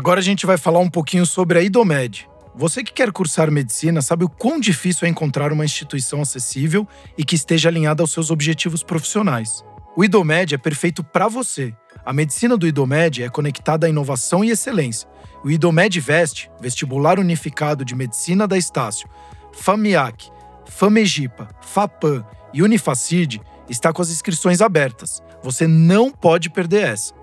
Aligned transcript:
Agora 0.00 0.18
a 0.18 0.22
gente 0.22 0.46
vai 0.46 0.56
falar 0.56 0.78
um 0.78 0.88
pouquinho 0.88 1.26
sobre 1.26 1.58
a 1.58 1.62
IDOMED. 1.62 2.26
Você 2.54 2.82
que 2.82 2.90
quer 2.90 3.12
cursar 3.12 3.50
medicina 3.50 4.00
sabe 4.00 4.24
o 4.24 4.30
quão 4.30 4.58
difícil 4.58 5.06
é 5.06 5.10
encontrar 5.10 5.52
uma 5.52 5.62
instituição 5.62 6.22
acessível 6.22 6.88
e 7.18 7.22
que 7.22 7.34
esteja 7.34 7.68
alinhada 7.68 8.02
aos 8.02 8.10
seus 8.10 8.30
objetivos 8.30 8.82
profissionais. 8.82 9.62
O 9.94 10.02
IDOMED 10.02 10.54
é 10.54 10.56
perfeito 10.56 11.04
para 11.04 11.28
você. 11.28 11.74
A 12.02 12.14
medicina 12.14 12.56
do 12.56 12.66
IDOMED 12.66 13.24
é 13.24 13.28
conectada 13.28 13.86
à 13.86 13.90
inovação 13.90 14.42
e 14.42 14.48
excelência. 14.48 15.06
O 15.44 15.50
IDOMED 15.50 16.00
Vest, 16.00 16.48
Vestibular 16.58 17.18
Unificado 17.18 17.84
de 17.84 17.94
Medicina 17.94 18.48
da 18.48 18.56
Estácio, 18.56 19.06
FAMIAC, 19.52 20.30
FAMEGIPA, 20.64 21.46
FAPAM 21.60 22.24
e 22.54 22.62
Unifacid, 22.62 23.38
está 23.68 23.92
com 23.92 24.00
as 24.00 24.08
inscrições 24.08 24.62
abertas. 24.62 25.22
Você 25.42 25.66
não 25.66 26.10
pode 26.10 26.48
perder 26.48 26.84
essa. 26.84 27.19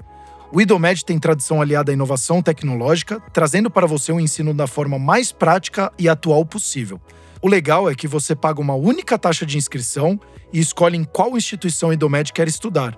O 0.52 0.62
IDOMED 0.62 1.04
tem 1.04 1.20
tradição 1.20 1.62
aliada 1.62 1.92
à 1.92 1.94
inovação 1.94 2.42
tecnológica, 2.42 3.22
trazendo 3.34 3.70
para 3.70 3.86
você 3.86 4.14
um 4.14 4.20
ensino 4.20 4.54
da 4.54 4.66
forma 4.66 4.98
mais 4.98 5.30
prática 5.30 5.92
e 6.00 6.08
atual 6.08 6.46
possível. 6.46 7.02
O 7.42 7.50
legal 7.50 7.90
é 7.90 7.94
que 7.94 8.08
você 8.08 8.34
paga 8.34 8.62
uma 8.62 8.74
única 8.74 9.18
taxa 9.18 9.46
de 9.46 9.58
inscrição 9.58 10.20
e 10.54 10.60
escolhe 10.60 10.98
em 10.98 11.04
qual 11.04 11.38
instituição 11.38 11.92
IDOMED 11.92 12.32
quer 12.32 12.48
estudar. 12.48 12.98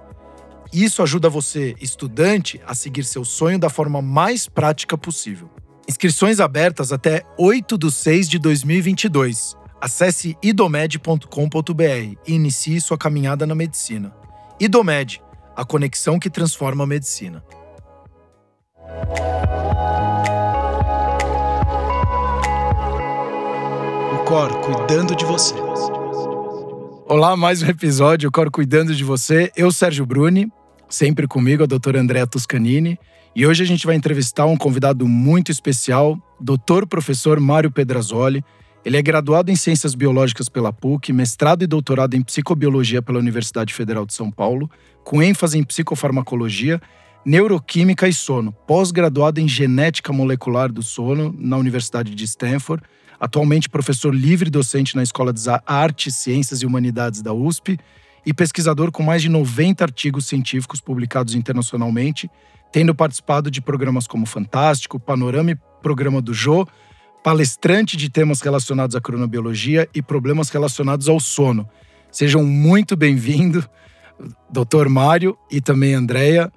Isso 0.71 1.01
ajuda 1.01 1.27
você, 1.27 1.75
estudante, 1.81 2.61
a 2.67 2.75
seguir 2.75 3.03
seu 3.03 3.25
sonho 3.25 3.57
da 3.57 3.69
forma 3.69 3.99
mais 3.99 4.47
prática 4.47 4.95
possível. 4.95 5.49
Inscrições 5.87 6.39
abertas 6.39 6.93
até 6.93 7.23
8 7.35 7.79
de 7.79 7.91
6 7.91 8.29
de 8.29 8.37
2022. 8.37 9.57
Acesse 9.81 10.37
idomed.com.br 10.43 12.15
e 12.27 12.33
inicie 12.33 12.79
sua 12.79 12.97
caminhada 12.97 13.47
na 13.47 13.55
medicina. 13.55 14.13
Idomed 14.59 15.19
a 15.59 15.65
conexão 15.65 16.17
que 16.17 16.29
transforma 16.29 16.85
a 16.85 16.87
medicina. 16.87 17.43
O 24.13 24.23
Cor 24.23 24.61
cuidando 24.61 25.13
de 25.13 25.25
você. 25.25 25.55
Olá, 27.09 27.35
mais 27.35 27.61
um 27.61 27.67
episódio, 27.67 28.29
o 28.29 28.31
Cor 28.31 28.49
cuidando 28.49 28.95
de 28.95 29.03
você. 29.03 29.51
Eu, 29.53 29.69
Sérgio 29.69 30.05
Bruni, 30.05 30.49
sempre 30.87 31.27
comigo, 31.27 31.63
a 31.63 31.65
doutora 31.65 31.99
Andréa 31.99 32.25
Toscanini. 32.25 32.97
E 33.35 33.45
hoje 33.45 33.61
a 33.61 33.67
gente 33.67 33.85
vai 33.85 33.97
entrevistar 33.97 34.45
um 34.45 34.55
convidado 34.55 35.05
muito 35.05 35.51
especial, 35.51 36.17
doutor 36.39 36.87
professor 36.87 37.37
Mário 37.37 37.69
Pedrazoli. 37.69 38.45
Ele 38.85 38.95
é 38.95 39.01
graduado 39.01 39.51
em 39.51 39.55
Ciências 39.55 39.93
Biológicas 39.93 40.47
pela 40.47 40.71
PUC, 40.71 41.11
mestrado 41.11 41.63
e 41.63 41.67
doutorado 41.67 42.15
em 42.15 42.21
Psicobiologia 42.21 43.01
pela 43.01 43.19
Universidade 43.19 43.73
Federal 43.73 44.05
de 44.05 44.13
São 44.13 44.31
Paulo, 44.31 44.71
com 45.03 45.21
ênfase 45.21 45.57
em 45.57 45.63
psicofarmacologia, 45.63 46.81
neuroquímica 47.25 48.07
e 48.07 48.13
sono, 48.13 48.53
pós-graduado 48.65 49.41
em 49.41 49.47
genética 49.47 50.13
molecular 50.13 50.71
do 50.71 50.81
sono 50.81 51.35
na 51.37 51.57
Universidade 51.57 52.15
de 52.15 52.23
Stanford, 52.23 52.81
atualmente 53.19 53.69
professor 53.69 54.15
livre 54.15 54.49
docente 54.49 54.95
na 54.95 55.03
Escola 55.03 55.33
de 55.33 55.41
Artes, 55.65 56.15
Ciências 56.15 56.61
e 56.61 56.65
Humanidades 56.65 57.21
da 57.21 57.33
USP 57.33 57.77
e 58.25 58.33
pesquisador 58.33 58.91
com 58.91 59.03
mais 59.03 59.21
de 59.21 59.27
90 59.27 59.83
artigos 59.83 60.25
científicos 60.25 60.79
publicados 60.79 61.35
internacionalmente, 61.35 62.29
tendo 62.71 62.95
participado 62.95 63.51
de 63.51 63.61
programas 63.61 64.07
como 64.07 64.25
Fantástico, 64.25 64.99
Panorama 64.99 65.51
e 65.51 65.57
Programa 65.81 66.21
do 66.21 66.33
Jô, 66.33 66.65
palestrante 67.23 67.97
de 67.97 68.09
temas 68.09 68.41
relacionados 68.41 68.95
à 68.95 69.01
cronobiologia 69.01 69.87
e 69.93 70.01
problemas 70.01 70.49
relacionados 70.49 71.09
ao 71.09 71.19
sono. 71.19 71.67
Sejam 72.11 72.43
muito 72.43 72.95
bem-vindos 72.95 73.67
doutor 74.49 74.89
Mário 74.89 75.37
e 75.49 75.61
também 75.61 75.93
Andréia. 75.93 76.51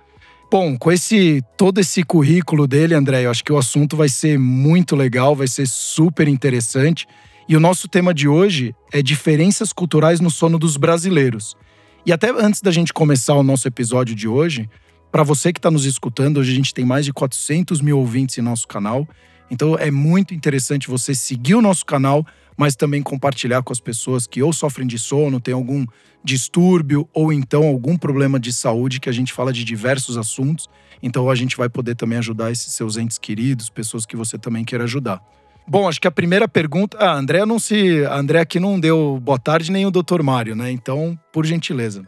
Bom, 0.50 0.76
com 0.76 0.92
esse 0.92 1.42
todo 1.56 1.80
esse 1.80 2.02
currículo 2.02 2.66
dele, 2.66 2.94
André, 2.94 3.24
eu 3.24 3.30
acho 3.30 3.44
que 3.44 3.52
o 3.52 3.56
assunto 3.56 3.96
vai 3.96 4.08
ser 4.08 4.38
muito 4.38 4.94
legal, 4.94 5.34
vai 5.34 5.48
ser 5.48 5.66
super 5.66 6.28
interessante. 6.28 7.06
E 7.48 7.56
o 7.56 7.60
nosso 7.60 7.88
tema 7.88 8.12
de 8.12 8.28
hoje 8.28 8.74
é 8.92 9.02
diferenças 9.02 9.72
culturais 9.72 10.20
no 10.20 10.30
sono 10.30 10.58
dos 10.58 10.76
brasileiros. 10.76 11.56
E 12.04 12.12
até 12.12 12.30
antes 12.30 12.60
da 12.60 12.70
gente 12.70 12.92
começar 12.92 13.34
o 13.34 13.42
nosso 13.42 13.66
episódio 13.66 14.14
de 14.14 14.28
hoje, 14.28 14.68
para 15.10 15.22
você 15.22 15.52
que 15.52 15.58
está 15.58 15.70
nos 15.70 15.84
escutando, 15.84 16.38
hoje 16.38 16.52
a 16.52 16.54
gente 16.54 16.74
tem 16.74 16.84
mais 16.84 17.04
de 17.04 17.12
400 17.12 17.80
mil 17.80 17.98
ouvintes 17.98 18.36
em 18.38 18.42
nosso 18.42 18.66
canal. 18.68 19.08
Então 19.52 19.76
é 19.76 19.90
muito 19.90 20.32
interessante 20.32 20.88
você 20.88 21.14
seguir 21.14 21.54
o 21.54 21.60
nosso 21.60 21.84
canal, 21.84 22.26
mas 22.56 22.74
também 22.74 23.02
compartilhar 23.02 23.62
com 23.62 23.70
as 23.70 23.78
pessoas 23.78 24.26
que 24.26 24.42
ou 24.42 24.50
sofrem 24.50 24.86
de 24.86 24.98
sono, 24.98 25.38
tem 25.38 25.52
algum 25.52 25.84
distúrbio 26.24 27.06
ou 27.12 27.30
então 27.30 27.64
algum 27.64 27.98
problema 27.98 28.40
de 28.40 28.50
saúde, 28.50 28.98
que 28.98 29.10
a 29.10 29.12
gente 29.12 29.30
fala 29.30 29.52
de 29.52 29.62
diversos 29.62 30.16
assuntos. 30.16 30.70
Então 31.02 31.28
a 31.28 31.34
gente 31.34 31.54
vai 31.54 31.68
poder 31.68 31.94
também 31.94 32.16
ajudar 32.16 32.50
esses 32.50 32.72
seus 32.72 32.96
entes 32.96 33.18
queridos, 33.18 33.68
pessoas 33.68 34.06
que 34.06 34.16
você 34.16 34.38
também 34.38 34.64
queira 34.64 34.84
ajudar. 34.84 35.20
Bom, 35.68 35.86
acho 35.86 36.00
que 36.00 36.08
a 36.08 36.10
primeira 36.10 36.48
pergunta. 36.48 36.96
Ah, 36.98 37.12
André 37.12 37.44
não 37.44 37.58
se. 37.58 38.06
A 38.06 38.16
André 38.16 38.40
aqui 38.40 38.58
não 38.58 38.80
deu 38.80 39.20
boa 39.22 39.38
tarde 39.38 39.70
nem 39.70 39.84
o 39.84 39.90
doutor 39.90 40.22
Mário, 40.22 40.56
né? 40.56 40.72
Então, 40.72 41.16
por 41.30 41.44
gentileza. 41.44 42.06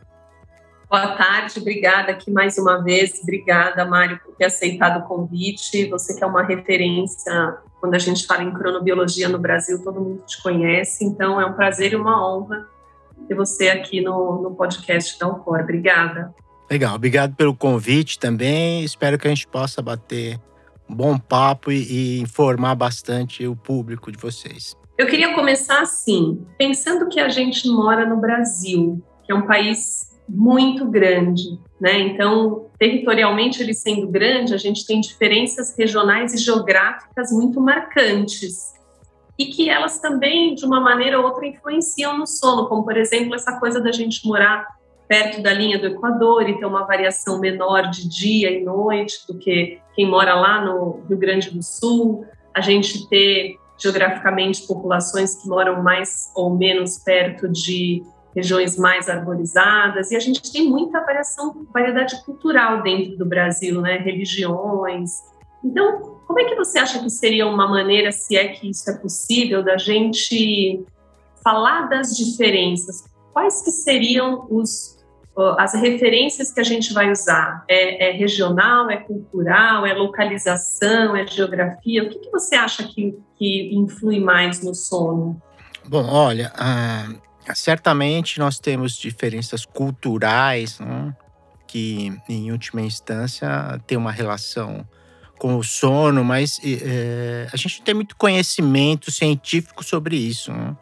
Boa 0.94 1.08
tarde, 1.16 1.58
obrigada 1.58 2.12
aqui 2.12 2.30
mais 2.30 2.56
uma 2.56 2.80
vez. 2.80 3.18
Obrigada, 3.20 3.84
Mário, 3.84 4.16
por 4.24 4.36
ter 4.36 4.44
aceitado 4.44 5.02
o 5.02 5.08
convite. 5.08 5.88
Você 5.88 6.14
que 6.14 6.22
é 6.22 6.26
uma 6.26 6.44
referência 6.44 7.58
quando 7.80 7.94
a 7.96 7.98
gente 7.98 8.24
fala 8.24 8.44
em 8.44 8.54
cronobiologia 8.54 9.28
no 9.28 9.36
Brasil, 9.36 9.82
todo 9.82 10.00
mundo 10.00 10.22
te 10.24 10.40
conhece. 10.40 11.04
Então, 11.04 11.40
é 11.40 11.46
um 11.46 11.52
prazer 11.52 11.94
e 11.94 11.96
uma 11.96 12.24
honra 12.24 12.68
ter 13.26 13.34
você 13.34 13.70
aqui 13.70 14.00
no, 14.00 14.40
no 14.40 14.54
podcast 14.54 15.18
da 15.18 15.26
Alcor. 15.26 15.62
Obrigada. 15.62 16.32
Legal, 16.70 16.94
obrigado 16.94 17.34
pelo 17.34 17.56
convite 17.56 18.16
também. 18.16 18.84
Espero 18.84 19.18
que 19.18 19.26
a 19.26 19.30
gente 19.30 19.48
possa 19.48 19.82
bater 19.82 20.38
um 20.88 20.94
bom 20.94 21.18
papo 21.18 21.72
e, 21.72 22.18
e 22.18 22.20
informar 22.20 22.76
bastante 22.76 23.44
o 23.44 23.56
público 23.56 24.12
de 24.12 24.18
vocês. 24.18 24.76
Eu 24.96 25.08
queria 25.08 25.34
começar 25.34 25.80
assim, 25.80 26.46
pensando 26.56 27.08
que 27.08 27.18
a 27.18 27.28
gente 27.28 27.68
mora 27.68 28.06
no 28.06 28.16
Brasil, 28.16 29.02
que 29.24 29.32
é 29.32 29.34
um 29.34 29.44
país 29.44 30.13
muito 30.28 30.86
grande, 30.86 31.58
né? 31.80 31.98
Então, 31.98 32.66
territorialmente 32.78 33.62
ele 33.62 33.74
sendo 33.74 34.06
grande, 34.06 34.54
a 34.54 34.58
gente 34.58 34.86
tem 34.86 35.00
diferenças 35.00 35.76
regionais 35.76 36.34
e 36.34 36.38
geográficas 36.38 37.30
muito 37.32 37.60
marcantes 37.60 38.74
e 39.38 39.46
que 39.46 39.68
elas 39.68 39.98
também, 40.00 40.54
de 40.54 40.64
uma 40.64 40.80
maneira 40.80 41.18
ou 41.18 41.26
outra, 41.26 41.46
influenciam 41.46 42.16
no 42.16 42.26
sono, 42.26 42.68
como, 42.68 42.84
por 42.84 42.96
exemplo, 42.96 43.34
essa 43.34 43.58
coisa 43.58 43.80
da 43.80 43.90
gente 43.90 44.26
morar 44.26 44.66
perto 45.08 45.42
da 45.42 45.52
linha 45.52 45.78
do 45.78 45.86
Equador 45.86 46.48
e 46.48 46.58
ter 46.58 46.64
uma 46.64 46.84
variação 46.84 47.38
menor 47.38 47.90
de 47.90 48.08
dia 48.08 48.50
e 48.50 48.64
noite 48.64 49.26
do 49.26 49.36
que 49.38 49.78
quem 49.94 50.08
mora 50.08 50.34
lá 50.34 50.64
no 50.64 51.02
Rio 51.08 51.18
Grande 51.18 51.50
do 51.50 51.62
Sul, 51.62 52.24
a 52.54 52.60
gente 52.60 53.08
ter 53.08 53.58
geograficamente 53.76 54.66
populações 54.66 55.34
que 55.34 55.48
moram 55.48 55.82
mais 55.82 56.30
ou 56.34 56.56
menos 56.56 56.98
perto 56.98 57.48
de 57.48 58.02
regiões 58.34 58.76
mais 58.76 59.08
arborizadas, 59.08 60.10
e 60.10 60.16
a 60.16 60.20
gente 60.20 60.52
tem 60.52 60.68
muita 60.68 61.00
variação, 61.00 61.66
variedade 61.72 62.22
cultural 62.24 62.82
dentro 62.82 63.16
do 63.16 63.24
Brasil, 63.24 63.80
né? 63.80 63.98
Religiões. 63.98 65.10
Então, 65.64 66.18
como 66.26 66.40
é 66.40 66.44
que 66.44 66.54
você 66.56 66.78
acha 66.78 66.98
que 66.98 67.08
seria 67.08 67.46
uma 67.46 67.68
maneira, 67.68 68.10
se 68.10 68.36
é 68.36 68.48
que 68.48 68.68
isso 68.68 68.90
é 68.90 68.94
possível, 68.94 69.62
da 69.62 69.76
gente 69.76 70.84
falar 71.42 71.88
das 71.88 72.16
diferenças? 72.16 73.04
Quais 73.32 73.62
que 73.62 73.70
seriam 73.70 74.46
os, 74.50 75.04
as 75.58 75.74
referências 75.74 76.52
que 76.52 76.60
a 76.60 76.64
gente 76.64 76.92
vai 76.92 77.10
usar? 77.10 77.64
É, 77.68 78.08
é 78.08 78.12
regional, 78.12 78.90
é 78.90 78.96
cultural, 78.96 79.86
é 79.86 79.94
localização, 79.94 81.16
é 81.16 81.26
geografia? 81.26 82.04
O 82.04 82.08
que, 82.08 82.18
que 82.18 82.30
você 82.30 82.56
acha 82.56 82.82
que, 82.84 83.16
que 83.36 83.74
influi 83.74 84.20
mais 84.20 84.62
no 84.62 84.74
sono? 84.74 85.40
Bom, 85.86 86.06
olha, 86.06 86.50
ah, 86.56 87.08
certamente 87.54 88.38
nós 88.38 88.58
temos 88.58 88.96
diferenças 88.96 89.66
culturais, 89.66 90.78
né, 90.78 91.14
que 91.66 92.16
em 92.28 92.52
última 92.52 92.80
instância 92.80 93.80
tem 93.86 93.98
uma 93.98 94.12
relação 94.12 94.86
com 95.38 95.56
o 95.56 95.64
sono, 95.64 96.24
mas 96.24 96.60
é, 96.64 97.48
a 97.52 97.56
gente 97.56 97.78
não 97.78 97.84
tem 97.84 97.94
muito 97.94 98.16
conhecimento 98.16 99.10
científico 99.10 99.84
sobre 99.84 100.16
isso. 100.16 100.52
Né? 100.52 100.76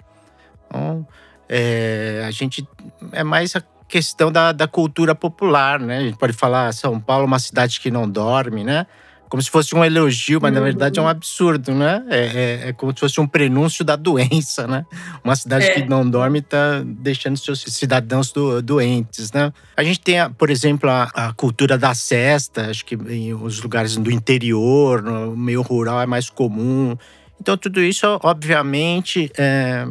Então, 0.66 1.06
é, 1.48 2.22
a 2.26 2.30
gente 2.30 2.66
é 3.12 3.24
mais 3.24 3.56
a 3.56 3.62
questão 3.88 4.30
da, 4.30 4.52
da 4.52 4.66
cultura 4.66 5.14
popular, 5.14 5.78
né? 5.78 5.98
A 5.98 6.00
gente 6.00 6.16
pode 6.16 6.32
falar 6.32 6.72
São 6.72 6.98
Paulo 6.98 7.24
é 7.24 7.26
uma 7.26 7.38
cidade 7.38 7.78
que 7.78 7.90
não 7.90 8.08
dorme, 8.08 8.64
né? 8.64 8.86
Como 9.32 9.40
se 9.40 9.48
fosse 9.48 9.74
um 9.74 9.82
elogio, 9.82 10.38
mas 10.42 10.50
uhum. 10.50 10.58
na 10.58 10.60
verdade 10.62 10.98
é 10.98 11.02
um 11.02 11.08
absurdo, 11.08 11.72
né? 11.72 12.04
É, 12.10 12.18
é, 12.18 12.68
é, 12.68 12.72
como 12.74 12.92
se 12.92 13.00
fosse 13.00 13.18
um 13.18 13.26
prenúncio 13.26 13.82
da 13.82 13.96
doença, 13.96 14.66
né? 14.66 14.84
Uma 15.24 15.34
cidade 15.34 15.64
é. 15.64 15.70
que 15.70 15.88
não 15.88 16.06
dorme 16.08 16.40
está 16.40 16.82
deixando 16.84 17.38
seus 17.38 17.62
cidadãos 17.62 18.30
do, 18.30 18.60
doentes, 18.60 19.32
né? 19.32 19.50
A 19.74 19.82
gente 19.82 20.00
tem, 20.00 20.16
por 20.32 20.50
exemplo, 20.50 20.90
a, 20.90 21.04
a, 21.14 21.32
cultura 21.32 21.78
da 21.78 21.94
cesta, 21.94 22.68
acho 22.68 22.84
que 22.84 22.94
em 22.94 23.32
os 23.32 23.62
lugares 23.62 23.96
do 23.96 24.10
interior, 24.10 25.00
no 25.00 25.34
meio 25.34 25.62
rural 25.62 26.02
é 26.02 26.04
mais 26.04 26.28
comum. 26.28 26.94
Então 27.40 27.56
tudo 27.56 27.80
isso, 27.80 28.06
obviamente, 28.22 29.32
é, 29.38 29.86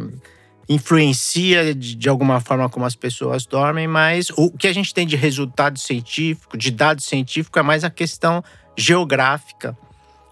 influencia 0.69 1.73
de, 1.73 1.95
de, 1.95 2.07
alguma 2.09 2.39
forma 2.39 2.69
como 2.69 2.85
as 2.85 2.95
pessoas 2.95 3.47
dormem, 3.47 3.87
mas 3.87 4.29
o 4.37 4.51
que 4.51 4.67
a 4.67 4.73
gente 4.73 4.94
tem 4.94 5.07
de 5.07 5.15
resultado 5.15 5.79
científico, 5.79 6.55
de 6.55 6.69
dado 6.69 7.01
científico, 7.01 7.57
é 7.57 7.63
mais 7.63 7.83
a 7.83 7.89
questão 7.89 8.44
geográfica. 8.81 9.78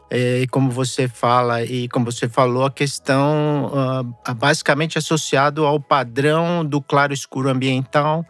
é, 0.09 0.45
como 0.49 0.71
você 0.71 1.07
fala 1.07 1.63
e 1.63 1.87
como 1.87 2.11
você 2.11 2.27
falou, 2.27 2.65
a 2.65 2.71
questão 2.71 3.71
uh, 3.71 4.33
basicamente 4.33 4.97
associado 4.97 5.65
ao 5.65 5.79
padrão 5.79 6.65
do 6.65 6.81
claro 6.81 7.13
escuro 7.13 7.49
ambiental 7.49 8.25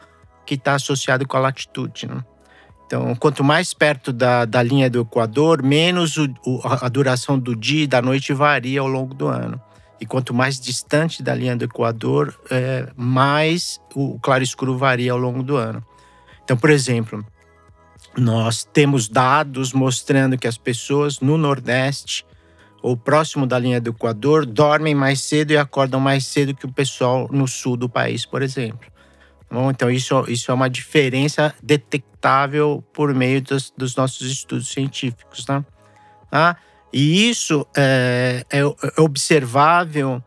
que 0.45 0.55
está 0.55 0.75
associado 0.75 1.25
com 1.25 1.37
a 1.37 1.39
latitude. 1.39 2.07
Né? 2.07 2.21
Então, 2.85 3.15
quanto 3.15 3.43
mais 3.43 3.73
perto 3.73 4.11
da, 4.11 4.45
da 4.45 4.61
linha 4.61 4.89
do 4.89 5.01
Equador, 5.01 5.63
menos 5.63 6.17
o, 6.17 6.27
o, 6.45 6.59
a 6.63 6.89
duração 6.89 7.39
do 7.39 7.55
dia 7.55 7.83
e 7.83 7.87
da 7.87 8.01
noite 8.01 8.33
varia 8.33 8.81
ao 8.81 8.87
longo 8.87 9.13
do 9.13 9.27
ano. 9.27 9.61
E 10.01 10.05
quanto 10.05 10.33
mais 10.33 10.59
distante 10.59 11.21
da 11.21 11.35
linha 11.35 11.55
do 11.55 11.65
Equador, 11.65 12.37
é, 12.49 12.89
mais 12.95 13.79
o 13.95 14.19
claro 14.19 14.43
escuro 14.43 14.77
varia 14.77 15.11
ao 15.11 15.17
longo 15.17 15.43
do 15.43 15.55
ano. 15.55 15.83
Então, 16.43 16.57
por 16.57 16.71
exemplo, 16.71 17.23
nós 18.19 18.63
temos 18.63 19.07
dados 19.07 19.73
mostrando 19.73 20.37
que 20.37 20.47
as 20.47 20.57
pessoas 20.57 21.19
no 21.19 21.37
Nordeste 21.37 22.25
ou 22.81 22.95
próximo 22.95 23.45
da 23.45 23.59
linha 23.59 23.81
do 23.81 23.89
Equador 23.89 24.45
dormem 24.45 24.95
mais 24.95 25.21
cedo 25.21 25.51
e 25.51 25.57
acordam 25.57 25.99
mais 25.99 26.25
cedo 26.25 26.55
que 26.55 26.65
o 26.65 26.71
pessoal 26.71 27.27
no 27.31 27.47
sul 27.47 27.75
do 27.75 27.89
país, 27.89 28.25
por 28.25 28.41
exemplo. 28.41 28.87
Bom, 29.51 29.71
então, 29.71 29.89
isso, 29.89 30.23
isso 30.27 30.51
é 30.51 30.53
uma 30.53 30.69
diferença 30.69 31.53
detectável 31.61 32.83
por 32.93 33.13
meio 33.13 33.41
dos, 33.41 33.73
dos 33.75 33.95
nossos 33.95 34.29
estudos 34.29 34.69
científicos. 34.69 35.45
Né? 35.47 35.65
Ah, 36.31 36.55
e 36.93 37.29
isso 37.29 37.65
é, 37.75 38.45
é, 38.49 38.59
é 38.59 39.01
observável 39.01 40.23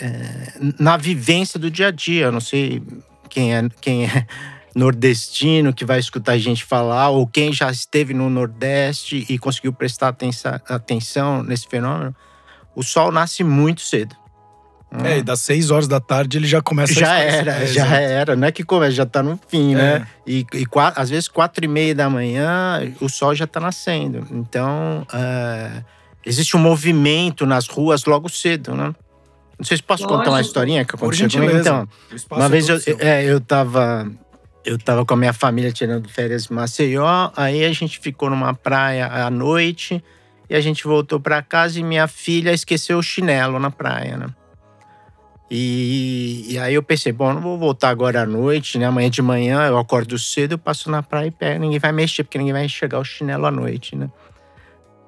é, 0.00 0.58
na 0.78 0.96
vivência 0.96 1.58
do 1.58 1.70
dia 1.70 1.88
a 1.88 1.90
dia. 1.90 2.26
Eu 2.26 2.32
não 2.32 2.40
sei 2.40 2.82
quem 3.30 3.54
é, 3.54 3.68
quem 3.80 4.04
é 4.04 4.26
nordestino 4.76 5.72
que 5.72 5.86
vai 5.86 5.98
escutar 5.98 6.32
a 6.32 6.38
gente 6.38 6.62
falar, 6.62 7.08
ou 7.08 7.26
quem 7.26 7.50
já 7.50 7.70
esteve 7.70 8.12
no 8.12 8.28
Nordeste 8.28 9.24
e 9.26 9.38
conseguiu 9.38 9.72
prestar 9.72 10.08
atenção, 10.08 10.60
atenção 10.68 11.42
nesse 11.42 11.66
fenômeno, 11.66 12.14
o 12.74 12.82
sol 12.82 13.10
nasce 13.10 13.42
muito 13.42 13.80
cedo. 13.80 14.14
É, 15.02 15.18
e 15.18 15.22
das 15.22 15.40
seis 15.40 15.70
horas 15.70 15.88
da 15.88 15.98
tarde 15.98 16.38
ele 16.38 16.46
já 16.46 16.62
começa 16.62 16.94
já 16.94 17.12
a 17.12 17.18
era, 17.18 17.52
é, 17.52 17.66
já 17.66 17.86
exato. 17.86 17.94
era. 17.94 18.36
Não 18.36 18.46
é 18.46 18.52
que 18.52 18.62
começa, 18.62 18.92
já 18.92 19.04
tá 19.04 19.22
no 19.22 19.38
fim, 19.48 19.74
né? 19.74 19.96
É. 19.96 20.30
E, 20.30 20.46
e 20.52 20.64
quatro, 20.64 21.00
às 21.00 21.10
vezes 21.10 21.26
quatro 21.26 21.64
e 21.64 21.68
meia 21.68 21.94
da 21.94 22.08
manhã 22.08 22.80
o 23.00 23.08
sol 23.08 23.34
já 23.34 23.46
tá 23.46 23.58
nascendo. 23.58 24.26
Então, 24.30 25.06
é, 25.12 25.82
existe 26.24 26.56
um 26.56 26.60
movimento 26.60 27.44
nas 27.44 27.66
ruas 27.66 28.04
logo 28.04 28.28
cedo, 28.28 28.74
né? 28.74 28.94
Não 29.58 29.64
sei 29.64 29.78
se 29.78 29.82
posso 29.82 30.02
Lógico. 30.02 30.18
contar 30.18 30.30
uma 30.30 30.40
historinha 30.40 30.84
que 30.84 30.94
aconteceu 30.94 31.30
comigo. 31.30 31.58
Então, 31.58 31.88
uma 32.30 32.44
é 32.44 32.48
vez 32.48 32.68
eu, 32.68 32.78
é, 32.98 33.24
eu 33.24 33.40
tava 33.40 34.08
eu 34.66 34.76
tava 34.76 35.04
com 35.06 35.14
a 35.14 35.16
minha 35.16 35.32
família 35.32 35.70
tirando 35.70 36.08
férias 36.08 36.50
em 36.50 36.54
Maceió, 36.54 37.30
aí 37.36 37.64
a 37.64 37.72
gente 37.72 38.00
ficou 38.00 38.28
numa 38.28 38.52
praia 38.52 39.06
à 39.06 39.30
noite 39.30 40.02
e 40.50 40.56
a 40.56 40.60
gente 40.60 40.84
voltou 40.84 41.20
para 41.20 41.40
casa 41.40 41.78
e 41.78 41.84
minha 41.84 42.08
filha 42.08 42.52
esqueceu 42.52 42.98
o 42.98 43.02
chinelo 43.02 43.60
na 43.60 43.70
praia, 43.70 44.16
né? 44.16 44.26
E, 45.48 46.44
e, 46.48 46.58
aí 46.58 46.74
eu 46.74 46.82
pensei, 46.82 47.12
bom, 47.12 47.32
não 47.32 47.40
vou 47.40 47.56
voltar 47.56 47.90
agora 47.90 48.22
à 48.22 48.26
noite, 48.26 48.78
né? 48.78 48.86
Amanhã 48.86 49.08
de 49.08 49.22
manhã 49.22 49.68
eu 49.68 49.78
acordo 49.78 50.18
cedo, 50.18 50.52
eu 50.52 50.58
passo 50.58 50.90
na 50.90 51.04
praia 51.04 51.28
e 51.28 51.30
pego, 51.30 51.60
ninguém 51.60 51.78
vai 51.78 51.92
mexer, 51.92 52.24
porque 52.24 52.36
ninguém 52.36 52.52
vai 52.52 52.64
enxergar 52.64 52.98
o 52.98 53.04
chinelo 53.04 53.46
à 53.46 53.50
noite, 53.52 53.94
né? 53.94 54.10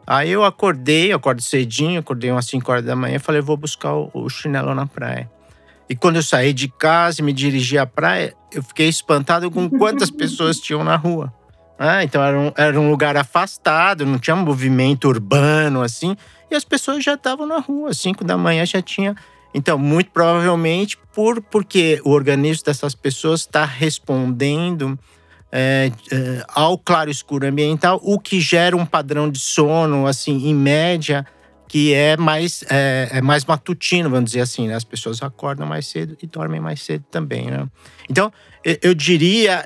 Aí 0.06 0.30
eu 0.30 0.44
acordei, 0.44 1.12
eu 1.12 1.16
acordo 1.16 1.42
cedinho, 1.42 1.98
acordei 1.98 2.30
umas 2.30 2.46
5 2.46 2.70
horas 2.70 2.84
da 2.84 2.94
manhã 2.94 3.18
falei, 3.18 3.40
vou 3.40 3.56
buscar 3.56 3.92
o, 3.94 4.08
o 4.14 4.28
chinelo 4.30 4.72
na 4.72 4.86
praia. 4.86 5.28
E 5.88 5.96
quando 5.96 6.16
eu 6.16 6.22
saí 6.22 6.52
de 6.52 6.68
casa 6.68 7.20
e 7.20 7.24
me 7.24 7.32
dirigi 7.32 7.78
à 7.78 7.86
praia, 7.86 8.34
eu 8.52 8.62
fiquei 8.62 8.88
espantado 8.88 9.50
com 9.50 9.68
quantas 9.78 10.10
pessoas 10.10 10.60
tinham 10.60 10.84
na 10.84 10.96
rua. 10.96 11.32
Ah, 11.78 12.02
então 12.02 12.22
era 12.22 12.38
um, 12.38 12.52
era 12.56 12.80
um 12.80 12.90
lugar 12.90 13.16
afastado, 13.16 14.04
não 14.04 14.18
tinha 14.18 14.34
um 14.34 14.42
movimento 14.42 15.06
urbano 15.06 15.80
assim, 15.80 16.16
e 16.50 16.54
as 16.54 16.64
pessoas 16.64 17.04
já 17.04 17.14
estavam 17.14 17.46
na 17.46 17.58
rua, 17.58 17.94
5 17.94 18.24
da 18.24 18.36
manhã 18.36 18.66
já 18.66 18.82
tinha. 18.82 19.14
Então, 19.54 19.78
muito 19.78 20.10
provavelmente 20.10 20.98
por 21.14 21.40
porque 21.40 22.00
o 22.04 22.10
organismo 22.10 22.64
dessas 22.64 22.94
pessoas 22.94 23.40
está 23.40 23.64
respondendo 23.64 24.98
é, 25.50 25.90
é, 26.12 26.44
ao 26.48 26.76
claro 26.76 27.10
escuro 27.10 27.46
ambiental, 27.46 28.00
o 28.02 28.18
que 28.18 28.40
gera 28.40 28.76
um 28.76 28.84
padrão 28.84 29.30
de 29.30 29.38
sono, 29.38 30.06
assim, 30.06 30.48
em 30.48 30.54
média, 30.54 31.24
que 31.68 31.92
é 31.92 32.16
mais, 32.16 32.64
é, 32.70 33.08
é, 33.12 33.20
mais 33.20 33.44
matutino, 33.44 34.08
vamos 34.08 34.30
dizer 34.30 34.40
assim, 34.40 34.66
né? 34.66 34.74
As 34.74 34.84
pessoas 34.84 35.22
acordam 35.22 35.66
mais 35.66 35.86
cedo 35.86 36.16
e 36.22 36.26
dormem 36.26 36.60
mais 36.60 36.80
cedo 36.82 37.04
também, 37.10 37.50
né? 37.50 37.68
Então, 38.08 38.32
eu 38.82 38.94
diria, 38.94 39.64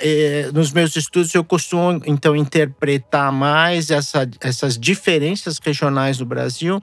nos 0.53 0.73
meus 0.73 0.95
estudos, 0.97 1.33
eu 1.35 1.45
costumo, 1.45 2.03
então, 2.05 2.35
interpretar 2.35 3.33
mais 3.33 3.91
essa, 3.91 4.29
essas 4.41 4.77
diferenças 4.77 5.59
regionais 5.65 6.19
do 6.19 6.27
Brasil 6.27 6.83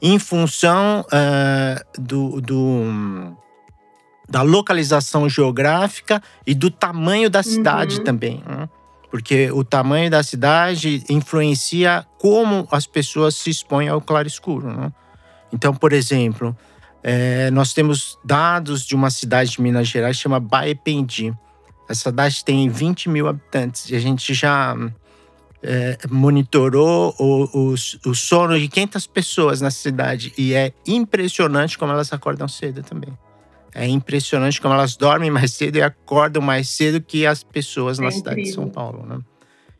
em 0.00 0.18
função 0.18 1.04
uh, 1.06 2.00
do, 2.00 2.40
do, 2.40 3.36
da 4.28 4.42
localização 4.42 5.28
geográfica 5.28 6.22
e 6.46 6.54
do 6.54 6.70
tamanho 6.70 7.30
da 7.30 7.42
cidade 7.42 7.98
uhum. 7.98 8.04
também. 8.04 8.42
Né? 8.46 8.68
Porque 9.10 9.50
o 9.52 9.64
tamanho 9.64 10.10
da 10.10 10.22
cidade 10.22 11.04
influencia 11.08 12.06
como 12.18 12.66
as 12.70 12.86
pessoas 12.86 13.34
se 13.34 13.50
expõem 13.50 13.88
ao 13.88 14.00
claro 14.00 14.26
escuro. 14.26 14.68
Né? 14.72 14.92
Então, 15.52 15.74
por 15.74 15.92
exemplo, 15.92 16.56
é, 17.02 17.50
nós 17.50 17.72
temos 17.72 18.18
dados 18.24 18.84
de 18.84 18.94
uma 18.94 19.10
cidade 19.10 19.52
de 19.52 19.62
Minas 19.62 19.88
Gerais 19.88 20.16
que 20.16 20.22
chama 20.22 20.40
Baependi. 20.40 21.32
Essa 21.88 22.10
cidade 22.10 22.44
tem 22.44 22.68
20 22.68 23.08
mil 23.08 23.28
habitantes 23.28 23.88
e 23.90 23.94
a 23.94 24.00
gente 24.00 24.34
já 24.34 24.74
é, 25.62 25.98
monitorou 26.10 27.14
o, 27.18 27.44
o, 27.44 27.74
o 28.06 28.14
sono 28.14 28.58
de 28.58 28.68
500 28.68 29.06
pessoas 29.06 29.60
na 29.60 29.70
cidade 29.70 30.32
e 30.36 30.52
é 30.52 30.72
impressionante 30.86 31.78
como 31.78 31.92
elas 31.92 32.12
acordam 32.12 32.48
cedo 32.48 32.82
também. 32.82 33.16
É 33.78 33.86
impressionante 33.86 34.58
como 34.58 34.72
elas 34.72 34.96
dormem 34.96 35.30
mais 35.30 35.52
cedo 35.52 35.76
e 35.76 35.82
acordam 35.82 36.40
mais 36.40 36.70
cedo 36.70 36.98
que 36.98 37.26
as 37.26 37.42
pessoas 37.42 37.98
é 37.98 38.02
na 38.02 38.10
cidade 38.10 38.42
de 38.42 38.50
São 38.50 38.70
Paulo, 38.70 39.04
né? 39.04 39.18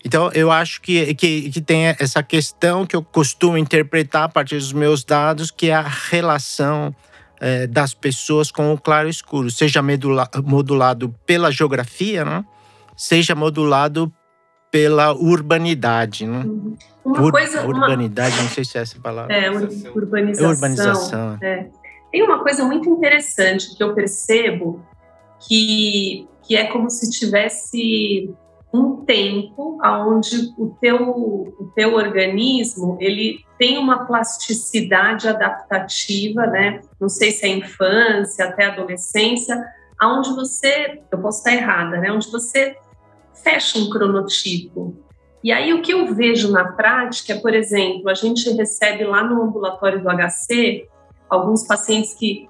Então, 0.04 0.30
eu 0.34 0.52
acho 0.52 0.82
que, 0.82 1.14
que, 1.14 1.50
que 1.50 1.60
tem 1.62 1.86
essa 1.98 2.22
questão 2.22 2.84
que 2.84 2.94
eu 2.94 3.02
costumo 3.02 3.56
interpretar 3.56 4.24
a 4.24 4.28
partir 4.28 4.56
dos 4.56 4.72
meus 4.72 5.02
dados, 5.02 5.50
que 5.50 5.70
é 5.70 5.74
a 5.74 5.80
relação 5.80 6.94
é, 7.40 7.66
das 7.66 7.94
pessoas 7.94 8.50
com 8.50 8.70
o 8.70 8.78
claro 8.78 9.08
escuro, 9.08 9.50
seja 9.50 9.82
modula, 9.82 10.28
modulado 10.44 11.14
pela 11.24 11.50
geografia, 11.50 12.22
né? 12.22 12.44
seja 12.94 13.34
modulado 13.34 14.12
pela 14.70 15.14
urbanidade. 15.14 16.26
Né? 16.26 16.44
Uhum. 16.44 16.76
Uma 17.02 17.22
Ur, 17.22 17.32
coisa, 17.32 17.66
urbanidade, 17.66 18.34
uma... 18.36 18.42
não 18.42 18.50
sei 18.50 18.64
se 18.64 18.76
é 18.76 18.82
essa 18.82 19.00
palavra. 19.00 19.34
É, 19.34 19.50
urbanização. 19.50 20.50
Urbanização. 20.50 21.38
É. 21.40 21.66
Tem 22.10 22.22
uma 22.22 22.42
coisa 22.42 22.64
muito 22.64 22.88
interessante 22.88 23.76
que 23.76 23.82
eu 23.82 23.94
percebo 23.94 24.84
que, 25.40 26.26
que 26.42 26.56
é 26.56 26.66
como 26.66 26.88
se 26.90 27.10
tivesse 27.10 28.34
um 28.72 29.04
tempo 29.04 29.78
onde 29.82 30.52
o 30.58 30.76
teu, 30.80 31.10
o 31.12 31.72
teu 31.74 31.94
organismo 31.94 32.96
ele 33.00 33.44
tem 33.58 33.78
uma 33.78 34.06
plasticidade 34.06 35.28
adaptativa, 35.28 36.46
né? 36.46 36.82
Não 37.00 37.08
sei 37.08 37.30
se 37.30 37.46
é 37.46 37.48
infância 37.48 38.44
até 38.44 38.66
adolescência, 38.66 39.64
aonde 39.98 40.34
você, 40.34 41.00
eu 41.10 41.18
posso 41.18 41.38
estar 41.38 41.54
errada, 41.54 41.98
né? 41.98 42.12
Onde 42.12 42.30
você 42.30 42.76
fecha 43.42 43.78
um 43.78 43.88
cronotipo. 43.88 44.94
E 45.42 45.52
aí 45.52 45.72
o 45.72 45.80
que 45.80 45.92
eu 45.92 46.12
vejo 46.14 46.50
na 46.50 46.72
prática 46.72 47.34
é, 47.34 47.38
por 47.38 47.54
exemplo, 47.54 48.10
a 48.10 48.14
gente 48.14 48.50
recebe 48.50 49.04
lá 49.04 49.22
no 49.22 49.42
ambulatório 49.42 50.02
do 50.02 50.08
HC 50.08 50.88
alguns 51.28 51.66
pacientes 51.66 52.14
que 52.14 52.48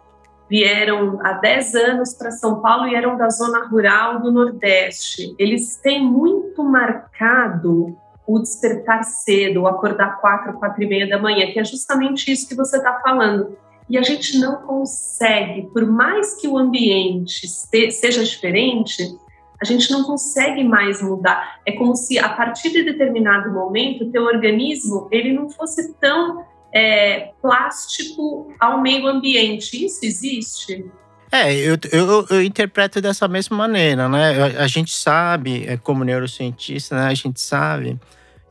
vieram 0.48 1.18
há 1.22 1.32
10 1.34 1.74
anos 1.74 2.14
para 2.14 2.30
São 2.30 2.60
Paulo 2.60 2.86
e 2.86 2.94
eram 2.94 3.16
da 3.16 3.28
zona 3.30 3.66
rural 3.66 4.20
do 4.20 4.30
Nordeste. 4.30 5.34
Eles 5.38 5.76
têm 5.76 6.02
muito 6.02 6.62
marcado 6.62 7.96
o 8.26 8.38
despertar 8.38 9.04
cedo, 9.04 9.62
o 9.62 9.66
acordar 9.66 10.20
quatro, 10.20 10.54
quatro 10.54 10.82
e 10.82 10.86
meia 10.86 11.08
da 11.08 11.18
manhã, 11.18 11.50
que 11.52 11.60
é 11.60 11.64
justamente 11.64 12.30
isso 12.30 12.48
que 12.48 12.54
você 12.54 12.76
está 12.76 13.00
falando. 13.00 13.56
E 13.88 13.96
a 13.96 14.02
gente 14.02 14.38
não 14.38 14.56
consegue, 14.62 15.68
por 15.72 15.86
mais 15.86 16.34
que 16.34 16.48
o 16.48 16.58
ambiente 16.58 17.46
seja 17.48 18.24
diferente, 18.24 19.16
a 19.60 19.64
gente 19.64 19.90
não 19.90 20.02
consegue 20.02 20.64
mais 20.64 21.00
mudar. 21.00 21.60
É 21.64 21.72
como 21.72 21.94
se 21.94 22.18
a 22.18 22.28
partir 22.28 22.70
de 22.70 22.82
determinado 22.82 23.52
momento, 23.52 24.04
o 24.04 24.10
teu 24.10 24.24
organismo 24.24 25.08
ele 25.10 25.32
não 25.32 25.48
fosse 25.48 25.94
tão 25.94 26.44
é, 26.76 27.30
plástico 27.40 28.52
ao 28.60 28.82
meio 28.82 29.06
ambiente. 29.06 29.82
Isso 29.82 30.00
existe? 30.04 30.84
É, 31.32 31.54
eu, 31.54 31.78
eu, 31.90 32.26
eu, 32.28 32.42
interpreto 32.42 33.00
dessa 33.00 33.26
mesma 33.26 33.56
maneira, 33.56 34.08
né? 34.08 34.58
A, 34.58 34.64
a, 34.64 34.66
gente 34.66 34.94
sabe, 34.94 35.64
é, 35.66 35.78
como 35.78 36.04
neurocientista, 36.04 36.94
né? 36.94 37.06
a 37.06 37.14
gente 37.14 37.40
sabe 37.40 37.98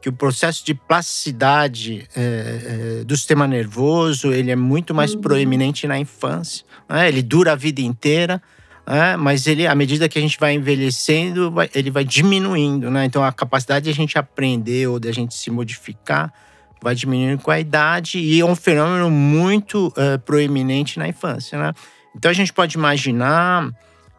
que 0.02 0.10
o 0.10 0.14
processo 0.14 0.66
de 0.66 0.74
plasticidade 0.74 2.08
é, 2.16 3.00
é, 3.02 3.04
do 3.04 3.16
sistema 3.16 3.48
nervoso 3.48 4.34
ele 4.34 4.52
é 4.52 4.56
muito 4.56 4.94
mais 4.94 5.14
uhum. 5.14 5.22
proeminente 5.22 5.88
na 5.88 5.98
infância. 6.00 6.66
Né? 6.90 7.08
Ele 7.08 7.22
dura 7.22 7.54
a 7.54 7.56
vida 7.56 7.82
inteira, 7.82 8.42
né? 8.88 9.16
mas 9.16 9.46
ele, 9.46 9.68
à 9.68 9.76
medida 9.76 10.10
que 10.10 10.18
a 10.18 10.22
gente 10.22 10.40
vai 10.40 10.54
envelhecendo, 10.54 11.52
vai, 11.52 11.70
ele 11.76 11.92
vai 11.92 12.04
diminuindo. 12.04 12.90
Né? 12.90 13.06
Então, 13.06 13.24
a 13.24 13.32
capacidade 13.32 13.86
de 13.86 13.92
a 13.92 13.96
gente 13.96 14.18
aprender 14.18 14.88
ou 14.88 15.00
de 15.00 15.08
a 15.08 15.14
gente 15.14 15.36
se 15.36 15.50
modificar 15.50 16.34
vai 16.82 16.96
diminuindo 16.96 17.42
com 17.42 17.52
a 17.52 17.60
idade 17.60 18.20
e 18.20 18.40
é 18.40 18.46
um 18.46 18.56
fenômeno 18.56 19.10
muito 19.10 19.88
uh, 19.88 20.20
proeminente 20.26 21.00
na 21.00 21.08
infância, 21.08 21.58
né? 21.58 21.74
Então 22.16 22.32
a 22.32 22.34
gente 22.34 22.54
pode 22.54 22.78
imaginar 22.78 23.70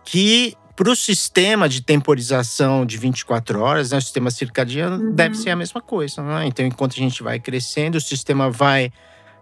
que 0.05 0.57
para 0.77 0.91
o 0.91 0.95
sistema 0.95 1.69
de 1.69 1.81
temporização 1.81 2.85
de 2.85 2.99
24 2.99 3.61
horas, 3.61 3.91
né, 3.93 3.99
o 3.99 4.01
sistema 4.03 4.31
circadiano 4.31 5.03
uhum. 5.03 5.15
deve 5.15 5.35
ser 5.35 5.49
a 5.49 5.57
mesma 5.57 5.81
coisa. 5.81 6.23
Né? 6.23 6.47
Então, 6.47 6.67
enquanto 6.67 6.93
a 6.93 6.99
gente 6.99 7.23
vai 7.23 7.41
crescendo, 7.41 7.97
o 7.97 8.01
sistema 8.01 8.51
vai 8.51 8.93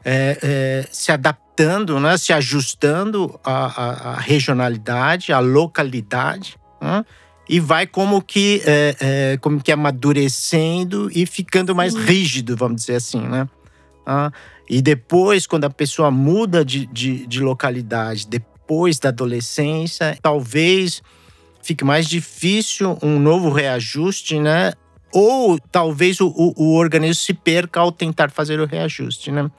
é, 0.05 0.39
é, 0.41 0.89
se 0.93 1.11
adaptando, 1.11 1.99
né, 1.99 2.17
se 2.17 2.33
ajustando 2.33 3.39
à, 3.43 3.67
à, 3.67 4.11
à 4.11 4.21
regionalidade, 4.21 5.33
à 5.33 5.41
localidade. 5.41 6.57
Né? 6.81 7.05
E 7.49 7.61
vai 7.61 7.87
como 7.87 8.23
que, 8.23 8.63
é, 8.65 8.97
é, 9.01 9.37
como 9.39 9.63
que 9.63 9.71
amadurecendo 9.71 11.11
e 11.15 11.27
ficando 11.27 11.75
mais 11.75 11.95
rígido, 11.95 12.57
vamos 12.57 12.83
dizer 12.83 12.97
assim, 12.97 13.21
né? 13.21 13.49
Ah, 14.07 14.31
e 14.69 14.81
depois, 14.81 15.47
quando 15.47 15.65
a 15.65 15.71
pessoa 15.71 16.11
muda 16.11 16.65
de, 16.65 16.87
de, 16.87 17.27
de, 17.27 17.41
localidade, 17.41 18.27
depois 18.27 18.99
da 18.99 19.11
adolescência, 19.11 20.17
talvez 20.23 21.03
fique 21.63 21.85
mais 21.85 22.07
difícil 22.07 22.99
um 23.03 23.19
novo 23.19 23.51
reajuste, 23.51 24.39
né? 24.39 24.73
Ou 25.13 25.59
talvez 25.59 26.21
o, 26.21 26.29
o, 26.29 26.53
o 26.57 26.75
organismo 26.77 27.23
se 27.23 27.35
perca 27.35 27.81
ao 27.81 27.93
tentar 27.93 28.31
fazer 28.31 28.59
o 28.59 28.67
reajuste, 28.67 29.31
né? 29.31 29.51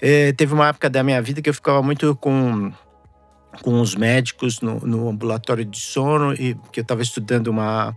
É, 0.00 0.32
teve 0.32 0.52
uma 0.54 0.68
época 0.68 0.90
da 0.90 1.02
minha 1.02 1.20
vida 1.22 1.40
que 1.42 1.48
eu 1.48 1.54
ficava 1.54 1.82
muito 1.82 2.14
com 2.16 2.72
com 3.62 3.80
os 3.80 3.94
médicos 3.94 4.60
no, 4.60 4.80
no 4.80 5.08
ambulatório 5.08 5.64
de 5.64 5.80
sono 5.80 6.32
e 6.34 6.54
que 6.72 6.80
eu 6.80 6.82
estava 6.82 7.02
estudando 7.02 7.48
uma 7.48 7.94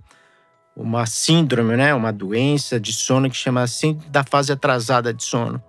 uma 0.75 1.05
síndrome, 1.05 1.75
né, 1.75 1.93
uma 1.93 2.13
doença 2.13 2.79
de 2.79 2.93
sono 2.93 3.29
que 3.29 3.35
chama 3.35 3.67
síndrome 3.67 4.09
da 4.09 4.23
fase 4.23 4.53
atrasada 4.53 5.13
de 5.13 5.23
sono. 5.23 5.61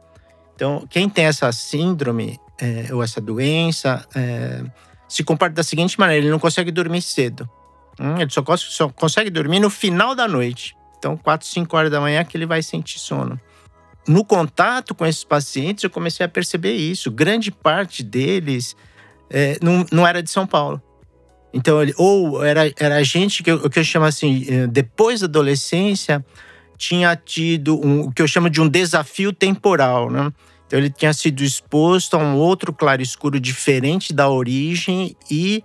Então, 0.55 0.87
quem 0.89 1.09
tem 1.09 1.25
essa 1.25 1.51
síndrome 1.51 2.39
é, 2.61 2.95
ou 2.95 3.03
essa 3.03 3.21
doença 3.21 4.07
é, 4.15 4.63
se 5.09 5.25
comporta 5.25 5.55
da 5.55 5.63
seguinte 5.63 5.99
maneira: 5.99 6.25
ele 6.25 6.31
não 6.31 6.39
consegue 6.39 6.71
dormir 6.71 7.03
cedo. 7.03 7.49
Hum, 7.99 8.21
ele 8.21 8.31
só, 8.31 8.45
só 8.57 8.89
consegue 8.91 9.31
dormir 9.31 9.59
no 9.59 9.69
final 9.69 10.15
da 10.15 10.29
noite. 10.29 10.77
Então, 10.99 11.17
4, 11.17 11.47
5 11.47 11.77
horas 11.77 11.91
da 11.91 12.01
manhã 12.01 12.23
que 12.23 12.37
ele 12.37 12.47
vai 12.47 12.63
sentir 12.63 12.99
sono. 12.99 13.41
No 14.07 14.25
contato 14.25 14.95
com 14.95 15.07
esses 15.07 15.25
pacientes, 15.25 15.83
eu 15.83 15.91
comecei 15.91 16.25
a 16.25 16.29
perceber 16.29 16.75
isso. 16.75 17.11
Grande 17.11 17.51
parte 17.51 18.03
deles 18.03 18.77
é, 19.31 19.59
não, 19.63 19.87
não 19.93 20.07
era 20.07 20.23
de 20.23 20.31
São 20.31 20.47
Paulo. 20.47 20.83
Então, 21.53 21.83
ele, 21.83 21.95
ou 21.97 22.45
era, 22.45 22.73
era 22.79 23.03
gente 23.03 23.43
que 23.43 23.53
o 23.53 23.69
que 23.69 23.79
eu 23.79 23.85
chamo 23.85 24.07
assim, 24.07 24.47
é, 24.49 24.67
depois 24.67 25.21
da 25.21 25.27
adolescência, 25.27 26.25
tinha 26.77 27.15
tido 27.17 27.79
um, 27.85 28.03
o 28.03 28.13
que 28.13 28.23
eu 28.23 28.29
chamo 28.29 28.49
de 28.49 28.61
um 28.61 28.69
desafio 28.69 29.33
temporal, 29.33 30.11
né? 30.11 30.33
Então, 30.67 30.79
ele 30.79 30.91
tinha 30.91 31.13
sido 31.13 31.43
exposto 31.43 32.15
a 32.15 32.19
um 32.19 32.37
outro 32.37 32.73
claro 32.73 33.03
escuro 33.03 33.41
diferente 33.41 34.13
da 34.13 34.29
origem 34.29 35.17
e 35.29 35.65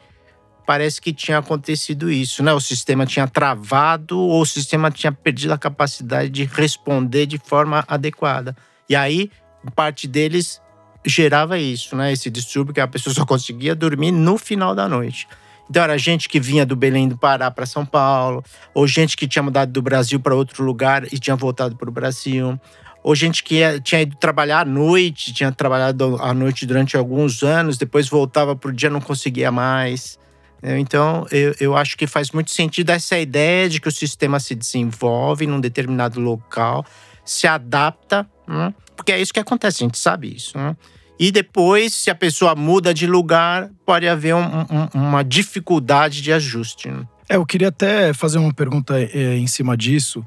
parece 0.66 1.00
que 1.00 1.14
tinha 1.14 1.38
acontecido 1.38 2.12
isso, 2.12 2.42
né? 2.42 2.52
O 2.52 2.60
sistema 2.60 3.06
tinha 3.06 3.28
travado 3.28 4.18
ou 4.18 4.42
o 4.42 4.46
sistema 4.46 4.90
tinha 4.90 5.12
perdido 5.12 5.54
a 5.54 5.58
capacidade 5.58 6.30
de 6.30 6.46
responder 6.46 7.28
de 7.28 7.38
forma 7.38 7.86
adequada. 7.88 8.58
E 8.90 8.96
aí, 8.96 9.30
parte 9.76 10.08
deles 10.08 10.60
gerava 11.06 11.58
isso, 11.58 11.96
né? 11.96 12.12
Esse 12.12 12.30
distúrbio 12.30 12.74
que 12.74 12.82
a 12.82 12.88
pessoa 12.88 13.14
só 13.14 13.26
conseguia 13.26 13.76
dormir 13.76 14.12
no 14.12 14.38
final 14.38 14.74
da 14.74 14.88
noite. 14.88 15.28
Então 15.70 15.84
era 15.84 15.98
gente 15.98 16.30
que 16.30 16.40
vinha 16.40 16.66
do 16.66 16.76
Belém 16.76 17.08
do 17.08 17.18
Pará 17.18 17.50
para 17.50 17.66
São 17.66 17.86
Paulo, 17.86 18.44
ou 18.74 18.88
gente 18.88 19.18
que 19.18 19.28
tinha 19.28 19.42
mudado 19.42 19.72
do 19.72 19.82
Brasil 19.82 20.20
para 20.20 20.36
outro 20.36 20.64
lugar 20.64 21.12
e 21.12 21.18
tinha 21.18 21.36
voltado 21.36 21.76
para 21.76 21.90
o 21.90 21.92
Brasil, 21.92 22.60
ou 23.04 23.16
gente 23.16 23.44
que 23.44 23.62
tinha 23.82 24.02
ido 24.02 24.16
trabalhar 24.16 24.62
à 24.62 24.66
noite, 24.66 25.34
tinha 25.34 25.52
trabalhado 25.52 26.18
à 26.22 26.34
noite 26.34 26.66
durante 26.66 26.96
alguns 26.96 27.44
anos, 27.44 27.78
depois 27.78 28.08
voltava 28.08 28.56
para 28.56 28.70
o 28.70 28.74
dia 28.74 28.90
não 28.90 29.02
conseguia 29.02 29.52
mais. 29.52 30.20
Então, 30.64 31.28
eu, 31.32 31.56
eu 31.60 31.78
acho 31.78 31.96
que 31.96 32.08
faz 32.08 32.32
muito 32.32 32.50
sentido 32.50 32.90
essa 32.90 33.20
ideia 33.20 33.70
de 33.70 33.80
que 33.80 33.88
o 33.88 33.92
sistema 33.92 34.40
se 34.40 34.56
desenvolve 34.56 35.46
num 35.46 35.60
determinado 35.60 36.20
local, 36.20 36.84
se 37.24 37.46
adapta, 37.46 38.28
né? 38.48 38.74
porque 38.96 39.12
é 39.12 39.22
isso 39.22 39.34
que 39.34 39.40
acontece, 39.40 39.84
a 39.84 39.86
gente 39.86 39.98
sabe 39.98 40.36
isso. 40.36 40.58
Né? 40.58 40.76
E 41.20 41.32
depois, 41.32 41.94
se 41.94 42.10
a 42.10 42.16
pessoa 42.16 42.56
muda 42.56 42.94
de 42.94 43.08
lugar, 43.08 43.70
pode 43.86 44.08
haver 44.08 44.36
um, 44.36 44.42
um, 44.42 44.88
uma 44.94 45.24
dificuldade 45.24 46.22
de 46.22 46.32
ajuste. 46.32 46.90
Né? 46.90 47.08
É, 47.30 47.38
eu 47.38 47.46
queria 47.46 47.70
até 47.70 48.14
fazer 48.14 48.38
uma 48.38 48.54
pergunta 48.54 49.00
é, 49.00 49.38
em 49.38 49.48
cima 49.48 49.78
disso. 49.78 50.20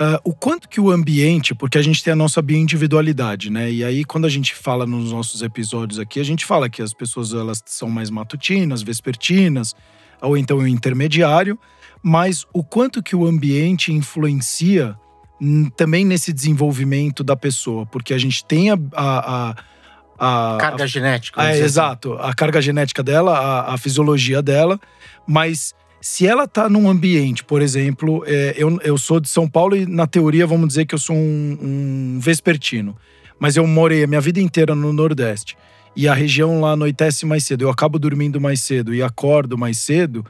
Uh, 0.00 0.16
o 0.24 0.32
quanto 0.32 0.66
que 0.66 0.80
o 0.80 0.90
ambiente, 0.90 1.54
porque 1.54 1.76
a 1.76 1.82
gente 1.82 2.02
tem 2.02 2.14
a 2.14 2.16
nossa 2.16 2.40
bioindividualidade, 2.40 3.50
né? 3.50 3.70
E 3.70 3.84
aí, 3.84 4.02
quando 4.02 4.24
a 4.24 4.30
gente 4.30 4.54
fala 4.54 4.86
nos 4.86 5.12
nossos 5.12 5.42
episódios 5.42 5.98
aqui, 5.98 6.18
a 6.18 6.24
gente 6.24 6.46
fala 6.46 6.70
que 6.70 6.80
as 6.80 6.94
pessoas 6.94 7.34
elas 7.34 7.62
são 7.66 7.90
mais 7.90 8.08
matutinas, 8.08 8.80
vespertinas, 8.80 9.76
ou 10.22 10.38
então 10.38 10.56
o 10.56 10.66
intermediário, 10.66 11.58
mas 12.02 12.46
o 12.54 12.64
quanto 12.64 13.02
que 13.02 13.14
o 13.14 13.26
ambiente 13.26 13.92
influencia 13.92 14.96
também 15.76 16.04
nesse 16.04 16.32
desenvolvimento 16.32 17.22
da 17.22 17.36
pessoa, 17.36 17.84
porque 17.84 18.14
a 18.14 18.18
gente 18.18 18.44
tem 18.44 18.70
a, 18.70 18.78
a, 18.94 19.50
a 19.50 19.54
a 20.20 20.58
carga 20.60 20.84
a, 20.84 20.86
genética. 20.86 21.42
É, 21.42 21.58
exato, 21.58 22.12
a 22.14 22.34
carga 22.34 22.60
genética 22.60 23.02
dela, 23.02 23.38
a, 23.38 23.74
a, 23.74 23.78
fisiologia 23.78 24.42
dela, 24.42 24.78
mas 25.26 25.74
se 25.98 26.26
ela 26.26 26.46
tá 26.46 26.68
num 26.68 26.90
ambiente, 26.90 27.42
por 27.42 27.62
exemplo, 27.62 28.22
é, 28.26 28.54
eu, 28.56 28.78
eu 28.82 28.98
sou 28.98 29.18
de 29.18 29.30
São 29.30 29.48
Paulo 29.48 29.74
e 29.74 29.86
na 29.86 30.06
teoria 30.06 30.46
vamos 30.46 30.68
dizer 30.68 30.84
que 30.84 30.94
eu 30.94 30.98
sou 30.98 31.16
um, 31.16 31.58
um 31.60 32.18
vespertino, 32.20 32.94
mas 33.38 33.56
eu 33.56 33.66
morei 33.66 34.04
a 34.04 34.06
minha 34.06 34.20
vida 34.20 34.40
inteira 34.40 34.74
no 34.74 34.92
Nordeste. 34.92 35.56
E 35.96 36.06
a 36.06 36.14
região 36.14 36.60
lá 36.60 36.72
anoitece 36.72 37.24
mais 37.24 37.44
cedo, 37.44 37.62
eu 37.62 37.70
acabo 37.70 37.98
dormindo 37.98 38.40
mais 38.40 38.60
cedo 38.60 38.94
e 38.94 39.02
acordo 39.02 39.56
mais 39.56 39.78
cedo, 39.78 40.24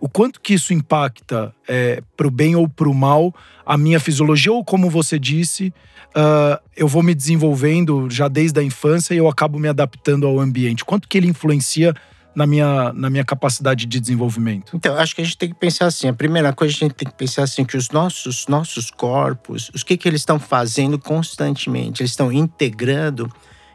o 0.00 0.08
quanto 0.08 0.40
que 0.40 0.54
isso 0.54 0.72
impacta 0.72 1.54
é, 1.66 2.02
para 2.16 2.26
o 2.26 2.30
bem 2.30 2.54
ou 2.56 2.68
para 2.68 2.88
o 2.88 2.94
mal 2.94 3.34
a 3.64 3.76
minha 3.78 3.98
fisiologia 3.98 4.52
ou 4.52 4.64
como 4.64 4.90
você 4.90 5.18
disse 5.18 5.72
uh, 6.14 6.62
eu 6.76 6.86
vou 6.86 7.02
me 7.02 7.14
desenvolvendo 7.14 8.08
já 8.10 8.28
desde 8.28 8.60
a 8.60 8.62
infância 8.62 9.14
e 9.14 9.18
eu 9.18 9.28
acabo 9.28 9.58
me 9.58 9.68
adaptando 9.68 10.26
ao 10.26 10.38
ambiente 10.40 10.84
quanto 10.84 11.08
que 11.08 11.16
ele 11.16 11.28
influencia 11.28 11.94
na 12.34 12.46
minha, 12.46 12.92
na 12.92 13.08
minha 13.08 13.24
capacidade 13.24 13.86
de 13.86 14.00
desenvolvimento? 14.00 14.76
Então, 14.76 14.96
acho 14.96 15.14
que 15.14 15.20
a 15.20 15.24
gente 15.24 15.38
tem 15.38 15.48
que 15.50 15.54
pensar 15.54 15.86
assim. 15.86 16.08
A 16.08 16.12
primeira 16.12 16.52
coisa, 16.52 16.74
a 16.74 16.78
gente 16.78 16.94
tem 16.94 17.06
que 17.06 17.14
pensar 17.14 17.44
assim, 17.44 17.64
que 17.64 17.76
os 17.76 17.90
nossos, 17.90 18.46
nossos 18.48 18.90
corpos, 18.90 19.70
os 19.72 19.82
que, 19.82 19.96
que 19.96 20.08
eles 20.08 20.22
estão 20.22 20.38
fazendo 20.38 20.98
constantemente? 20.98 22.02
Eles 22.02 22.10
estão 22.10 22.32
integrando 22.32 23.30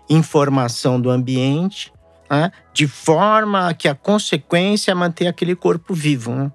informação 0.09 0.99
do 0.99 1.09
ambiente 1.09 1.91
né? 2.29 2.51
de 2.73 2.87
forma 2.87 3.73
que 3.73 3.87
a 3.87 3.95
consequência 3.95 4.91
é 4.91 4.93
manter 4.93 5.27
aquele 5.27 5.55
corpo 5.55 5.93
vivo. 5.93 6.31
Né? 6.31 6.51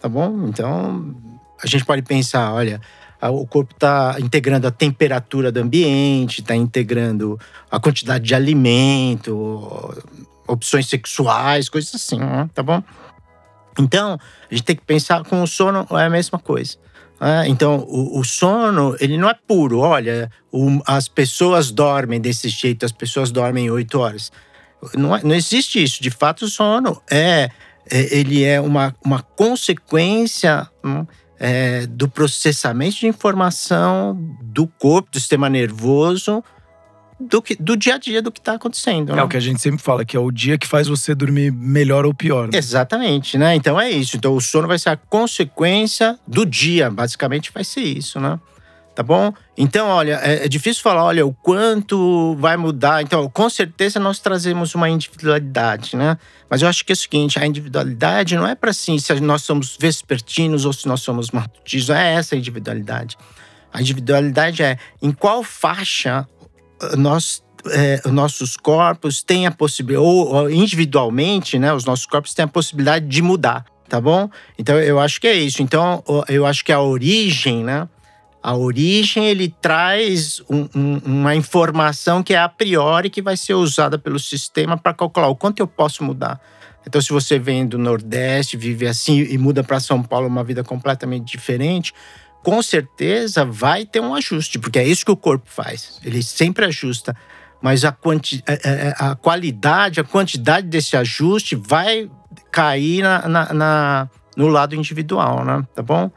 Tá 0.00 0.08
bom? 0.08 0.46
Então, 0.46 1.14
a 1.62 1.66
gente 1.66 1.84
pode 1.84 2.02
pensar: 2.02 2.52
olha, 2.52 2.80
o 3.22 3.46
corpo 3.46 3.74
está 3.74 4.16
integrando 4.18 4.66
a 4.66 4.70
temperatura 4.70 5.50
do 5.50 5.60
ambiente, 5.60 6.40
está 6.40 6.54
integrando 6.54 7.38
a 7.70 7.80
quantidade 7.80 8.24
de 8.24 8.34
alimento, 8.34 9.94
opções 10.46 10.88
sexuais, 10.88 11.68
coisas 11.68 11.94
assim, 11.94 12.18
né? 12.18 12.48
tá 12.54 12.62
bom? 12.62 12.82
Então, 13.78 14.18
a 14.50 14.54
gente 14.54 14.64
tem 14.64 14.76
que 14.76 14.82
pensar 14.82 15.22
com 15.24 15.42
o 15.42 15.46
sono 15.46 15.86
é 15.92 16.04
a 16.04 16.10
mesma 16.10 16.38
coisa. 16.38 16.76
Né? 17.20 17.48
então, 17.48 17.84
o, 17.88 18.20
o, 18.20 18.24
sono, 18.24 18.96
ele 19.00 19.16
não 19.16 19.28
é 19.28 19.34
puro. 19.34 19.78
Olha, 19.80 20.30
o, 20.52 20.80
as 20.86 21.08
pessoas 21.08 21.70
dormem 21.70 22.20
desse 22.20 22.48
jeito, 22.48 22.84
as 22.84 22.92
pessoas 22.92 23.30
dormem 23.30 23.70
oito 23.70 23.98
horas. 23.98 24.32
Não, 24.94 25.14
é, 25.14 25.22
não 25.22 25.34
existe 25.34 25.82
isso. 25.82 26.02
De 26.02 26.10
fato, 26.10 26.44
o 26.44 26.48
sono 26.48 27.00
é, 27.10 27.50
é 27.90 28.18
ele 28.18 28.44
é 28.44 28.60
uma, 28.60 28.94
uma 29.04 29.22
consequência 29.22 30.68
hum, 30.84 31.06
é, 31.38 31.86
do 31.86 32.08
processamento 32.08 32.96
de 32.96 33.06
informação 33.06 34.18
do 34.42 34.66
corpo, 34.66 35.10
do 35.12 35.18
sistema 35.18 35.48
nervoso, 35.48 36.42
do, 37.20 37.42
que, 37.42 37.56
do 37.56 37.76
dia 37.76 37.94
a 37.94 37.98
dia 37.98 38.22
do 38.22 38.30
que 38.30 38.38
está 38.38 38.54
acontecendo. 38.54 39.12
É 39.12 39.16
né? 39.16 39.22
o 39.22 39.28
que 39.28 39.36
a 39.36 39.40
gente 39.40 39.60
sempre 39.60 39.82
fala, 39.82 40.04
que 40.04 40.16
é 40.16 40.20
o 40.20 40.30
dia 40.30 40.56
que 40.56 40.66
faz 40.66 40.86
você 40.86 41.14
dormir 41.14 41.52
melhor 41.52 42.06
ou 42.06 42.14
pior. 42.14 42.48
Né? 42.48 42.56
Exatamente, 42.56 43.36
né? 43.36 43.54
Então 43.54 43.80
é 43.80 43.90
isso. 43.90 44.16
Então 44.16 44.34
o 44.34 44.40
sono 44.40 44.68
vai 44.68 44.78
ser 44.78 44.90
a 44.90 44.96
consequência 44.96 46.18
do 46.26 46.46
dia, 46.46 46.90
basicamente 46.90 47.50
vai 47.52 47.64
ser 47.64 47.80
isso, 47.80 48.20
né? 48.20 48.38
Tá 48.98 49.04
bom? 49.04 49.32
Então, 49.56 49.86
olha, 49.86 50.18
é, 50.24 50.44
é, 50.44 50.48
difícil 50.48 50.82
falar, 50.82 51.04
olha, 51.04 51.24
o 51.24 51.32
quanto 51.32 52.34
vai 52.40 52.56
mudar. 52.56 53.00
Então, 53.00 53.30
com 53.30 53.48
certeza 53.48 54.00
nós 54.00 54.18
trazemos 54.18 54.74
uma 54.74 54.90
individualidade, 54.90 55.94
né? 55.94 56.18
Mas 56.50 56.62
eu 56.62 56.68
acho 56.68 56.84
que 56.84 56.90
é 56.90 56.94
o 56.94 56.96
seguinte, 56.96 57.38
a 57.38 57.46
individualidade 57.46 58.34
não 58.34 58.44
é 58.44 58.56
para 58.56 58.70
assim, 58.70 58.98
se 58.98 59.14
nós 59.20 59.44
somos 59.44 59.76
vespertinos 59.80 60.64
ou 60.64 60.72
se 60.72 60.88
nós 60.88 61.00
somos 61.00 61.30
matutinos, 61.30 61.90
é 61.90 62.14
essa 62.14 62.34
a 62.34 62.38
individualidade. 62.38 63.16
A 63.72 63.80
individualidade 63.80 64.64
é 64.64 64.76
em 65.00 65.12
qual 65.12 65.44
faixa 65.44 66.26
eh, 66.82 66.96
nós 66.96 67.44
é, 67.70 68.00
nossos 68.10 68.56
corpos 68.56 69.22
têm 69.22 69.46
a 69.46 69.52
possibilidade, 69.52 70.04
ou, 70.04 70.34
ou 70.34 70.50
individualmente, 70.50 71.56
né, 71.56 71.72
os 71.72 71.84
nossos 71.84 72.06
corpos 72.06 72.34
têm 72.34 72.46
a 72.46 72.48
possibilidade 72.48 73.06
de 73.06 73.22
mudar, 73.22 73.64
tá 73.88 74.00
bom? 74.00 74.28
Então 74.58 74.76
eu 74.76 74.98
acho 74.98 75.20
que 75.20 75.28
é 75.28 75.34
isso. 75.34 75.62
Então 75.62 76.02
eu 76.28 76.44
acho 76.46 76.64
que 76.64 76.72
a 76.72 76.80
origem, 76.80 77.62
né, 77.62 77.86
A 78.48 78.56
origem 78.56 79.26
ele 79.26 79.54
traz 79.60 80.40
um, 80.48 80.66
um, 80.74 80.98
uma 81.04 81.36
informação 81.36 82.22
que 82.22 82.32
é 82.32 82.38
a 82.38 82.48
priori 82.48 83.10
que 83.10 83.20
vai 83.20 83.36
ser 83.36 83.52
usada 83.52 83.98
pelo 83.98 84.18
sistema 84.18 84.74
para 84.74 84.94
calcular 84.94 85.28
o 85.28 85.36
quanto 85.36 85.60
eu 85.60 85.66
posso 85.66 86.02
mudar. 86.02 86.40
Então, 86.86 86.98
se 86.98 87.10
você 87.10 87.38
vem 87.38 87.66
do 87.66 87.76
Nordeste, 87.76 88.56
vive 88.56 88.86
assim 88.86 89.18
e 89.18 89.36
muda 89.36 89.62
para 89.62 89.78
São 89.80 90.02
Paulo, 90.02 90.28
uma 90.28 90.42
vida 90.42 90.64
completamente 90.64 91.30
diferente, 91.30 91.92
com 92.42 92.62
certeza 92.62 93.44
vai 93.44 93.84
ter 93.84 94.00
um 94.00 94.14
ajuste, 94.14 94.58
porque 94.58 94.78
é 94.78 94.88
isso 94.88 95.04
que 95.04 95.12
o 95.12 95.16
corpo 95.16 95.50
faz. 95.50 96.00
Ele 96.02 96.22
sempre 96.22 96.64
ajusta. 96.64 97.14
Mas 97.60 97.84
a, 97.84 97.92
quanti 97.92 98.42
a, 98.46 98.52
é, 98.54 98.60
é, 98.64 98.70
é, 98.70 98.94
a 98.98 99.14
qualidade, 99.14 100.00
a 100.00 100.04
quantidade 100.04 100.68
desse 100.68 100.96
ajuste 100.96 101.54
vai 101.54 102.10
cair 102.50 103.02
na, 103.02 103.28
na, 103.28 103.52
na, 103.52 104.10
no 104.34 104.48
lado 104.48 104.74
individual, 104.74 105.44
né? 105.44 105.62
Tá 105.74 105.82
bom? 105.82 106.10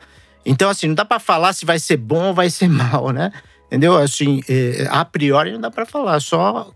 Então, 0.45 0.69
assim, 0.69 0.87
não 0.87 0.95
dá 0.95 1.05
para 1.05 1.19
falar 1.19 1.53
se 1.53 1.65
vai 1.65 1.79
ser 1.79 1.97
bom 1.97 2.27
ou 2.29 2.33
vai 2.33 2.49
ser 2.49 2.67
mal, 2.69 3.11
né? 3.11 3.31
Entendeu? 3.67 3.95
Assim, 3.95 4.41
a 4.89 5.05
priori 5.05 5.53
não 5.53 5.61
dá 5.61 5.71
para 5.71 5.85
falar, 5.85 6.19
só 6.19 6.71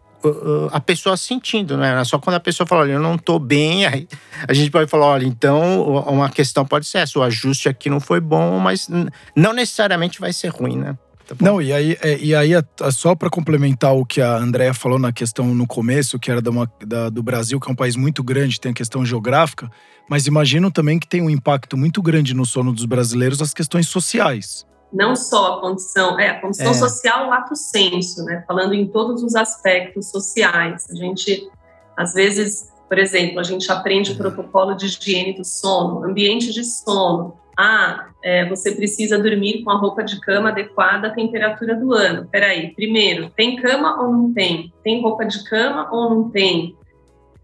a 0.72 0.80
pessoa 0.80 1.18
sentindo, 1.18 1.78
né? 1.78 2.04
Só 2.04 2.18
quando 2.20 2.36
a 2.36 2.40
pessoa 2.40 2.66
fala, 2.66 2.82
olha, 2.82 2.94
eu 2.94 3.00
não 3.00 3.18
tô 3.18 3.38
bem, 3.38 3.86
aí 3.88 4.08
a 4.48 4.54
gente 4.54 4.72
pode 4.72 4.90
falar, 4.90 5.08
olha, 5.08 5.26
então 5.26 5.84
uma 6.08 6.30
questão 6.30 6.66
pode 6.66 6.86
ser 6.86 7.00
essa, 7.00 7.20
o 7.20 7.24
ajuste 7.24 7.70
aqui 7.70 7.90
não 7.90 8.00
foi 8.00 8.20
bom, 8.20 8.60
mas 8.60 8.88
não 9.36 9.54
necessariamente 9.54 10.20
vai 10.20 10.34
ser 10.34 10.50
ruim, 10.50 10.78
né? 10.78 10.98
Tá 11.28 11.36
não, 11.42 11.60
e 11.60 11.74
aí, 11.74 11.98
é, 12.02 12.20
e 12.20 12.36
aí 12.36 12.52
só 12.92 13.16
para 13.16 13.32
complementar 13.32 13.96
o 13.96 14.06
que 14.06 14.22
a 14.22 14.38
Andrea 14.38 14.76
falou 14.76 15.00
na 15.00 15.12
questão 15.12 15.56
no 15.56 15.66
começo, 15.66 16.20
que 16.20 16.30
era 16.30 16.40
da, 16.40 16.52
da, 16.86 17.10
do 17.10 17.24
Brasil, 17.24 17.60
que 17.60 17.68
é 17.68 17.72
um 17.72 17.76
país 17.76 17.96
muito 17.96 18.24
grande, 18.24 18.60
tem 18.60 18.72
a 18.72 18.76
questão 18.76 19.04
geográfica, 19.04 19.70
mas 20.10 20.28
imagino 20.28 20.72
também 20.72 21.00
que 21.00 21.08
tem 21.08 21.22
um 21.22 21.30
impacto 21.30 21.76
muito 21.78 22.02
grande 22.02 22.34
no 22.34 22.46
sono 22.46 22.74
dos 22.74 22.86
brasileiros 22.86 23.42
as 23.42 23.54
questões 23.54 23.88
sociais 23.88 24.66
não 24.96 25.16
só 25.16 25.58
a 25.58 25.62
condição, 25.62 26.18
é, 26.18 26.30
a 26.30 26.40
condição 26.40 26.72
é. 26.72 26.74
social 26.74 27.30
lato 27.30 27.56
senso, 27.56 28.24
né, 28.24 28.44
falando 28.48 28.74
em 28.74 28.88
todos 28.88 29.22
os 29.22 29.36
aspectos 29.36 30.10
sociais. 30.10 30.88
A 30.90 30.96
gente, 30.96 31.50
às 31.98 32.14
vezes, 32.14 32.74
por 32.88 32.98
exemplo, 32.98 33.40
a 33.40 33.44
gente 33.44 33.70
aprende 33.70 34.14
o 34.14 34.18
protocolo 34.18 34.74
de 34.74 34.86
higiene 34.86 35.34
do 35.34 35.44
sono, 35.44 36.06
ambiente 36.06 36.54
de 36.54 36.64
sono. 36.64 37.36
Ah, 37.58 38.08
é, 38.24 38.48
você 38.48 38.72
precisa 38.72 39.18
dormir 39.18 39.64
com 39.64 39.72
a 39.72 39.78
roupa 39.78 40.04
de 40.04 40.20
cama 40.22 40.50
adequada 40.50 41.08
à 41.08 41.12
temperatura 41.12 41.76
do 41.76 41.94
ano. 41.94 42.28
Peraí, 42.30 42.74
primeiro, 42.74 43.30
tem 43.30 43.56
cama 43.56 44.02
ou 44.02 44.12
não 44.12 44.34
tem? 44.34 44.74
Tem 44.84 45.02
roupa 45.02 45.26
de 45.26 45.44
cama 45.44 45.90
ou 45.92 46.10
não 46.10 46.30
tem? 46.30 46.76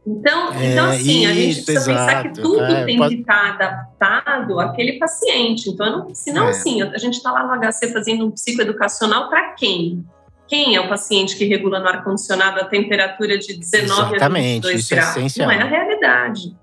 Então, 0.05 0.51
é, 0.53 0.71
então 0.71 0.89
assim, 0.89 1.25
a 1.27 1.33
gente 1.33 1.61
precisa 1.61 1.91
exato, 1.91 2.07
pensar 2.07 2.23
que 2.23 2.41
tudo 2.41 2.63
é, 2.63 2.85
tem 2.85 2.97
pode... 2.97 3.15
que 3.15 3.21
estar 3.21 3.51
adaptado 3.51 4.59
àquele 4.59 4.93
paciente. 4.93 5.69
Então, 5.69 6.05
não, 6.07 6.15
senão, 6.15 6.47
é. 6.47 6.49
assim, 6.49 6.81
a 6.81 6.97
gente 6.97 7.15
está 7.15 7.31
lá 7.31 7.43
no 7.43 7.71
HC 7.71 7.93
fazendo 7.93 8.25
um 8.25 8.31
psicoeducacional 8.31 9.29
para 9.29 9.53
quem? 9.53 10.03
Quem 10.47 10.75
é 10.75 10.81
o 10.81 10.89
paciente 10.89 11.37
que 11.37 11.45
regula 11.45 11.79
no 11.79 11.87
ar-condicionado 11.87 12.59
a 12.59 12.65
temperatura 12.65 13.37
de 13.37 13.53
19 13.53 14.15
Exatamente, 14.15 14.67
a 14.67 14.71
22 14.71 14.79
isso 14.79 14.93
é 14.93 14.97
graus? 14.97 15.15
É 15.15 15.19
essencial. 15.19 15.47
Não 15.47 15.55
é 15.55 15.61
a 15.61 15.65
realidade. 15.65 16.55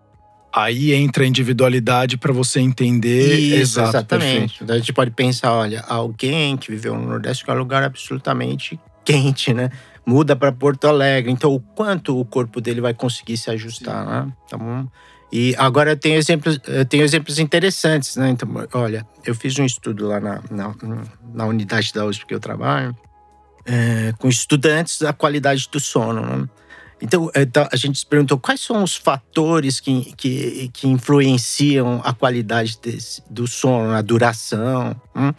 Aí 0.52 0.92
entra 0.92 1.25
a 1.25 1.26
individualidade 1.26 2.16
para 2.16 2.33
você 2.33 2.61
entender. 2.61 3.38
Isso, 3.38 3.80
Exato, 3.80 3.88
exatamente. 3.90 4.59
Perfeito. 4.59 4.73
A 4.73 4.78
gente 4.78 4.92
pode 4.92 5.11
pensar, 5.12 5.52
olha, 5.52 5.85
alguém 5.88 6.57
que 6.57 6.71
viveu 6.71 6.95
no 6.97 7.07
Nordeste 7.07 7.45
que 7.45 7.50
é 7.50 7.54
um 7.54 7.59
lugar 7.59 7.83
absolutamente 7.83 8.78
quente, 9.04 9.54
né? 9.54 9.71
Muda 10.08 10.34
para 10.34 10.50
Porto 10.50 10.86
Alegre. 10.86 11.30
Então, 11.30 11.52
o 11.52 11.60
quanto 11.60 12.18
o 12.18 12.24
corpo 12.24 12.62
dele 12.62 12.80
vai 12.80 12.94
conseguir 12.94 13.36
se 13.36 13.50
ajustar, 13.50 14.06
né? 14.06 14.32
Tá 14.48 14.56
bom? 14.56 14.88
E 15.30 15.54
agora 15.58 15.90
eu 15.90 15.96
tenho 15.98 16.16
exemplos, 16.16 16.58
eu 16.66 16.86
tenho 16.86 17.04
exemplos 17.04 17.38
interessantes, 17.38 18.16
né? 18.16 18.30
Então, 18.30 18.48
olha, 18.72 19.06
eu 19.22 19.34
fiz 19.34 19.58
um 19.58 19.66
estudo 19.66 20.08
lá 20.08 20.18
na, 20.18 20.40
na, 20.50 20.74
na 21.34 21.44
unidade 21.44 21.92
da 21.92 22.06
USP 22.06 22.24
que 22.24 22.34
eu 22.34 22.40
trabalho, 22.40 22.96
é, 23.66 24.14
com 24.18 24.28
estudantes 24.28 24.98
da 24.98 25.12
qualidade 25.12 25.68
do 25.70 25.78
sono, 25.78 26.22
né? 26.22 26.48
Então, 27.00 27.30
a 27.70 27.76
gente 27.76 27.98
se 27.98 28.06
perguntou 28.06 28.38
quais 28.38 28.60
são 28.60 28.82
os 28.82 28.97
fatores 28.97 29.78
que, 29.78 30.12
que, 30.16 30.71
que 30.73 30.88
influenciam 30.88 32.00
a 32.02 32.12
qualidade 32.12 32.76
desse, 32.82 33.23
do 33.30 33.47
sono, 33.47 33.92
a 33.92 34.02
duração. 34.02 35.00
Hum? 35.14 35.32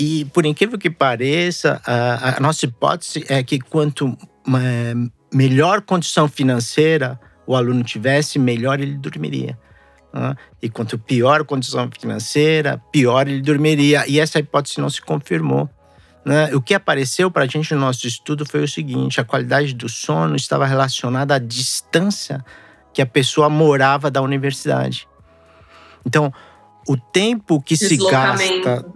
E, 0.00 0.24
por 0.24 0.46
incrível 0.46 0.78
que 0.78 0.88
pareça, 0.88 1.78
a, 1.84 2.38
a 2.38 2.40
nossa 2.40 2.64
hipótese 2.64 3.22
é 3.28 3.42
que 3.42 3.60
quanto 3.60 4.16
melhor 5.30 5.82
condição 5.82 6.26
financeira 6.26 7.20
o 7.46 7.54
aluno 7.54 7.84
tivesse, 7.84 8.38
melhor 8.38 8.80
ele 8.80 8.96
dormiria. 8.96 9.58
Né? 10.10 10.34
E 10.62 10.70
quanto 10.70 10.98
pior 10.98 11.44
condição 11.44 11.90
financeira, 12.00 12.82
pior 12.90 13.28
ele 13.28 13.42
dormiria. 13.42 14.08
E 14.08 14.18
essa 14.18 14.38
hipótese 14.38 14.80
não 14.80 14.88
se 14.88 15.02
confirmou. 15.02 15.68
Né? 16.24 16.54
O 16.54 16.62
que 16.62 16.72
apareceu 16.72 17.30
para 17.30 17.44
a 17.44 17.46
gente 17.46 17.74
no 17.74 17.80
nosso 17.80 18.06
estudo 18.06 18.46
foi 18.46 18.62
o 18.62 18.68
seguinte: 18.68 19.20
a 19.20 19.24
qualidade 19.24 19.74
do 19.74 19.88
sono 19.88 20.34
estava 20.34 20.64
relacionada 20.64 21.34
à 21.34 21.38
distância 21.38 22.42
que 22.94 23.02
a 23.02 23.06
pessoa 23.06 23.50
morava 23.50 24.10
da 24.10 24.22
universidade. 24.22 25.06
Então, 26.06 26.32
o 26.88 26.96
tempo 26.96 27.60
que 27.60 27.76
se 27.76 27.98
gasta 27.98 28.86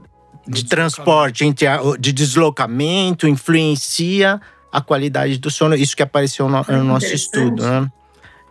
de 0.46 0.64
transporte, 0.64 1.44
entre 1.44 1.66
a, 1.66 1.80
de 1.98 2.12
deslocamento, 2.12 3.26
influencia 3.26 4.40
a 4.70 4.80
qualidade 4.80 5.38
do 5.38 5.50
sono. 5.50 5.74
Isso 5.74 5.96
que 5.96 6.02
apareceu 6.02 6.48
no, 6.48 6.64
no 6.68 6.84
nosso 6.84 7.06
estudo. 7.06 7.62
Né? 7.62 7.90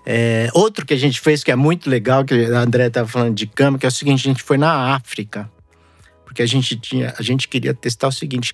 É, 0.05 0.49
outro 0.53 0.85
que 0.85 0.93
a 0.93 0.97
gente 0.97 1.19
fez 1.19 1.43
que 1.43 1.51
é 1.51 1.55
muito 1.55 1.89
legal, 1.89 2.25
que 2.25 2.33
a 2.33 2.59
André 2.59 2.87
estava 2.87 3.07
falando 3.07 3.35
de 3.35 3.47
cama, 3.47 3.77
que 3.77 3.85
é 3.85 3.89
o 3.89 3.91
seguinte: 3.91 4.27
a 4.27 4.31
gente 4.31 4.43
foi 4.43 4.57
na 4.57 4.95
África, 4.95 5.49
porque 6.25 6.41
a 6.41 6.45
gente 6.45 6.75
tinha, 6.75 7.13
a 7.17 7.21
gente 7.21 7.47
queria 7.47 7.73
testar 7.73 8.07
o 8.07 8.11
seguinte. 8.11 8.53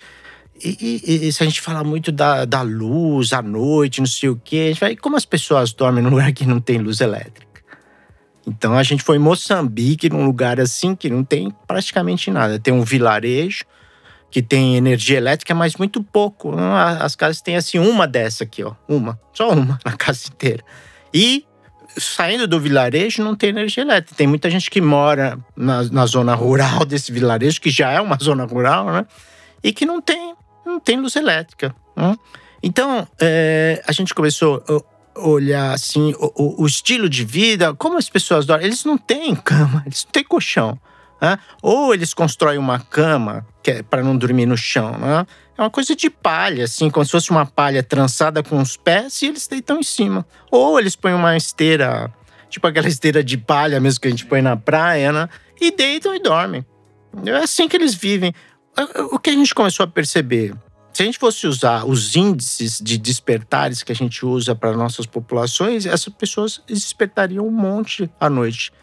E, 0.62 1.02
e, 1.08 1.28
e 1.28 1.34
se 1.34 1.42
a 1.42 1.46
gente 1.46 1.62
falar 1.62 1.86
muito 1.86 2.12
da, 2.12 2.44
da 2.44 2.62
luz 2.62 3.32
à 3.32 3.42
noite, 3.42 4.02
não 4.02 4.08
sei 4.08 4.28
o 4.28 4.36
quê, 4.36 4.58
a 4.58 4.68
gente 4.68 4.80
vai, 4.80 4.96
como 4.96 5.16
as 5.16 5.24
pessoas 5.24 5.72
dormem 5.72 6.04
num 6.04 6.10
lugar 6.10 6.34
que 6.34 6.46
não 6.46 6.60
tem 6.60 6.78
luz 6.78 7.00
elétrica? 7.00 7.49
Então 8.48 8.78
a 8.78 8.84
gente 8.84 9.04
foi 9.04 9.18
em 9.18 9.20
Moçambique, 9.20 10.10
num 10.10 10.26
lugar 10.26 10.60
assim 10.60 10.96
que 10.96 11.10
não 11.10 11.24
tem 11.24 11.54
praticamente 11.68 12.32
nada. 12.32 12.60
Tem 12.60 12.74
um 12.74 12.82
vilarejo 12.82 13.66
que 14.32 14.42
tem 14.42 14.76
energia 14.76 15.18
elétrica, 15.18 15.54
mas 15.56 15.76
muito 15.76 16.04
pouco. 16.04 16.54
As 17.00 17.16
casas 17.16 17.42
têm 17.42 17.56
assim 17.56 17.80
uma 17.80 18.08
dessa 18.08 18.44
aqui, 18.44 18.64
ó, 18.64 18.74
uma, 18.88 19.20
só 19.34 19.52
uma 19.52 19.80
na 19.86 19.94
casa 19.94 20.28
inteira. 20.28 20.64
E 21.14 21.46
saindo 21.98 22.48
do 22.48 22.60
vilarejo 22.60 23.24
não 23.24 23.36
tem 23.36 23.50
energia 23.50 23.84
elétrica. 23.84 24.16
Tem 24.16 24.28
muita 24.28 24.50
gente 24.50 24.70
que 24.70 24.80
mora 24.80 25.38
na, 25.56 25.84
na 25.84 26.06
zona 26.06 26.36
rural 26.36 26.86
desse 26.86 27.12
vilarejo, 27.12 27.60
que 27.60 27.70
já 27.70 27.92
é 27.92 28.00
uma 28.00 28.18
zona 28.22 28.46
rural, 28.46 28.92
né? 28.92 29.06
E 29.64 29.74
que 29.74 29.86
não 29.86 30.02
tem, 30.02 30.36
não 30.66 30.80
tem 30.80 31.00
luz 31.00 31.16
elétrica. 31.16 31.76
Né? 31.96 32.16
Então, 32.62 33.08
é, 33.20 33.82
a 33.88 33.92
gente 33.92 34.14
começou 34.14 34.64
olhar 35.22 35.74
assim 35.74 36.14
o, 36.18 36.64
o, 36.64 36.66
estilo 36.66 37.10
de 37.10 37.24
vida, 37.26 37.74
como 37.74 37.98
as 37.98 38.10
pessoas 38.10 38.46
dormem, 38.46 38.68
eles 38.68 38.86
não 38.86 38.98
têm 38.98 39.36
cama, 39.36 39.84
eles 39.86 40.04
não 40.06 40.12
têm 40.12 40.24
colchão. 40.24 40.80
Né? 41.22 41.38
Ou 41.62 41.94
eles 41.94 42.14
constroem 42.14 42.58
uma 42.58 42.80
cama 42.80 43.46
que 43.62 43.72
é 43.72 43.84
para 43.84 44.02
não 44.02 44.18
dormir 44.18 44.46
no 44.46 44.56
chão. 44.56 44.92
Né? 44.98 45.26
É 45.58 45.62
uma 45.62 45.70
coisa 45.70 45.96
de 45.96 46.10
palha, 46.10 46.64
assim, 46.64 46.90
como 46.90 47.06
se 47.06 47.12
fosse 47.12 47.32
uma 47.32 47.46
palha 47.46 47.84
trançada 47.84 48.42
com 48.42 48.62
os 48.62 48.78
pés 48.78 49.22
e 49.22 49.28
eles 49.28 49.48
deitam 49.48 49.80
em 49.80 49.84
cima. 49.84 50.26
Ou 50.50 50.80
eles 50.80 50.96
põem 50.96 51.14
uma 51.14 51.36
esteira, 51.36 52.12
tipo 52.50 52.66
aquela 52.66 52.88
esteira 52.88 53.24
de 53.24 53.38
palha 53.38 53.80
mesmo 53.80 54.00
que 54.00 54.08
a 54.08 54.12
gente 54.12 54.26
põe 54.26 54.42
na 54.42 54.56
praia, 54.56 55.12
né? 55.12 55.30
E 55.60 55.72
deitam 55.72 56.16
e 56.16 56.20
dormem. 56.20 56.66
É 57.26 57.32
assim 57.38 57.68
que 57.68 57.76
eles 57.76 57.94
vivem. 57.94 58.34
O 59.12 59.20
que 59.20 59.30
a 59.30 59.34
gente 59.34 59.54
começou 59.54 59.84
a 59.84 59.88
perceber 59.88 60.56
se 61.00 61.04
a 61.04 61.06
gente 61.06 61.18
fosse 61.18 61.48
usar 61.48 61.86
os 61.86 62.14
índices 62.18 62.78
de 62.78 62.98
despertares 62.98 63.84
que 63.84 63.92
a 63.94 63.96
gente 63.96 64.26
usa 64.26 64.54
para 64.54 64.76
nossas 64.76 65.06
populações, 65.06 65.86
essas 65.86 66.14
pessoas 66.14 66.62
despertariam 66.68 67.48
um 67.48 67.52
monte 67.52 68.12
à 68.20 68.30
noite. 68.30 68.74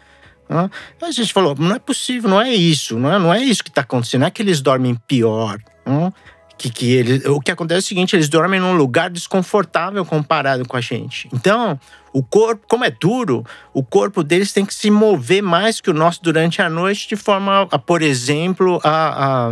Né? 0.49 0.67
A 0.99 1.11
gente 1.11 1.31
falou, 1.31 1.53
não 1.53 1.75
é 1.75 1.77
possível, 1.77 2.27
não 2.27 2.41
é 2.41 2.51
isso, 2.51 2.97
não 2.97 3.13
é, 3.13 3.19
não 3.19 3.31
é 3.31 3.43
isso 3.43 3.63
que 3.63 3.69
está 3.69 3.81
acontecendo, 3.81 4.21
não 4.21 4.27
é 4.27 4.31
que 4.31 4.41
eles 4.41 4.61
dormem 4.61 4.95
pior. 5.07 5.59
Né? 5.85 6.11
Que, 6.57 6.71
que 6.71 6.91
eles, 6.91 7.23
o 7.25 7.39
que 7.39 7.51
acontece 7.51 7.77
é 7.77 7.85
o 7.85 7.87
seguinte, 7.87 8.15
eles 8.15 8.29
dormem 8.29 8.59
num 8.59 8.75
lugar 8.75 9.11
desconfortável 9.11 10.03
comparado 10.03 10.67
com 10.67 10.75
a 10.75 10.81
gente. 10.81 11.29
Então, 11.31 11.79
o 12.11 12.23
corpo, 12.23 12.65
como 12.67 12.83
é 12.83 12.89
duro, 12.89 13.45
o 13.71 13.83
corpo 13.83 14.23
deles 14.23 14.51
tem 14.51 14.65
que 14.65 14.73
se 14.73 14.89
mover 14.89 15.43
mais 15.43 15.79
que 15.79 15.91
o 15.91 15.93
nosso 15.93 16.23
durante 16.23 16.63
a 16.63 16.67
noite, 16.67 17.09
de 17.09 17.15
forma, 17.15 17.67
a, 17.69 17.77
por 17.77 18.01
exemplo, 18.01 18.81
a, 18.83 19.51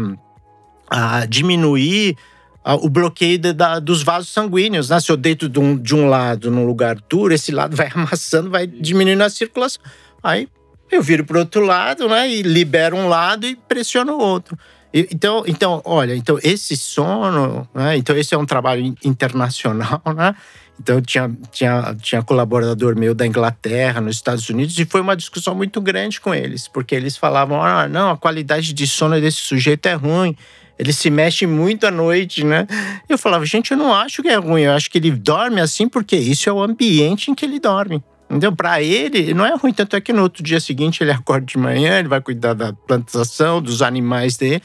a, 0.90 1.20
a 1.20 1.26
diminuir 1.28 2.18
o 2.74 2.90
bloqueio 2.90 3.38
de, 3.38 3.54
da, 3.54 3.80
dos 3.80 4.02
vasos 4.02 4.30
sanguíneos. 4.30 4.90
Né? 4.90 5.00
Se 5.00 5.12
eu 5.12 5.18
deito 5.18 5.48
de 5.48 5.60
um, 5.60 5.78
de 5.78 5.94
um 5.94 6.10
lado 6.10 6.50
num 6.50 6.66
lugar 6.66 6.98
duro, 7.08 7.34
esse 7.34 7.52
lado 7.52 7.76
vai 7.76 7.90
amassando, 7.94 8.50
vai 8.50 8.66
diminuindo 8.66 9.24
a 9.24 9.30
circulação. 9.30 9.82
Aí 10.24 10.48
eu 10.92 11.02
viro 11.02 11.24
para 11.24 11.38
o 11.38 11.40
outro 11.42 11.62
lado 11.62 12.10
né? 12.10 12.30
e 12.30 12.42
libero 12.42 12.96
um 12.96 13.08
lado 13.08 13.46
e 13.46 13.56
pressiono 13.56 14.14
o 14.14 14.20
outro. 14.20 14.58
Então, 15.12 15.44
então, 15.46 15.82
olha, 15.84 16.16
então 16.16 16.40
esse 16.42 16.78
sono, 16.78 17.68
né? 17.74 17.98
Então 17.98 18.16
esse 18.16 18.34
é 18.34 18.38
um 18.38 18.46
trabalho 18.46 18.96
internacional, 19.04 20.02
né? 20.16 20.34
Então 20.80 21.02
tinha, 21.02 21.30
tinha, 21.52 21.96
tinha 22.02 22.24
colaborador 22.24 22.98
meu 22.98 23.14
da 23.14 23.28
Inglaterra, 23.28 24.00
nos 24.00 24.16
Estados 24.16 24.48
Unidos, 24.50 24.80
e 24.80 24.86
foi 24.86 25.02
uma 25.02 25.16
discussão 25.16 25.54
muito 25.54 25.82
grande 25.82 26.22
com 26.22 26.34
eles, 26.34 26.70
porque 26.70 26.96
eles 26.96 27.18
falavam: 27.18 27.62
ah, 27.62 27.90
não, 27.90 28.12
a 28.12 28.18
qualidade 28.18 28.72
de 28.72 28.88
sono 28.88 29.20
desse 29.20 29.40
sujeito 29.40 29.86
é 29.88 29.96
ruim. 29.96 30.34
Ele 30.78 30.92
se 30.92 31.10
mexe 31.10 31.48
muito 31.48 31.88
à 31.88 31.92
noite, 31.92 32.44
né? 32.44 32.68
Eu 33.08 33.18
falava, 33.18 33.46
gente, 33.46 33.72
eu 33.72 33.78
não 33.78 33.94
acho 33.94 34.22
que 34.22 34.28
é 34.28 34.36
ruim, 34.36 34.64
eu 34.64 34.74
acho 34.74 34.90
que 34.90 34.98
ele 34.98 35.12
dorme 35.12 35.62
assim 35.62 35.88
porque 35.88 36.16
isso 36.18 36.50
é 36.50 36.54
o 36.54 36.62
ambiente 36.62 37.32
em 37.32 37.36
que 37.36 37.46
ele 37.46 37.60
dorme. 37.60 38.04
Então, 38.30 38.54
para 38.54 38.82
ele, 38.82 39.34
não 39.34 39.46
é 39.46 39.56
ruim. 39.56 39.72
Tanto 39.72 39.96
é 39.96 40.02
que 40.02 40.12
no 40.12 40.24
outro 40.24 40.44
dia 40.44 40.60
seguinte 40.60 41.02
ele 41.04 41.12
acorda 41.14 41.46
de 41.46 41.58
manhã, 41.58 42.00
ele 42.00 42.08
vai 42.08 42.20
cuidar 42.20 42.54
da 42.54 42.74
plantação, 42.74 43.62
dos 43.62 43.82
animais 43.82 44.36
dele. 44.36 44.62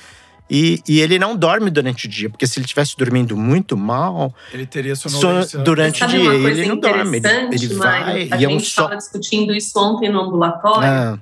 E, 0.53 0.83
e, 0.89 0.99
ele 0.99 1.17
não 1.17 1.37
dorme 1.37 1.71
durante 1.71 2.07
o 2.07 2.09
dia, 2.09 2.29
porque 2.29 2.45
se 2.45 2.59
ele 2.59 2.65
estivesse 2.65 2.97
dormindo 2.97 3.37
muito 3.37 3.77
mal, 3.77 4.35
ele 4.53 4.67
teria 4.67 4.97
sonolência. 4.97 5.61
durante 5.61 6.03
o 6.03 6.09
dia. 6.09 6.19
Ele 6.19 6.67
não 6.67 6.77
dorme, 6.77 7.19
ele, 7.19 7.29
ele 7.53 7.75
vai. 7.75 8.03
A 8.03 8.19
e 8.19 8.23
gente 8.31 8.45
é 8.45 8.49
um 8.49 8.57
estava 8.57 8.97
discutindo 8.97 9.55
isso 9.55 9.79
ontem 9.79 10.11
no 10.11 10.23
ambulatório. 10.23 10.89
Ah 10.89 11.19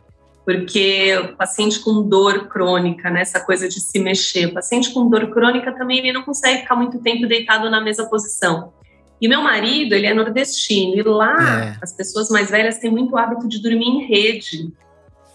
porque 0.49 1.15
o 1.15 1.37
paciente 1.37 1.79
com 1.79 2.09
dor 2.09 2.49
crônica, 2.49 3.11
né, 3.11 3.21
essa 3.21 3.39
coisa 3.39 3.69
de 3.69 3.79
se 3.79 3.99
mexer, 3.99 4.47
o 4.47 4.55
paciente 4.55 4.95
com 4.95 5.07
dor 5.07 5.29
crônica 5.29 5.71
também 5.73 5.99
ele 5.99 6.11
não 6.11 6.23
consegue 6.23 6.63
ficar 6.63 6.75
muito 6.75 6.99
tempo 7.03 7.27
deitado 7.27 7.69
na 7.69 7.83
mesma 7.83 8.09
posição. 8.09 8.73
E 9.21 9.29
meu 9.29 9.43
marido, 9.43 9.95
ele 9.95 10.07
é 10.07 10.15
nordestino, 10.15 10.95
e 10.95 11.03
lá 11.03 11.75
é. 11.77 11.77
as 11.83 11.93
pessoas 11.93 12.31
mais 12.31 12.51
velhas 12.51 12.79
têm 12.79 12.91
muito 12.91 13.15
hábito 13.19 13.47
de 13.47 13.61
dormir 13.61 13.89
em 13.89 14.07
rede. 14.07 14.73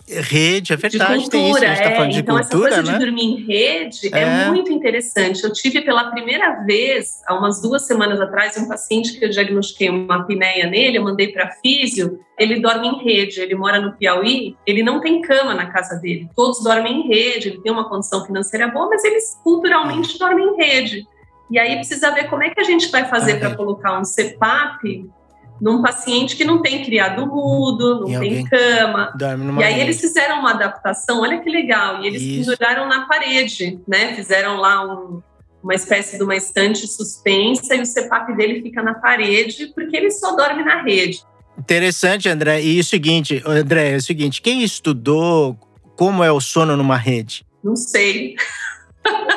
Rede, 0.06 0.74
é 0.74 0.76
verdade, 0.76 1.24
de 1.24 1.30
cultura, 1.30 1.32
tem 1.32 1.50
isso, 1.50 1.64
a 1.64 1.68
gente 1.68 1.78
tá 1.78 1.90
é. 1.90 2.12
então, 2.12 2.38
cultura, 2.38 2.42
essa 2.42 2.58
coisa 2.58 2.92
né? 2.92 3.00
de 3.00 3.06
dormir 3.06 3.24
em 3.24 3.46
rede 3.46 4.10
é. 4.14 4.20
é. 4.20 4.46
muito 4.48 4.72
interessante. 4.72 5.42
Eu 5.44 5.54
tive 5.54 5.82
pela 5.82 6.12
primeira 6.12 6.62
vez, 6.66 7.22
há 7.26 7.34
umas 7.34 7.62
duas 7.62 7.84
semanas 7.88 8.20
atrás, 8.20 8.58
um 8.58 8.68
paciente 8.68 9.18
que 9.18 9.24
eu 9.24 9.30
diagnostiquei 9.30 9.90
uma 9.90 10.18
apneia 10.18 10.68
nele, 10.68 10.98
eu 10.98 11.04
mandei 11.04 11.30
para 11.30 11.52
físio, 11.52 12.20
ele 12.38 12.60
dorme 12.60 12.90
em 12.90 13.02
rede, 13.02 13.40
ele 13.40 13.56
mora 13.56 13.80
no 13.80 13.94
Piauí, 13.94 14.58
ele 14.68 14.84
não 14.84 15.00
tem 15.00 15.22
cama 15.22 15.54
na 15.54 15.68
casa 15.68 15.96
dele, 15.96 16.30
todos 16.36 16.62
dormem 16.62 17.00
em 17.00 17.08
rede, 17.08 17.48
ele 17.48 17.62
tem 17.62 17.72
uma 17.72 17.88
condição 17.88 18.26
financeira 18.26 18.68
boa, 18.68 18.90
mas 18.90 19.06
eles 19.06 19.40
culturalmente 19.42 20.20
dormem 20.20 20.48
em 20.48 20.58
rede. 20.58 21.08
E 21.50 21.58
aí 21.58 21.76
precisa 21.76 22.12
ver 22.12 22.30
como 22.30 22.44
é 22.44 22.50
que 22.50 22.60
a 22.60 22.64
gente 22.64 22.92
vai 22.92 23.08
fazer 23.08 23.40
para 23.40 23.56
colocar 23.56 23.98
um 23.98 24.04
CPAP 24.04 25.10
num 25.62 25.82
paciente 25.82 26.36
que 26.36 26.44
não 26.44 26.62
tem 26.62 26.84
criado 26.84 27.26
mudo, 27.26 28.02
não 28.02 28.10
e 28.10 28.20
tem 28.20 28.44
cama. 28.46 29.14
E 29.60 29.64
aí 29.64 29.80
eles 29.80 30.00
fizeram 30.00 30.40
uma 30.40 30.52
adaptação, 30.52 31.22
olha 31.22 31.40
que 31.40 31.50
legal, 31.50 32.04
e 32.04 32.08
eles 32.08 32.22
Isso. 32.22 32.52
penduraram 32.52 32.88
na 32.88 33.06
parede, 33.08 33.80
né? 33.88 34.14
Fizeram 34.16 34.58
lá 34.58 34.86
um, 34.86 35.22
uma 35.64 35.74
espécie 35.74 36.18
de 36.18 36.24
uma 36.24 36.36
estante 36.36 36.86
suspensa 36.88 37.76
e 37.76 37.82
o 37.82 37.86
CPAP 37.86 38.36
dele 38.36 38.62
fica 38.62 38.84
na 38.84 38.94
parede, 38.94 39.72
porque 39.74 39.96
ele 39.96 40.12
só 40.12 40.36
dorme 40.36 40.64
na 40.64 40.82
rede. 40.82 41.24
Interessante, 41.58 42.28
André. 42.28 42.62
E 42.62 42.80
o 42.80 42.84
seguinte, 42.84 43.42
André, 43.46 43.92
é 43.92 43.96
o 43.96 44.02
seguinte, 44.02 44.42
quem 44.42 44.64
estudou 44.64 45.58
como 45.96 46.24
é 46.24 46.32
o 46.32 46.42
sono 46.42 46.76
numa 46.76 46.98
rede? 46.98 47.46
Não 47.64 47.76
sei. 47.76 48.36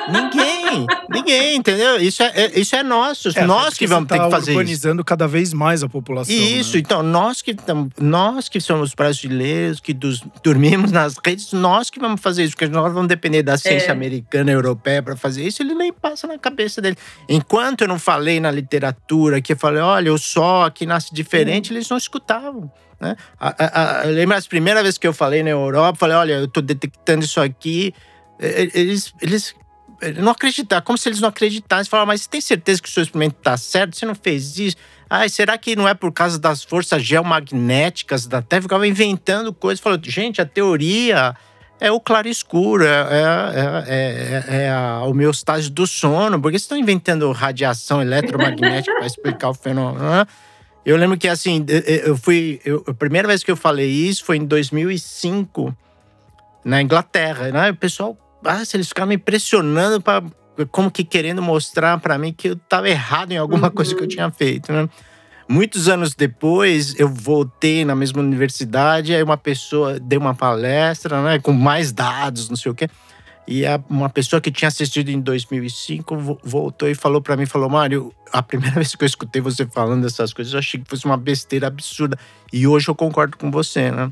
Ninguém, 0.08 0.86
ninguém, 1.10 1.56
entendeu? 1.56 1.96
Isso 1.96 2.22
é, 2.22 2.32
é 2.34 2.60
isso 2.60 2.76
é 2.76 2.82
nosso, 2.82 3.28
é, 3.36 3.44
nós 3.44 3.74
que 3.74 3.86
vamos 3.86 4.08
ter 4.08 4.20
que 4.20 4.30
fazer 4.30 4.52
urbanizando 4.52 5.04
cada 5.04 5.26
vez 5.26 5.52
mais 5.52 5.82
a 5.82 5.88
população. 5.88 6.34
Isso, 6.34 6.74
né? 6.74 6.80
então 6.80 7.02
nós 7.02 7.42
que 7.42 7.56
nós 7.98 8.48
que 8.48 8.60
somos 8.60 8.94
brasileiros, 8.94 9.80
que 9.80 9.92
dos, 9.92 10.22
dormimos 10.42 10.92
nas 10.92 11.16
redes, 11.24 11.52
nós 11.52 11.90
que 11.90 11.98
vamos 11.98 12.20
fazer 12.20 12.44
isso, 12.44 12.56
porque 12.56 12.68
nós 12.68 12.92
vamos 12.92 13.08
depender 13.08 13.42
da 13.42 13.58
ciência 13.58 13.88
é. 13.88 13.92
americana, 13.92 14.52
europeia 14.52 15.02
para 15.02 15.16
fazer 15.16 15.44
isso, 15.44 15.62
ele 15.62 15.74
nem 15.74 15.92
passa 15.92 16.26
na 16.26 16.38
cabeça 16.38 16.80
dele. 16.80 16.96
Enquanto 17.28 17.80
eu 17.80 17.88
não 17.88 17.98
falei 17.98 18.38
na 18.38 18.50
literatura, 18.50 19.40
que 19.40 19.52
eu 19.54 19.56
falei, 19.56 19.82
olha, 19.82 20.12
o 20.12 20.18
sol 20.18 20.62
aqui 20.62 20.86
nasce 20.86 21.12
diferente, 21.12 21.72
hum. 21.72 21.76
eles 21.76 21.88
não 21.88 21.96
escutavam. 21.96 22.70
Né? 23.00 23.16
A, 23.38 23.48
a, 23.48 24.00
a, 24.00 24.04
lembra 24.04 24.38
as 24.38 24.46
primeiras 24.46 24.82
vezes 24.82 24.98
que 24.98 25.06
eu 25.06 25.12
falei 25.12 25.42
na 25.42 25.50
Europa, 25.50 25.98
falei, 25.98 26.16
olha, 26.16 26.32
eu 26.34 26.44
estou 26.44 26.62
detectando 26.62 27.24
isso 27.24 27.40
aqui 27.40 27.92
eles, 28.38 29.14
eles 29.20 29.54
não 30.18 30.32
acreditar, 30.32 30.82
como 30.82 30.98
se 30.98 31.08
eles 31.08 31.20
não 31.20 31.28
acreditassem. 31.28 31.88
Falaram, 31.88 32.08
mas 32.08 32.22
você 32.22 32.28
tem 32.28 32.40
certeza 32.40 32.82
que 32.82 32.88
o 32.88 32.92
seu 32.92 33.02
experimento 33.02 33.36
está 33.38 33.56
certo? 33.56 33.96
Você 33.96 34.06
não 34.06 34.14
fez 34.14 34.58
isso? 34.58 34.76
Ai, 35.08 35.28
será 35.28 35.56
que 35.56 35.76
não 35.76 35.88
é 35.88 35.94
por 35.94 36.12
causa 36.12 36.38
das 36.38 36.64
forças 36.64 37.02
geomagnéticas 37.02 38.26
da 38.26 38.42
Terra? 38.42 38.62
Ficava 38.62 38.86
inventando 38.86 39.52
coisas. 39.52 39.80
Falou, 39.80 39.98
gente, 40.02 40.40
a 40.40 40.44
teoria 40.44 41.34
é 41.80 41.90
o 41.90 42.00
claro 42.00 42.28
escuro, 42.28 42.84
é, 42.84 42.88
é, 42.88 43.84
é, 43.86 44.62
é 44.64 44.70
a 44.70 45.02
homeostase 45.02 45.70
do 45.70 45.86
sono. 45.86 46.40
Por 46.40 46.50
que 46.50 46.58
vocês 46.58 46.62
estão 46.62 46.78
inventando 46.78 47.30
radiação 47.32 48.02
eletromagnética 48.02 48.94
para 48.96 49.06
explicar 49.06 49.50
o 49.50 49.54
fenômeno? 49.54 50.26
Eu 50.84 50.96
lembro 50.96 51.16
que, 51.16 51.28
assim, 51.28 51.64
eu 52.04 52.16
fui. 52.16 52.60
Eu, 52.64 52.84
a 52.86 52.94
primeira 52.94 53.26
vez 53.26 53.42
que 53.42 53.50
eu 53.50 53.56
falei 53.56 53.90
isso 53.90 54.24
foi 54.24 54.36
em 54.36 54.44
2005, 54.44 55.76
na 56.64 56.80
Inglaterra. 56.80 57.50
Né? 57.50 57.70
O 57.70 57.76
pessoal 57.76 58.16
ah, 58.46 58.62
eles 58.74 58.88
ficavam 58.88 59.08
me 59.08 59.16
impressionando 59.16 60.00
para 60.00 60.22
como 60.70 60.90
que 60.90 61.04
querendo 61.04 61.42
mostrar 61.42 61.98
para 61.98 62.16
mim 62.16 62.32
que 62.32 62.48
eu 62.48 62.52
estava 62.54 62.88
errado 62.88 63.32
em 63.32 63.36
alguma 63.36 63.68
uhum. 63.68 63.74
coisa 63.74 63.94
que 63.94 64.02
eu 64.02 64.08
tinha 64.08 64.30
feito, 64.30 64.72
né? 64.72 64.88
Muitos 65.48 65.88
anos 65.88 66.12
depois, 66.12 66.98
eu 66.98 67.08
voltei 67.08 67.84
na 67.84 67.94
mesma 67.94 68.20
universidade, 68.20 69.14
aí 69.14 69.22
uma 69.22 69.36
pessoa 69.36 70.00
deu 70.00 70.18
uma 70.18 70.34
palestra, 70.34 71.22
né, 71.22 71.38
com 71.38 71.52
mais 71.52 71.92
dados, 71.92 72.48
não 72.48 72.56
sei 72.56 72.72
o 72.72 72.74
quê. 72.74 72.88
E 73.46 73.62
uma 73.88 74.08
pessoa 74.08 74.40
que 74.40 74.50
tinha 74.50 74.66
assistido 74.66 75.08
em 75.08 75.20
2005 75.20 76.40
voltou 76.42 76.88
e 76.88 76.96
falou 76.96 77.22
para 77.22 77.36
mim, 77.36 77.46
falou: 77.46 77.68
"Mário, 77.68 78.12
a 78.32 78.42
primeira 78.42 78.74
vez 78.82 78.96
que 78.96 79.04
eu 79.04 79.06
escutei 79.06 79.40
você 79.40 79.64
falando 79.66 80.02
dessas 80.02 80.32
coisas, 80.32 80.52
eu 80.52 80.58
achei 80.58 80.80
que 80.80 80.90
fosse 80.90 81.04
uma 81.04 81.16
besteira 81.16 81.68
absurda, 81.68 82.18
e 82.52 82.66
hoje 82.66 82.88
eu 82.88 82.94
concordo 82.94 83.36
com 83.36 83.48
você, 83.48 83.92
né?" 83.92 84.10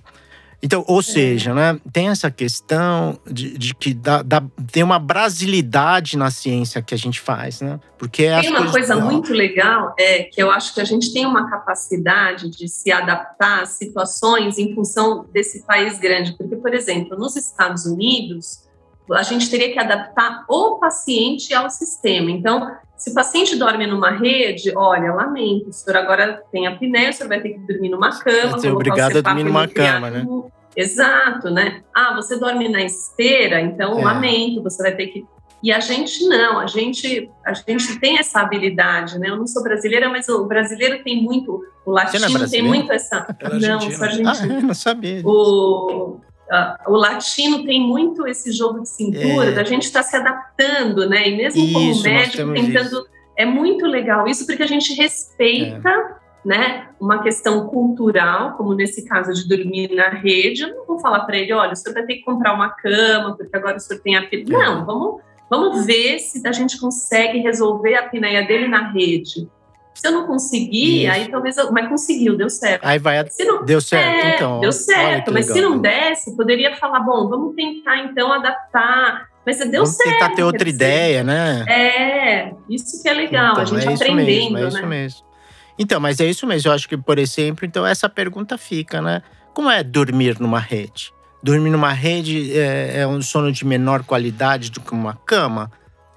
Então, 0.65 0.83
ou 0.89 1.01
é. 1.01 1.03
seja, 1.03 1.53
né, 1.53 1.79
tem 1.93 2.09
essa 2.09 2.31
questão 2.31 3.19
de, 3.31 3.59
de 3.59 3.75
que 3.75 3.93
dá, 3.93 4.23
dá, 4.23 4.43
tem 4.73 4.83
uma 4.83 4.99
brasilidade 4.99 6.17
na 6.17 6.31
ciência 6.31 6.81
que 6.81 6.95
a 6.95 6.97
gente 6.97 7.21
faz, 7.21 7.61
né? 7.61 7.79
Porque 7.99 8.27
tem 8.41 8.49
uma 8.49 8.71
coisa 8.71 8.97
muito 8.97 9.35
legal, 9.35 9.95
é 9.99 10.23
que 10.23 10.43
eu 10.43 10.51
acho 10.51 10.73
que 10.73 10.81
a 10.81 10.85
gente 10.85 11.13
tem 11.13 11.27
uma 11.27 11.51
capacidade 11.51 12.49
de 12.49 12.67
se 12.67 12.91
adaptar 12.91 13.63
a 13.63 13.67
situações 13.67 14.57
em 14.57 14.75
função 14.75 15.27
desse 15.35 15.67
país 15.67 15.99
grande. 15.99 16.35
Porque, 16.35 16.57
por 16.57 16.73
exemplo, 16.73 17.19
nos 17.19 17.37
Estados 17.37 17.85
Unidos, 17.85 18.65
a 19.13 19.23
gente 19.23 19.51
teria 19.51 19.71
que 19.71 19.79
adaptar 19.79 20.47
o 20.49 20.79
paciente 20.79 21.53
ao 21.53 21.69
sistema. 21.69 22.31
Então, 22.31 22.75
se 22.97 23.11
o 23.11 23.15
paciente 23.15 23.55
dorme 23.57 23.87
numa 23.87 24.13
rede, 24.13 24.73
olha, 24.75 25.13
lamento, 25.13 25.69
o 25.69 25.73
senhor 25.75 25.99
agora 25.99 26.43
tem 26.51 26.67
apneia, 26.67 27.11
o 27.11 27.13
senhor 27.13 27.29
vai 27.29 27.41
ter 27.41 27.51
que 27.51 27.59
dormir 27.59 27.91
numa 27.91 28.19
cama. 28.19 28.53
Vai 28.53 28.61
ser 28.61 28.73
obrigado 28.73 29.19
a 29.19 29.21
dormir 29.21 29.45
numa 29.45 29.69
cama, 29.69 30.11
né? 30.11 30.27
Exato, 30.77 31.51
né? 31.51 31.83
Ah, 31.95 32.15
você 32.15 32.39
dorme 32.39 32.69
na 32.69 32.83
esteira, 32.83 33.61
então 33.61 33.99
é. 33.99 34.05
lamento, 34.05 34.63
você 34.63 34.83
vai 34.83 34.95
ter 34.95 35.09
que. 35.09 35.25
E 35.63 35.73
a 35.73 35.81
gente 35.81 36.27
não, 36.27 36.59
a 36.59 36.67
gente, 36.67 37.31
a 37.45 37.55
gente 37.55 37.99
tem 37.99 38.19
essa 38.19 38.41
habilidade, 38.41 39.19
né? 39.19 39.31
Eu 39.31 39.37
não 39.37 39.47
sou 39.47 39.63
brasileira, 39.63 40.11
mas 40.11 40.29
o 40.29 40.45
brasileiro 40.45 41.03
tem 41.03 41.23
muito, 41.23 41.63
o 41.87 41.99
é 41.99 42.03
latino 42.03 42.45
é 42.45 42.49
tem 42.49 42.63
muito 42.63 42.93
essa. 42.93 43.27
não, 43.61 43.81
sou 43.81 44.05
argentina. 44.05 44.59
Ah, 44.59 44.61
não 44.63 44.75
sabia. 44.75 45.23
O, 45.25 46.21
Uh, 46.45 46.93
o 46.93 46.97
latino 46.97 47.65
tem 47.65 47.81
muito 47.81 48.27
esse 48.27 48.53
jogo 48.53 48.83
de 48.83 48.89
cintura, 48.91 49.47
é. 49.47 49.53
da 49.53 49.65
gente 49.65 49.85
estar 49.85 50.03
tá 50.03 50.09
se 50.09 50.15
adaptando, 50.15 51.09
né? 51.09 51.27
E 51.27 51.37
mesmo 51.37 51.65
isso, 51.65 51.73
como 51.73 52.03
médico, 52.03 52.53
tentando. 52.53 52.87
Isso. 52.87 53.07
É 53.37 53.47
muito 53.47 53.87
legal 53.87 54.29
isso, 54.29 54.47
porque 54.47 54.63
a 54.63 54.67
gente 54.67 54.93
respeita. 54.95 56.21
Né, 56.45 56.89
uma 57.01 57.23
questão 57.23 57.69
cultural, 57.69 58.53
como 58.59 58.75
nesse 58.75 59.03
caso 59.07 59.33
de 59.33 59.49
dormir 59.49 59.95
na 59.95 60.11
rede, 60.11 60.61
eu 60.61 60.75
não 60.75 60.85
vou 60.85 60.99
falar 60.99 61.21
para 61.21 61.39
ele, 61.39 61.55
olha, 61.55 61.73
o 61.73 61.77
senhor 61.77 61.95
vai 61.95 62.05
ter 62.05 62.17
que 62.17 62.23
comprar 62.23 62.53
uma 62.53 62.69
cama, 62.69 63.35
porque 63.35 63.57
agora 63.57 63.79
o 63.79 63.81
senhor 63.81 64.03
tem 64.03 64.15
a 64.15 64.21
é. 64.21 64.45
Não, 64.47 64.85
vamos, 64.85 65.23
vamos 65.49 65.87
ver 65.87 66.19
se 66.19 66.47
a 66.47 66.53
gente 66.53 66.79
consegue 66.79 67.39
resolver 67.39 67.95
a 67.95 68.01
apneia 68.01 68.47
dele 68.47 68.69
na 68.69 68.91
rede. 68.91 69.49
Se 69.95 70.09
eu 70.09 70.13
não 70.13 70.27
conseguir, 70.27 71.05
Isso. 71.05 71.13
aí 71.13 71.29
talvez. 71.29 71.57
Eu, 71.57 71.71
mas 71.71 71.89
conseguiu, 71.89 72.37
deu 72.37 72.51
certo. 72.51 72.85
Aí 72.85 72.99
vai. 72.99 73.25
Não, 73.41 73.65
deu 73.65 73.81
certo, 73.81 74.27
é, 74.27 74.35
então. 74.35 74.61
Deu 74.61 74.73
certo. 74.73 75.33
Mas 75.33 75.47
legal. 75.47 75.57
se 75.57 75.63
não 75.63 75.79
desse, 75.81 76.37
poderia 76.37 76.77
falar: 76.77 77.01
bom, 77.01 77.29
vamos 77.29 77.55
tentar 77.55 77.99
então 77.99 78.33
adaptar. 78.33 79.29
Mas 79.47 79.59
deu 79.59 79.85
vamos 79.85 79.91
certo. 79.91 80.11
tentar 80.11 80.31
ter 80.31 80.43
outra 80.43 80.69
ideia, 80.69 81.23
né? 81.23 81.65
É, 81.69 82.53
isso 82.69 83.01
que 83.03 83.09
é 83.09 83.13
legal, 83.13 83.53
então, 83.53 83.63
a 83.63 83.67
gente 83.67 83.89
é 83.89 83.95
aprendendo. 83.95 84.55
Mesmo, 84.55 84.59
é 84.59 84.63
né? 84.63 84.69
isso 84.69 84.87
mesmo. 84.87 85.34
Então, 85.79 86.01
mas 86.01 86.21
é 86.21 86.27
isso 86.27 86.47
mesmo. 86.47 86.71
Eu 86.71 86.75
acho 86.75 86.89
que, 86.89 86.97
por 86.97 87.19
exemplo, 87.19 87.65
então 87.65 87.87
essa 87.87 88.09
pergunta 88.09 88.57
fica, 88.57 89.01
né? 89.01 89.23
Como 89.53 89.71
é 89.71 89.83
dormir 89.83 90.41
numa 90.41 90.59
rede? 90.59 91.13
Dormir 91.43 91.71
numa 91.71 91.93
rede 91.93 92.57
é, 92.59 93.01
é 93.01 93.07
um 93.07 93.21
sono 93.21 93.53
de 93.53 93.65
menor 93.65 94.03
qualidade 94.03 94.71
do 94.71 94.81
que 94.81 94.93
uma 94.93 95.15
cama? 95.15 95.71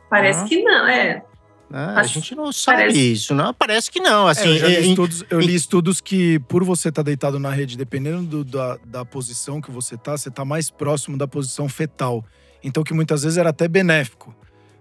Parece 0.10 0.46
que 0.46 0.62
não, 0.62 0.88
é. 0.88 1.22
Né? 1.70 1.94
A 1.96 2.04
gente 2.04 2.34
não 2.34 2.52
sabe 2.54 2.84
parece... 2.84 3.12
isso, 3.12 3.36
não? 3.36 3.54
Parece 3.54 3.92
que 3.92 4.00
não. 4.00 4.28
Assim, 4.28 4.58
é, 4.58 4.64
eu, 4.64 4.68
li 4.70 4.88
em, 4.88 4.90
estudos, 4.92 5.26
eu 5.30 5.40
li 5.40 5.56
estudos 5.56 6.02
que, 6.02 6.40
por 6.40 6.64
você 6.64 6.90
estar 6.90 7.04
tá 7.04 7.06
deitado 7.06 7.40
na 7.40 7.50
rede, 7.50 7.78
dependendo 7.78 8.24
do, 8.24 8.44
da, 8.46 8.78
da 8.86 9.06
posição 9.06 9.60
que 9.60 9.70
você 9.70 9.98
tá, 9.98 10.18
você 10.18 10.32
tá 10.32 10.46
mais 10.46 10.70
próximo 10.70 11.18
da 11.18 11.28
posição 11.28 11.68
fetal. 11.68 12.24
então 12.64 12.84
que 12.84 12.94
muitas 12.94 13.24
vezes 13.24 13.38
era 13.38 13.50
até 13.50 13.68
benéfico. 13.68 14.34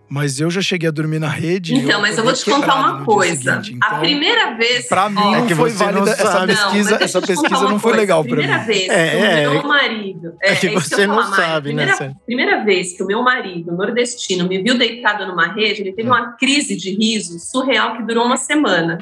Mas 0.08 0.38
eu 0.38 0.48
já 0.48 0.60
cheguei 0.60 0.88
a 0.88 0.92
dormir 0.92 1.18
na 1.18 1.28
rede. 1.28 1.74
Então, 1.74 2.00
mas 2.00 2.16
eu 2.16 2.22
vou 2.22 2.32
te 2.32 2.44
contar 2.44 2.76
uma 2.76 3.04
coisa. 3.04 3.60
Seguinte, 3.60 3.74
então, 3.74 3.96
a 3.96 4.00
primeira 4.00 4.54
vez. 4.54 4.86
Pra 4.88 5.08
mim, 5.08 5.18
ó, 5.18 5.40
não 5.40 5.48
foi 5.48 5.70
válida 5.70 6.10
essa 6.10 6.46
pesquisa. 6.46 6.90
Não, 6.90 6.98
essa 6.98 7.20
pesquisa 7.20 7.60
não 7.64 7.78
foi 7.78 7.92
coisa. 7.92 7.96
legal 7.96 8.24
pra 8.24 8.36
mim. 8.36 8.42
Primeira 8.42 8.64
vez 8.64 8.88
é, 8.88 9.10
que 9.10 9.16
é, 9.16 9.48
o 9.48 9.52
meu 9.52 9.62
marido. 9.64 10.34
É, 10.40 10.52
é 10.52 10.56
que 10.56 10.68
você 10.68 10.94
que 10.94 11.06
não 11.08 11.16
falar, 11.16 11.36
sabe, 11.36 11.68
primeira, 11.68 11.96
né? 11.98 12.14
Primeira 12.24 12.64
vez 12.64 12.96
que 12.96 13.02
o 13.02 13.06
meu 13.06 13.20
marido, 13.22 13.72
nordestino, 13.72 14.48
me 14.48 14.62
viu 14.62 14.78
deitado 14.78 15.26
numa 15.26 15.52
rede, 15.52 15.82
ele 15.82 15.92
teve 15.92 16.08
uma 16.08 16.32
crise 16.32 16.76
de 16.76 16.94
riso 16.94 17.40
surreal 17.40 17.96
que 17.96 18.04
durou 18.04 18.24
uma 18.24 18.36
semana. 18.36 18.98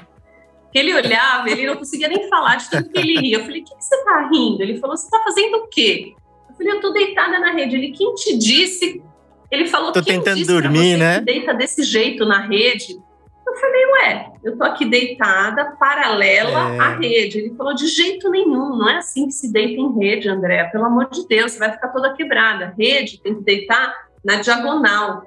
Que 0.73 0.79
ele 0.79 0.95
olhava, 0.95 1.51
ele 1.51 1.67
não 1.67 1.77
conseguia 1.77 2.09
nem 2.09 2.29
falar 2.31 2.57
de 2.57 2.71
tanto 2.71 2.91
que 2.91 2.99
ele 2.99 3.21
ria. 3.21 3.37
Eu 3.37 3.45
falei: 3.45 3.61
o 3.61 3.65
que, 3.65 3.77
que 3.77 3.85
você 3.85 4.05
tá 4.05 4.29
rindo? 4.33 4.63
Ele 4.63 4.79
falou: 4.79 4.97
você 4.97 5.09
tá 5.11 5.21
fazendo 5.23 5.57
o 5.59 5.67
quê? 5.69 6.15
Eu 6.49 6.57
falei: 6.57 6.73
eu 6.73 6.81
tô 6.81 6.93
deitada 6.93 7.39
na 7.39 7.53
rede. 7.53 7.77
Ele: 7.77 7.93
quem 7.93 8.15
te 8.15 8.39
disse 8.39 9.03
ele 9.51 9.67
falou 9.67 9.93
tô 9.93 10.03
tentando 10.03 10.45
dormir, 10.47 10.93
você 10.93 10.97
né? 10.97 11.19
Que 11.19 11.25
deita 11.25 11.55
desse 11.55 11.83
jeito 11.83 12.25
na 12.25 12.41
rede. 12.47 12.99
Eu 13.47 13.55
falei, 13.57 13.87
ué, 13.87 14.33
eu 14.43 14.57
tô 14.57 14.65
aqui 14.65 14.85
deitada, 14.85 15.77
paralela 15.79 16.75
É. 16.75 16.79
à 16.81 16.97
rede. 16.97 17.39
Ele 17.39 17.55
falou, 17.55 17.75
de 17.75 17.87
jeito 17.87 18.31
nenhum, 18.31 18.77
não 18.77 18.89
é 18.89 18.97
assim 18.97 19.27
que 19.27 19.33
se 19.35 19.53
deita 19.53 19.81
em 19.81 19.97
rede, 19.99 20.29
André. 20.29 20.65
Pelo 20.65 20.87
amor 20.87 21.09
de 21.11 21.27
Deus, 21.29 21.53
você 21.53 21.59
vai 21.59 21.71
ficar 21.73 21.89
toda 21.89 22.15
quebrada. 22.15 22.75
Rede 22.77 23.21
tem 23.21 23.35
que 23.35 23.43
deitar 23.45 23.95
na 24.25 24.37
diagonal. 24.37 25.25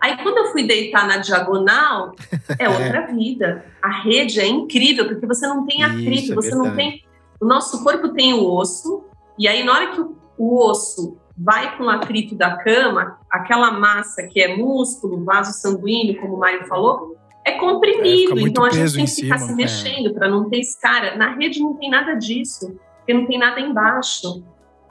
Aí, 0.00 0.16
quando 0.22 0.38
eu 0.38 0.52
fui 0.52 0.62
deitar 0.64 1.08
na 1.08 1.16
diagonal, 1.16 2.12
é 2.58 2.68
outra 2.70 3.06
vida. 3.06 3.64
A 3.82 3.90
rede 4.02 4.38
é 4.40 4.46
incrível, 4.46 5.08
porque 5.08 5.26
você 5.26 5.46
não 5.48 5.66
tem 5.66 5.82
atrito, 5.82 6.10
Isso, 6.10 6.32
é 6.32 6.36
você 6.36 6.50
não 6.54 6.64
verdade. 6.66 6.90
tem. 6.90 7.04
O 7.40 7.46
nosso 7.46 7.82
corpo 7.82 8.10
tem 8.10 8.34
o 8.34 8.44
osso, 8.44 9.04
e 9.38 9.48
aí, 9.48 9.64
na 9.64 9.72
hora 9.72 9.86
que 9.92 10.00
o 10.36 10.68
osso 10.70 11.16
vai 11.38 11.76
com 11.76 11.84
o 11.84 11.88
atrito 11.90 12.34
da 12.34 12.56
cama, 12.56 13.18
aquela 13.30 13.70
massa 13.70 14.24
que 14.26 14.40
é 14.40 14.56
músculo, 14.56 15.24
vaso 15.24 15.52
sanguíneo, 15.52 16.20
como 16.20 16.34
o 16.34 16.38
Mário 16.38 16.66
falou, 16.66 17.16
é 17.44 17.52
É, 17.52 17.58
comprimido. 17.58 18.30
muito 18.32 18.48
então 18.48 18.64
a 18.64 18.70
gente 18.70 18.92
tem 18.94 19.04
em 19.04 19.06
que 19.06 19.14
ficar 19.22 19.38
cima, 19.38 19.46
se 19.46 19.52
é. 19.52 19.56
mexendo 19.56 20.14
para 20.14 20.28
não 20.28 20.48
ter 20.50 20.58
escara. 20.58 21.16
Na 21.16 21.34
rede 21.34 21.60
não 21.60 21.74
tem 21.74 21.88
nada 21.90 22.14
disso, 22.14 22.76
porque 22.98 23.14
não 23.14 23.26
tem 23.26 23.38
nada 23.38 23.60
embaixo. 23.60 24.42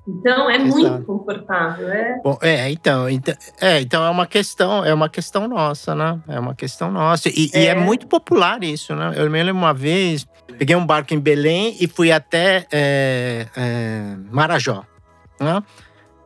Então 0.07 0.49
é 0.49 0.57
muito 0.57 0.87
Exato. 0.87 1.03
confortável. 1.03 1.89
É 1.89 2.21
Bom, 2.23 2.37
é, 2.41 2.71
então, 2.71 3.09
então, 3.09 3.35
é, 3.59 3.81
então 3.81 4.05
é 4.05 4.09
uma 4.09 4.25
questão, 4.25 4.85
é 4.85 4.93
uma 4.93 5.09
questão 5.09 5.49
nossa, 5.49 5.93
né? 5.93 6.17
É 6.29 6.39
uma 6.39 6.55
questão 6.55 6.89
nossa. 6.89 7.27
E 7.27 7.51
e 7.53 7.57
é, 7.57 7.65
É. 7.67 7.75
muito 7.75 8.07
popular 8.07 8.63
isso, 8.63 8.95
né? 8.95 9.11
Eu 9.17 9.29
me 9.29 9.43
lembro 9.43 9.61
uma 9.61 9.73
vez, 9.73 10.25
peguei 10.57 10.77
um 10.77 10.85
barco 10.85 11.13
em 11.13 11.19
Belém 11.19 11.75
e 11.81 11.87
fui 11.87 12.09
até 12.09 12.65
é, 12.71 13.47
é, 13.55 14.15
Marajó, 14.31 14.85
né? 15.41 15.61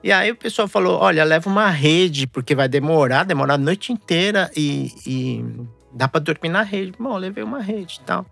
E 0.04 0.12
aí 0.12 0.32
o 0.32 0.36
pessoal 0.36 0.68
falou: 0.68 1.00
olha, 1.00 1.24
leva 1.24 1.50
uma 1.50 1.70
rede, 1.70 2.28
porque 2.28 2.56
vai 2.56 2.68
demorar, 2.68 3.24
demorar 3.24 3.56
a 3.56 3.58
noite 3.58 3.92
inteira 3.92 4.50
e, 4.56 4.92
e 5.06 5.46
dá 5.94 6.08
para 6.08 6.20
dormir 6.22 6.50
na 6.50 6.64
rede. 6.64 6.94
Bom, 6.98 7.16
levei 7.18 7.44
uma 7.44 7.62
rede 7.62 8.00
e 8.02 8.06
tal. 8.06 8.26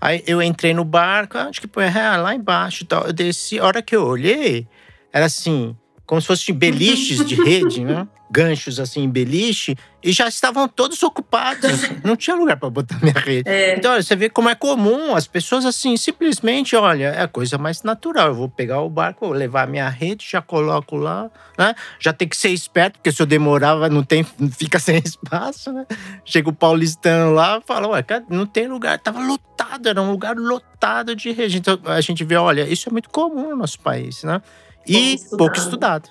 Aí 0.00 0.22
eu 0.26 0.40
entrei 0.40 0.72
no 0.72 0.84
barco, 0.84 1.36
acho 1.38 1.60
que 1.60 1.68
foi 1.68 1.84
lá 1.90 2.34
embaixo 2.34 2.84
e 2.84 2.86
tal. 2.86 3.04
Eu 3.04 3.12
desci, 3.12 3.58
a 3.58 3.64
hora 3.64 3.82
que 3.82 3.96
eu 3.96 4.06
olhei, 4.06 4.66
era 5.12 5.26
assim, 5.26 5.76
como 6.08 6.22
se 6.22 6.26
fossem 6.26 6.54
beliches 6.54 7.22
de 7.22 7.34
rede, 7.34 7.84
né? 7.84 8.08
Ganchos 8.30 8.80
assim, 8.80 9.02
em 9.02 9.08
beliche, 9.08 9.76
e 10.02 10.10
já 10.10 10.26
estavam 10.26 10.66
todos 10.66 11.02
ocupados. 11.02 11.82
Não 12.02 12.16
tinha 12.16 12.34
lugar 12.34 12.56
para 12.56 12.70
botar 12.70 12.98
minha 13.02 13.12
rede. 13.12 13.48
É. 13.48 13.76
Então, 13.76 13.92
olha, 13.92 14.02
você 14.02 14.16
vê 14.16 14.30
como 14.30 14.48
é 14.48 14.54
comum 14.54 15.14
as 15.14 15.26
pessoas 15.26 15.66
assim, 15.66 15.98
simplesmente, 15.98 16.74
olha, 16.74 17.08
é 17.08 17.22
a 17.22 17.28
coisa 17.28 17.58
mais 17.58 17.82
natural. 17.82 18.28
Eu 18.28 18.34
vou 18.34 18.48
pegar 18.48 18.80
o 18.80 18.88
barco, 18.88 19.26
vou 19.26 19.34
levar 19.34 19.64
a 19.64 19.66
minha 19.66 19.88
rede, 19.88 20.26
já 20.30 20.40
coloco 20.40 20.96
lá, 20.96 21.30
né? 21.58 21.74
Já 22.00 22.12
tem 22.12 22.26
que 22.26 22.36
ser 22.36 22.50
esperto, 22.50 22.94
porque 22.94 23.12
se 23.12 23.20
eu 23.20 23.26
demorava, 23.26 23.90
não 23.90 24.02
tem, 24.02 24.24
fica 24.56 24.78
sem 24.78 25.02
espaço, 25.04 25.72
né? 25.72 25.86
Chega 26.24 26.48
o 26.48 26.54
paulistano 26.54 27.32
lá, 27.32 27.60
fala, 27.66 27.88
ué, 27.88 28.04
não 28.30 28.46
tem 28.46 28.66
lugar, 28.66 28.98
tava 28.98 29.20
lotado, 29.20 29.88
era 29.88 30.00
um 30.00 30.10
lugar 30.10 30.36
lotado 30.36 31.14
de 31.14 31.32
rede. 31.32 31.58
Então, 31.58 31.78
a 31.84 32.00
gente 32.00 32.24
vê, 32.24 32.36
olha, 32.36 32.66
isso 32.66 32.88
é 32.88 32.92
muito 32.92 33.10
comum 33.10 33.50
no 33.50 33.56
nosso 33.56 33.78
país, 33.80 34.22
né? 34.22 34.40
E 34.88 35.14
estudado. 35.14 35.38
pouco 35.38 35.56
estudado. 35.56 36.08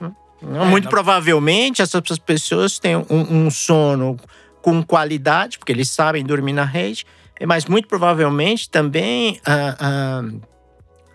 né? 0.00 0.10
Muito 0.64 0.84
na- 0.84 0.90
provavelmente 0.90 1.82
essas 1.82 2.18
pessoas 2.18 2.78
têm 2.78 2.96
um, 2.96 3.04
um 3.10 3.50
sono 3.50 4.16
com 4.62 4.82
qualidade, 4.82 5.58
porque 5.58 5.72
eles 5.72 5.88
sabem 5.90 6.24
dormir 6.24 6.52
na 6.52 6.64
rede, 6.64 7.04
mas 7.46 7.64
muito 7.66 7.88
provavelmente 7.88 8.68
também 8.70 9.40
a, 9.44 9.76
a, 9.80 10.22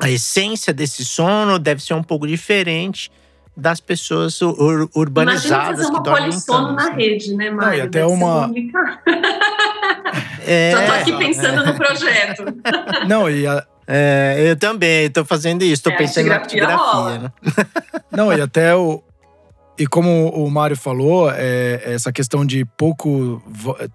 a 0.06 0.10
essência 0.10 0.74
desse 0.74 1.04
sono 1.06 1.58
deve 1.60 1.82
ser 1.82 1.94
um 1.94 2.04
pouco 2.04 2.26
diferente 2.28 3.12
das 3.58 3.80
pessoas 3.80 4.42
ur- 4.42 4.52
Imagina 4.56 4.90
urbanizadas 4.96 5.88
uma 5.90 5.98
que 6.00 6.04
dormem 6.04 6.24
em 6.24 6.30
polissono 6.32 6.72
na 6.74 6.90
né? 6.90 6.96
rede, 6.98 7.34
né, 7.36 7.50
Mário? 7.52 7.78
e 7.78 7.82
até 7.82 7.88
Deve 8.02 8.06
uma-. 8.12 8.52
É, 10.46 10.72
Já 10.76 10.86
tô 10.86 10.92
aqui 10.92 11.10
exato. 11.12 11.18
pensando 11.26 11.66
no 11.66 11.74
projeto. 11.76 12.44
Não, 13.08 13.30
e 13.30 13.48
a- 13.48 13.66
é, 13.88 14.46
eu 14.48 14.56
também 14.56 15.06
estou 15.06 15.24
fazendo 15.26 15.64
isso, 15.64 15.74
estou 15.74 15.94
É, 15.94 15.98
pensando 15.98 16.28
na 16.28 16.36
rola. 16.36 16.42
artigrafia. 16.42 17.20
Né? 17.20 17.32
Não, 18.12 18.34
e 18.34 18.42
até 18.42 18.76
o. 18.76 19.04
E 19.78 19.86
como 19.86 20.30
o 20.30 20.50
Mário 20.50 20.78
falou, 20.78 21.30
é, 21.30 21.82
essa 21.86 22.12
questão 22.12 22.46
de 22.46 22.64
pouco 22.64 23.44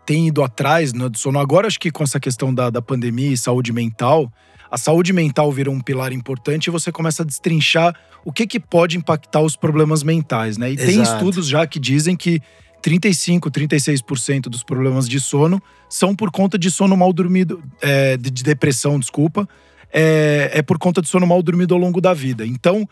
tem 0.05 0.29
ido 0.29 0.43
atrás 0.43 0.93
né, 0.93 1.09
do 1.09 1.17
sono. 1.17 1.39
Agora, 1.39 1.67
acho 1.67 1.81
que 1.81 1.91
com 1.91 2.05
essa 2.05 2.21
questão 2.21 2.53
da, 2.53 2.69
da 2.69 2.83
pandemia 2.83 3.33
e 3.33 3.37
saúde 3.37 3.73
mental, 3.73 4.31
a 4.71 4.77
saúde 4.77 5.11
mental 5.13 5.51
vira 5.51 5.71
um 5.71 5.81
pilar 5.81 6.13
importante 6.13 6.67
e 6.67 6.71
você 6.71 6.93
começa 6.93 7.23
a 7.23 7.27
destrinchar 7.27 7.97
o 8.25 8.31
que, 8.31 8.47
que 8.47 8.61
pode 8.61 8.99
impactar 8.99 9.41
os 9.41 9.57
problemas 9.57 10.03
mentais, 10.03 10.59
né? 10.59 10.71
E 10.71 10.77
tem 10.77 11.01
Exato. 11.01 11.15
estudos 11.15 11.49
já 11.49 11.67
que 11.67 11.81
dizem 11.81 12.15
que 12.15 12.43
35, 12.83 13.51
36% 13.51 14.43
dos 14.43 14.63
problemas 14.63 15.09
de 15.09 15.19
sono 15.19 15.63
são 15.89 16.15
por 16.15 16.31
conta 16.31 16.59
de 16.59 16.71
sono 16.71 16.95
mal 16.95 17.11
dormido, 17.13 17.63
é, 17.81 18.19
de, 18.19 18.31
de 18.31 18.43
depressão, 18.43 18.99
desculpa, 18.99 19.49
é, 19.93 20.51
é 20.55 20.63
por 20.63 20.79
conta 20.79 21.01
de 21.03 21.09
sono 21.09 21.27
mal 21.27 21.43
dormido 21.43 21.75
ao 21.75 21.81
longo 21.81 22.01
da 22.01 22.15
vida. 22.15 22.47
Então, 22.47 22.89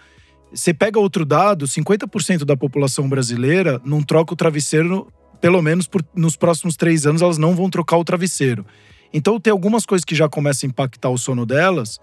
você 0.53 0.73
pega 0.73 0.99
outro 0.99 1.25
dado, 1.25 1.67
50% 1.67 2.45
da 2.45 2.57
população 2.57 3.09
brasileira 3.09 3.81
não 3.85 4.03
troca 4.03 4.33
o 4.33 4.37
travesseiro, 4.37 5.13
pelo 5.41 5.61
menos 5.61 5.87
por- 5.87 6.05
nos 6.15 6.37
próximos 6.37 6.77
três 6.77 7.07
anos, 7.07 7.23
elas 7.23 7.39
não 7.39 7.55
vão 7.55 7.69
trocar 7.69 7.97
o 7.97 8.05
travesseiro. 8.05 8.65
Então 9.13 9.39
tem 9.41 9.51
algumas 9.51 9.87
coisas 9.87 10.05
que 10.05 10.15
já 10.15 10.29
começam 10.29 10.67
a 10.67 10.71
impactar 10.71 11.11
o 11.11 11.19
sono 11.19 11.47
delas 11.47 11.99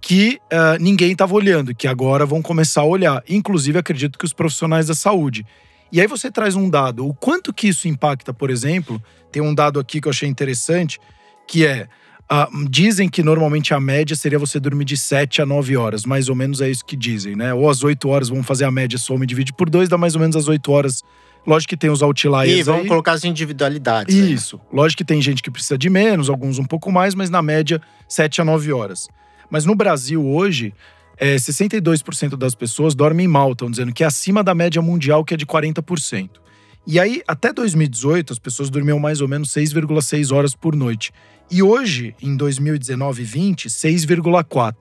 que 0.00 0.38
ah, 0.50 0.78
ninguém 0.80 1.12
estava 1.12 1.34
olhando, 1.34 1.74
que 1.74 1.86
agora 1.86 2.24
vão 2.24 2.40
começar 2.40 2.80
a 2.80 2.86
olhar. 2.86 3.22
Inclusive, 3.28 3.78
acredito 3.78 4.18
que 4.18 4.24
os 4.24 4.32
profissionais 4.32 4.86
da 4.86 4.94
saúde. 4.94 5.44
E 5.92 6.00
aí 6.00 6.06
você 6.06 6.30
traz 6.30 6.56
um 6.56 6.70
dado. 6.70 7.06
O 7.06 7.12
quanto 7.12 7.52
que 7.52 7.68
isso 7.68 7.86
impacta, 7.86 8.32
por 8.32 8.48
exemplo, 8.48 9.02
tem 9.30 9.42
um 9.42 9.54
dado 9.54 9.78
aqui 9.78 10.00
que 10.00 10.08
eu 10.08 10.10
achei 10.10 10.28
interessante, 10.28 10.98
que 11.46 11.66
é. 11.66 11.86
Ah, 12.32 12.48
dizem 12.68 13.08
que 13.08 13.24
normalmente 13.24 13.74
a 13.74 13.80
média 13.80 14.14
seria 14.14 14.38
você 14.38 14.60
dormir 14.60 14.84
de 14.84 14.96
7 14.96 15.42
a 15.42 15.46
9 15.46 15.76
horas, 15.76 16.04
mais 16.04 16.28
ou 16.28 16.34
menos 16.36 16.60
é 16.60 16.70
isso 16.70 16.84
que 16.84 16.96
dizem, 16.96 17.34
né? 17.34 17.52
Ou 17.52 17.68
às 17.68 17.82
8 17.82 18.08
horas, 18.08 18.28
vamos 18.28 18.46
fazer 18.46 18.64
a 18.64 18.70
média, 18.70 18.96
soma 18.96 19.24
e 19.24 19.26
divide 19.26 19.52
por 19.52 19.68
2, 19.68 19.88
dá 19.88 19.98
mais 19.98 20.14
ou 20.14 20.20
menos 20.20 20.36
as 20.36 20.46
8 20.46 20.70
horas. 20.70 21.02
Lógico 21.44 21.70
que 21.70 21.76
tem 21.76 21.90
os 21.90 22.02
outliers 22.02 22.60
E 22.60 22.62
vamos 22.62 22.82
aí. 22.82 22.86
colocar 22.88 23.12
as 23.12 23.24
individualidades. 23.24 24.14
aí. 24.14 24.32
Isso. 24.32 24.60
Lógico 24.72 24.98
que 24.98 25.04
tem 25.04 25.20
gente 25.20 25.42
que 25.42 25.50
precisa 25.50 25.76
de 25.76 25.90
menos, 25.90 26.30
alguns 26.30 26.58
um 26.58 26.64
pouco 26.64 26.92
mais, 26.92 27.14
mas 27.16 27.30
na 27.30 27.42
média, 27.42 27.80
7 28.08 28.42
a 28.42 28.44
9 28.44 28.72
horas. 28.72 29.08
Mas 29.50 29.64
no 29.64 29.74
Brasil, 29.74 30.24
hoje, 30.24 30.72
é, 31.16 31.34
62% 31.34 32.36
das 32.36 32.54
pessoas 32.54 32.94
dormem 32.94 33.26
mal, 33.26 33.52
estão 33.52 33.68
dizendo 33.68 33.92
que 33.92 34.04
é 34.04 34.06
acima 34.06 34.44
da 34.44 34.54
média 34.54 34.80
mundial, 34.80 35.24
que 35.24 35.34
é 35.34 35.36
de 35.36 35.46
40%. 35.46 36.30
E 36.86 37.00
aí, 37.00 37.22
até 37.26 37.52
2018, 37.52 38.32
as 38.32 38.38
pessoas 38.38 38.70
dormiam 38.70 38.98
mais 39.00 39.20
ou 39.20 39.26
menos 39.26 39.50
6,6 39.50 40.32
horas 40.34 40.54
por 40.54 40.76
noite. 40.76 41.12
E 41.50 41.64
hoje, 41.64 42.14
em 42.22 42.36
2019 42.36 43.22
e 43.22 43.24
20, 43.24 43.68
6,4. 43.68 44.74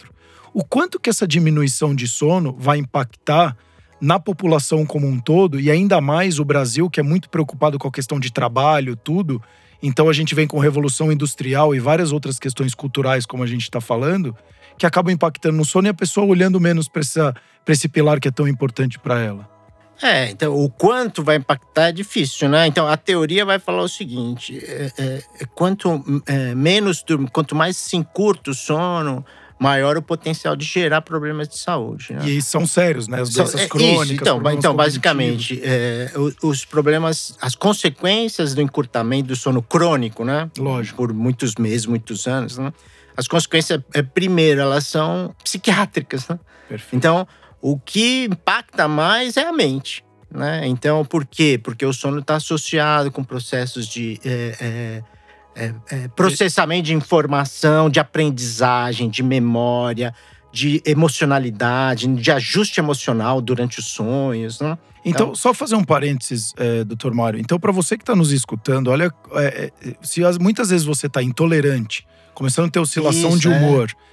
O 0.53 0.63
quanto 0.63 0.99
que 0.99 1.09
essa 1.09 1.27
diminuição 1.27 1.95
de 1.95 2.07
sono 2.07 2.55
vai 2.59 2.77
impactar 2.77 3.57
na 3.99 4.19
população 4.19 4.85
como 4.85 5.07
um 5.07 5.19
todo, 5.19 5.59
e 5.59 5.71
ainda 5.71 5.99
mais 5.99 6.39
o 6.39 6.45
Brasil, 6.45 6.87
que 6.87 6.99
é 6.99 7.03
muito 7.03 7.27
preocupado 7.27 7.79
com 7.79 7.87
a 7.87 7.91
questão 7.91 8.19
de 8.19 8.31
trabalho, 8.31 8.95
tudo. 8.95 9.41
Então 9.81 10.07
a 10.07 10.13
gente 10.13 10.35
vem 10.35 10.45
com 10.45 10.59
revolução 10.59 11.11
industrial 11.11 11.73
e 11.73 11.79
várias 11.79 12.11
outras 12.11 12.37
questões 12.37 12.75
culturais, 12.75 13.25
como 13.25 13.43
a 13.43 13.47
gente 13.47 13.63
está 13.63 13.81
falando, 13.81 14.35
que 14.77 14.85
acabam 14.85 15.11
impactando 15.11 15.57
no 15.57 15.65
sono 15.65 15.87
e 15.87 15.89
a 15.89 15.93
pessoa 15.93 16.27
olhando 16.27 16.59
menos 16.59 16.87
para 16.87 17.01
esse 17.67 17.89
pilar 17.89 18.19
que 18.19 18.27
é 18.27 18.31
tão 18.31 18.47
importante 18.47 18.99
para 18.99 19.19
ela. 19.19 19.58
É, 20.01 20.29
então 20.29 20.55
o 20.55 20.69
quanto 20.69 21.23
vai 21.23 21.35
impactar 21.35 21.89
é 21.89 21.91
difícil, 21.91 22.47
né? 22.47 22.67
Então 22.67 22.87
a 22.87 22.95
teoria 22.95 23.45
vai 23.45 23.59
falar 23.59 23.83
o 23.83 23.89
seguinte: 23.89 24.57
é, 24.63 24.91
é, 24.97 25.23
é, 25.41 25.45
quanto 25.53 26.03
é, 26.25 26.55
menos 26.55 27.03
quanto 27.31 27.55
mais 27.55 27.75
se 27.75 27.97
encurta 27.97 28.51
o 28.51 28.53
sono, 28.53 29.25
maior 29.59 29.97
o 29.97 30.01
potencial 30.01 30.55
de 30.55 30.65
gerar 30.65 31.01
problemas 31.01 31.49
de 31.49 31.57
saúde. 31.57 32.13
Né? 32.13 32.29
E 32.29 32.41
são 32.41 32.65
sérios, 32.65 33.09
né? 33.09 33.19
As 33.21 33.29
doenças 33.29 33.61
é, 33.61 33.67
crônicas. 33.67 34.05
Isso, 34.05 34.13
então, 34.13 34.41
então 34.51 34.73
basicamente, 34.73 35.59
é, 35.61 36.11
os 36.41 36.63
problemas, 36.63 37.37
as 37.41 37.55
consequências 37.55 38.55
do 38.55 38.61
encurtamento 38.61 39.27
do 39.27 39.35
sono 39.35 39.61
crônico, 39.61 40.23
né? 40.23 40.49
Lógico. 40.57 40.95
Por 40.95 41.13
muitos 41.13 41.55
meses, 41.55 41.85
muitos 41.85 42.25
anos, 42.25 42.57
né? 42.57 42.71
As 43.17 43.27
consequências, 43.27 43.81
primeiro, 44.13 44.61
elas 44.61 44.87
são 44.87 45.35
psiquiátricas, 45.43 46.25
né? 46.29 46.39
Perfeito. 46.69 46.95
Então, 46.95 47.27
o 47.61 47.77
que 47.77 48.25
impacta 48.25 48.87
mais 48.87 49.37
é 49.37 49.45
a 49.45 49.53
mente. 49.53 50.03
Né? 50.31 50.67
Então, 50.67 51.03
por 51.03 51.25
quê? 51.25 51.59
Porque 51.61 51.85
o 51.85 51.93
sono 51.93 52.19
está 52.19 52.35
associado 52.35 53.11
com 53.11 53.23
processos 53.23 53.87
de 53.87 54.19
é, 54.23 55.03
é, 55.55 55.65
é, 55.65 55.73
é, 55.91 56.07
processamento 56.09 56.83
de 56.83 56.93
informação, 56.93 57.89
de 57.89 57.99
aprendizagem, 57.99 59.09
de 59.09 59.23
memória, 59.23 60.13
de 60.51 60.81
emocionalidade, 60.85 62.07
de 62.07 62.31
ajuste 62.31 62.79
emocional 62.79 63.41
durante 63.41 63.79
os 63.79 63.87
sonhos. 63.87 64.59
Né? 64.59 64.77
Então, 65.03 65.27
então, 65.27 65.35
só 65.35 65.53
fazer 65.53 65.75
um 65.75 65.83
parênteses, 65.83 66.53
é, 66.57 66.83
doutor 66.83 67.13
Mário. 67.13 67.39
Então, 67.39 67.59
para 67.59 67.71
você 67.71 67.97
que 67.97 68.03
está 68.03 68.15
nos 68.15 68.31
escutando, 68.31 68.89
olha, 68.89 69.11
é, 69.33 69.71
é, 69.81 69.93
se 70.01 70.23
as, 70.23 70.37
muitas 70.37 70.69
vezes 70.69 70.85
você 70.85 71.07
está 71.07 71.23
intolerante, 71.23 72.05
começando 72.33 72.67
a 72.67 72.71
ter 72.71 72.79
oscilação 72.79 73.31
Isso, 73.31 73.39
de 73.39 73.47
humor, 73.47 73.89
é. 73.89 74.09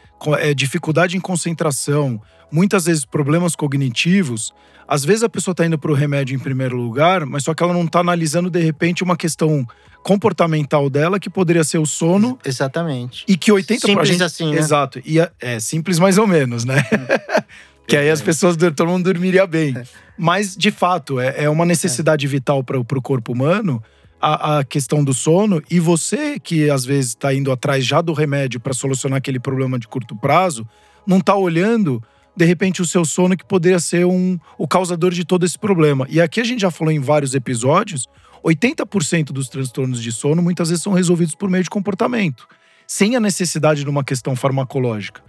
Dificuldade 0.54 1.16
em 1.16 1.20
concentração, 1.20 2.20
muitas 2.50 2.86
vezes 2.86 3.04
problemas 3.04 3.54
cognitivos, 3.54 4.52
às 4.88 5.04
vezes 5.04 5.22
a 5.22 5.28
pessoa 5.28 5.52
está 5.52 5.66
indo 5.66 5.78
para 5.78 5.90
o 5.90 5.94
remédio 5.94 6.34
em 6.34 6.38
primeiro 6.38 6.76
lugar, 6.76 7.26
mas 7.26 7.44
só 7.44 7.52
que 7.52 7.62
ela 7.62 7.72
não 7.72 7.84
está 7.84 8.00
analisando 8.00 8.48
de 8.48 8.60
repente 8.60 9.02
uma 9.02 9.16
questão 9.16 9.66
comportamental 10.02 10.88
dela 10.88 11.18
que 11.18 11.28
poderia 11.28 11.64
ser 11.64 11.78
o 11.78 11.86
sono. 11.86 12.38
Exatamente. 12.44 13.24
E 13.26 13.36
que 13.36 13.50
80% 13.50 13.80
simples 13.80 14.08
gente, 14.08 14.22
assim, 14.22 14.50
né? 14.52 14.58
Exato. 14.58 15.02
E 15.04 15.18
é, 15.18 15.30
é 15.40 15.58
simples 15.58 15.98
mais 15.98 16.16
ou 16.16 16.26
menos, 16.26 16.64
né? 16.64 16.76
Hum. 16.92 17.42
que 17.88 17.96
aí 17.96 18.08
as 18.08 18.20
pessoas, 18.20 18.56
todo 18.56 18.86
mundo 18.86 19.04
dormiria 19.04 19.46
bem. 19.46 19.76
É. 19.76 19.82
Mas, 20.16 20.56
de 20.56 20.70
fato, 20.70 21.18
é, 21.18 21.44
é 21.44 21.50
uma 21.50 21.66
necessidade 21.66 22.24
é. 22.24 22.28
vital 22.28 22.62
para 22.62 22.78
o 22.78 23.02
corpo 23.02 23.32
humano 23.32 23.82
a, 24.20 24.58
a, 24.58 24.64
questão 24.64 25.04
do 25.04 25.14
sono. 25.14 25.62
E 25.70 25.78
você, 25.78 26.38
que 26.38 26.70
às 26.70 26.84
vezes 26.84 27.10
está 27.10 27.32
indo 27.32 27.52
atrás 27.52 27.84
já 27.84 28.00
do 28.00 28.12
remédio 28.12 28.60
para 28.60 28.72
solucionar 28.72 29.18
aquele 29.18 29.38
problema 29.38 29.78
de 29.78 29.86
curto 29.88 30.16
prazo, 30.16 30.66
não 31.06 31.18
está 31.18 31.34
olhando, 31.34 32.02
de 32.36 32.44
repente, 32.44 32.82
o 32.82 32.86
seu 32.86 33.04
sono 33.04 33.36
que 33.36 33.44
poderia 33.44 33.80
ser 33.80 34.04
um, 34.04 34.38
o 34.58 34.68
causador 34.68 35.10
de 35.10 35.24
todo 35.24 35.46
esse 35.46 35.58
problema. 35.58 36.06
E 36.10 36.20
aqui 36.20 36.40
a 36.40 36.44
gente 36.44 36.60
já 36.60 36.70
falou 36.70 36.92
em 36.92 37.00
vários 37.00 37.34
episódios: 37.34 38.08
80% 38.44 39.26
dos 39.26 39.48
transtornos 39.48 40.02
de 40.02 40.12
sono 40.12 40.42
muitas 40.42 40.68
vezes 40.68 40.82
são 40.82 40.92
resolvidos 40.92 41.34
por 41.34 41.48
meio 41.48 41.64
de 41.64 41.70
comportamento, 41.70 42.46
sem 42.86 43.16
a 43.16 43.20
necessidade 43.20 43.82
de 43.82 43.88
uma 43.88 44.04
questão 44.04 44.36
farmacológica. 44.36 45.22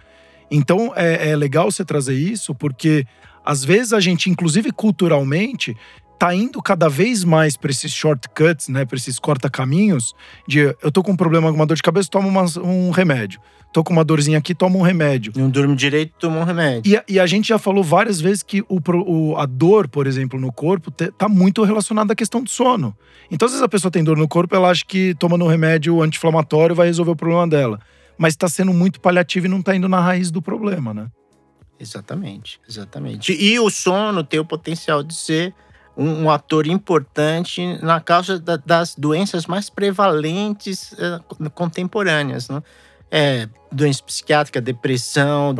Então 0.51 0.93
é, 0.95 1.29
é 1.29 1.35
legal 1.35 1.71
você 1.71 1.85
trazer 1.85 2.15
isso, 2.15 2.53
porque 2.53 3.05
às 3.45 3.63
vezes 3.63 3.93
a 3.93 3.99
gente, 4.01 4.29
inclusive 4.29 4.71
culturalmente, 4.71 5.75
tá 6.17 6.33
indo 6.33 6.61
cada 6.61 6.89
vez 6.89 7.23
mais 7.23 7.55
para 7.55 7.71
esses 7.71 7.91
shortcuts, 7.91 8.67
né, 8.69 8.85
para 8.85 8.97
esses 8.97 9.19
corta-caminhos 9.19 10.13
de 10.47 10.59
eu 10.81 10.91
tô 10.91 11.03
com 11.03 11.11
um 11.11 11.15
problema, 11.15 11.51
uma 11.51 11.65
dor 11.65 11.75
de 11.75 11.83
cabeça, 11.83 12.09
tomo 12.09 12.27
uma, 12.27 12.45
um 12.61 12.91
remédio. 12.91 13.39
Tô 13.73 13.83
com 13.83 13.93
uma 13.93 14.03
dorzinha 14.03 14.37
aqui, 14.37 14.55
tomo 14.55 14.79
um 14.79 14.81
remédio. 14.81 15.33
Não 15.35 15.49
durmo 15.49 15.75
direito, 15.75 16.13
tomo 16.17 16.39
um 16.39 16.43
remédio. 16.43 17.03
E, 17.07 17.13
e, 17.13 17.19
a 17.19 17.27
gente 17.27 17.49
já 17.49 17.59
falou 17.59 17.83
várias 17.83 18.19
vezes 18.19 18.41
que 18.41 18.61
o, 18.61 18.79
o, 19.05 19.37
a 19.37 19.45
dor, 19.45 19.87
por 19.87 20.07
exemplo, 20.07 20.39
no 20.39 20.51
corpo, 20.51 20.89
te, 20.89 21.11
tá 21.11 21.27
muito 21.27 21.63
relacionada 21.63 22.13
à 22.13 22.15
questão 22.15 22.41
do 22.41 22.49
sono. 22.49 22.95
Então, 23.29 23.45
às 23.45 23.51
vezes 23.51 23.63
a 23.63 23.69
pessoa 23.69 23.91
tem 23.91 24.03
dor 24.03 24.17
no 24.17 24.27
corpo, 24.27 24.55
ela 24.55 24.69
acha 24.69 24.83
que 24.87 25.13
tomando 25.15 25.43
um 25.43 25.47
remédio 25.47 26.01
anti-inflamatório 26.01 26.73
vai 26.73 26.87
resolver 26.87 27.11
o 27.11 27.15
problema 27.15 27.47
dela. 27.47 27.79
Mas 28.17 28.33
está 28.33 28.47
sendo 28.47 28.73
muito 28.73 28.99
paliativo 28.99 29.45
e 29.45 29.49
não 29.49 29.59
está 29.59 29.75
indo 29.75 29.89
na 29.89 29.99
raiz 29.99 30.31
do 30.31 30.41
problema, 30.41 30.93
né? 30.93 31.07
Exatamente, 31.79 32.59
exatamente. 32.67 33.33
E 33.33 33.59
o 33.59 33.69
sono 33.69 34.23
tem 34.23 34.39
o 34.39 34.45
potencial 34.45 35.03
de 35.03 35.13
ser 35.13 35.53
um, 35.97 36.23
um 36.23 36.29
ator 36.29 36.67
importante 36.67 37.79
na 37.81 37.99
causa 37.99 38.39
da, 38.39 38.57
das 38.57 38.93
doenças 38.95 39.47
mais 39.47 39.69
prevalentes 39.69 40.93
uh, 40.93 41.49
contemporâneas, 41.49 42.47
né? 42.47 42.61
É, 43.09 43.47
doença 43.71 44.03
psiquiátrica, 44.03 44.59
depressão, 44.59 45.55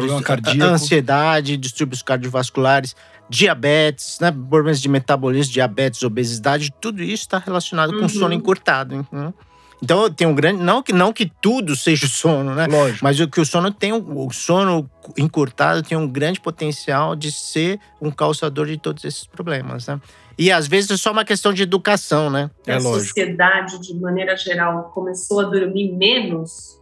ansiedade, 0.61 1.55
distúrbios 1.55 2.01
cardiovasculares, 2.01 2.93
diabetes, 3.29 4.19
né? 4.19 4.31
problemas 4.31 4.81
de 4.81 4.89
metabolismo, 4.89 5.53
diabetes, 5.53 6.03
obesidade, 6.03 6.73
tudo 6.81 7.01
isso 7.01 7.23
está 7.23 7.37
relacionado 7.37 7.93
uhum. 7.93 8.01
com 8.01 8.09
sono 8.09 8.33
encurtado. 8.33 9.07
Né? 9.09 9.33
Então 9.81 10.09
tem 10.11 10.27
um 10.27 10.33
grande. 10.33 10.61
Não 10.61 10.81
que, 10.81 10.91
não 10.91 11.13
que 11.13 11.31
tudo 11.41 11.75
seja 11.75 12.05
o 12.05 12.09
sono, 12.09 12.55
né? 12.55 12.65
Lógico. 12.67 12.99
Mas 13.03 13.19
o 13.19 13.27
que 13.27 13.39
o 13.39 13.45
sono 13.45 13.71
tem, 13.71 13.93
o 13.93 14.29
sono 14.31 14.89
encurtado 15.17 15.83
tem 15.83 15.97
um 15.97 16.07
grande 16.07 16.39
potencial 16.39 17.15
de 17.15 17.31
ser 17.31 17.79
um 18.01 18.09
causador 18.09 18.65
de 18.65 18.77
todos 18.77 19.05
esses 19.05 19.25
problemas, 19.25 19.87
né? 19.87 20.01
E 20.37 20.51
às 20.51 20.67
vezes 20.67 20.91
é 20.91 20.97
só 20.97 21.11
uma 21.11 21.25
questão 21.25 21.51
de 21.51 21.63
educação, 21.63 22.29
né? 22.29 22.51
É 22.65 22.73
a 22.73 22.75
lógico. 22.75 23.05
sociedade, 23.05 23.79
de 23.79 23.95
maneira 23.95 24.37
geral, 24.37 24.91
começou 24.93 25.39
a 25.39 25.43
dormir 25.43 25.91
menos, 25.93 26.79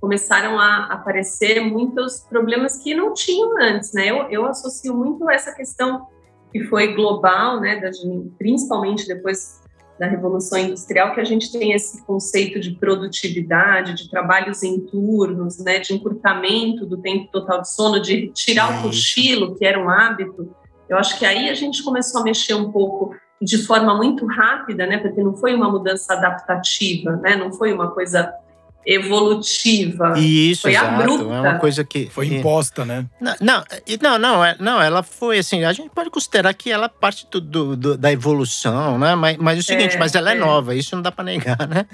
começaram 0.00 0.58
a 0.58 0.84
aparecer 0.92 1.60
muitos 1.60 2.20
problemas 2.20 2.76
que 2.78 2.94
não 2.94 3.12
tinham 3.12 3.58
antes, 3.60 3.92
né? 3.92 4.10
Eu, 4.10 4.28
eu 4.30 4.46
associo 4.46 4.94
muito 4.94 5.28
essa 5.28 5.52
questão 5.52 6.06
que 6.52 6.64
foi 6.64 6.94
global, 6.94 7.60
né? 7.60 7.80
Da, 7.80 7.90
principalmente 8.38 9.08
depois 9.08 9.64
da 9.98 10.06
Revolução 10.06 10.58
Industrial, 10.58 11.14
que 11.14 11.20
a 11.20 11.24
gente 11.24 11.52
tem 11.52 11.72
esse 11.72 12.02
conceito 12.04 12.58
de 12.58 12.72
produtividade, 12.72 13.94
de 13.94 14.10
trabalhos 14.10 14.62
em 14.62 14.80
turnos, 14.80 15.58
né, 15.58 15.78
de 15.78 15.94
encurtamento 15.94 16.84
do 16.84 16.98
tempo 16.98 17.30
total 17.30 17.62
de 17.62 17.70
sono, 17.70 18.00
de 18.00 18.28
tirar 18.28 18.80
o 18.80 18.82
cochilo, 18.82 19.54
que 19.54 19.64
era 19.64 19.82
um 19.82 19.88
hábito. 19.88 20.54
Eu 20.94 21.00
acho 21.00 21.18
que 21.18 21.26
aí 21.26 21.48
a 21.48 21.54
gente 21.54 21.82
começou 21.82 22.20
a 22.20 22.24
mexer 22.24 22.54
um 22.54 22.70
pouco 22.70 23.14
de 23.42 23.58
forma 23.58 23.94
muito 23.94 24.24
rápida, 24.26 24.86
né, 24.86 24.98
porque 24.98 25.22
não 25.22 25.36
foi 25.36 25.54
uma 25.54 25.70
mudança 25.70 26.14
adaptativa, 26.14 27.16
né, 27.16 27.36
não 27.36 27.52
foi 27.52 27.72
uma 27.72 27.90
coisa 27.90 28.32
evolutiva. 28.86 30.14
Isso, 30.18 30.62
foi 30.62 30.72
exato. 30.72 31.00
abrupta. 31.00 31.24
É 31.24 31.40
uma 31.40 31.58
coisa 31.58 31.84
que 31.84 32.06
foi 32.10 32.26
imposta, 32.26 32.84
né? 32.84 33.06
Não, 33.20 33.34
não, 33.40 33.64
não, 34.00 34.18
não, 34.18 34.44
é, 34.44 34.56
não, 34.60 34.82
ela 34.82 35.02
foi 35.02 35.38
assim. 35.38 35.64
A 35.64 35.72
gente 35.72 35.90
pode 35.90 36.10
considerar 36.10 36.52
que 36.52 36.70
ela 36.70 36.88
parte 36.88 37.26
do, 37.30 37.40
do, 37.40 37.76
do 37.76 37.96
da 37.96 38.12
evolução, 38.12 38.98
né? 38.98 39.14
Mas, 39.14 39.36
mas 39.38 39.56
é 39.56 39.60
o 39.60 39.64
seguinte, 39.64 39.96
é, 39.96 39.98
mas 39.98 40.14
ela 40.14 40.30
é, 40.30 40.36
é, 40.36 40.38
nova. 40.38 40.74
Isso 40.74 40.94
não 40.94 41.02
dá 41.02 41.10
para 41.10 41.24
negar, 41.24 41.66
né? 41.66 41.86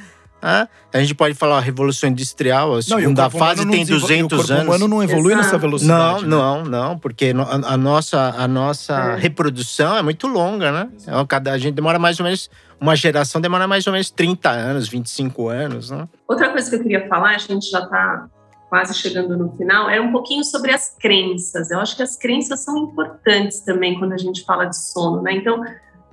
Ah, 0.42 0.66
a 0.92 1.00
gente 1.00 1.14
pode 1.14 1.34
falar 1.34 1.58
a 1.58 1.60
Revolução 1.60 2.08
Industrial, 2.08 2.74
a 2.74 2.82
segunda 2.82 3.22
não, 3.24 3.30
fase 3.30 3.68
tem 3.68 3.84
200 3.84 4.10
anos. 4.10 4.44
O 4.44 4.46
corpo 4.48 4.62
humano 4.62 4.88
não 4.88 5.02
evolui 5.02 5.32
Exato. 5.32 5.44
nessa 5.44 5.58
velocidade. 5.58 6.26
Não, 6.26 6.64
né? 6.64 6.70
não, 6.70 6.88
não, 6.88 6.98
porque 6.98 7.34
a, 7.36 7.74
a 7.74 7.76
nossa, 7.76 8.34
a 8.36 8.48
nossa 8.48 8.94
é. 8.94 9.16
reprodução 9.16 9.96
é 9.96 10.02
muito 10.02 10.26
longa, 10.26 10.72
né? 10.72 10.88
Cada, 11.28 11.52
a 11.52 11.58
gente 11.58 11.74
demora 11.74 11.98
mais 11.98 12.18
ou 12.18 12.24
menos 12.24 12.50
uma 12.80 12.96
geração 12.96 13.40
demora 13.40 13.68
mais 13.68 13.86
ou 13.86 13.92
menos 13.92 14.10
30 14.10 14.48
anos, 14.48 14.88
25 14.88 15.48
anos, 15.48 15.90
né? 15.90 16.08
Outra 16.26 16.48
coisa 16.48 16.70
que 16.70 16.76
eu 16.76 16.82
queria 16.82 17.06
falar, 17.06 17.34
a 17.34 17.38
gente 17.38 17.70
já 17.70 17.80
está 17.80 18.26
quase 18.70 18.94
chegando 18.94 19.36
no 19.36 19.54
final, 19.56 19.90
é 19.90 20.00
um 20.00 20.12
pouquinho 20.12 20.44
sobre 20.44 20.72
as 20.72 20.96
crenças. 20.98 21.70
Eu 21.70 21.80
acho 21.80 21.96
que 21.96 22.02
as 22.02 22.16
crenças 22.16 22.60
são 22.60 22.78
importantes 22.78 23.60
também 23.60 23.98
quando 23.98 24.12
a 24.12 24.16
gente 24.16 24.44
fala 24.44 24.64
de 24.64 24.78
sono, 24.78 25.20
né? 25.20 25.32
Então, 25.34 25.62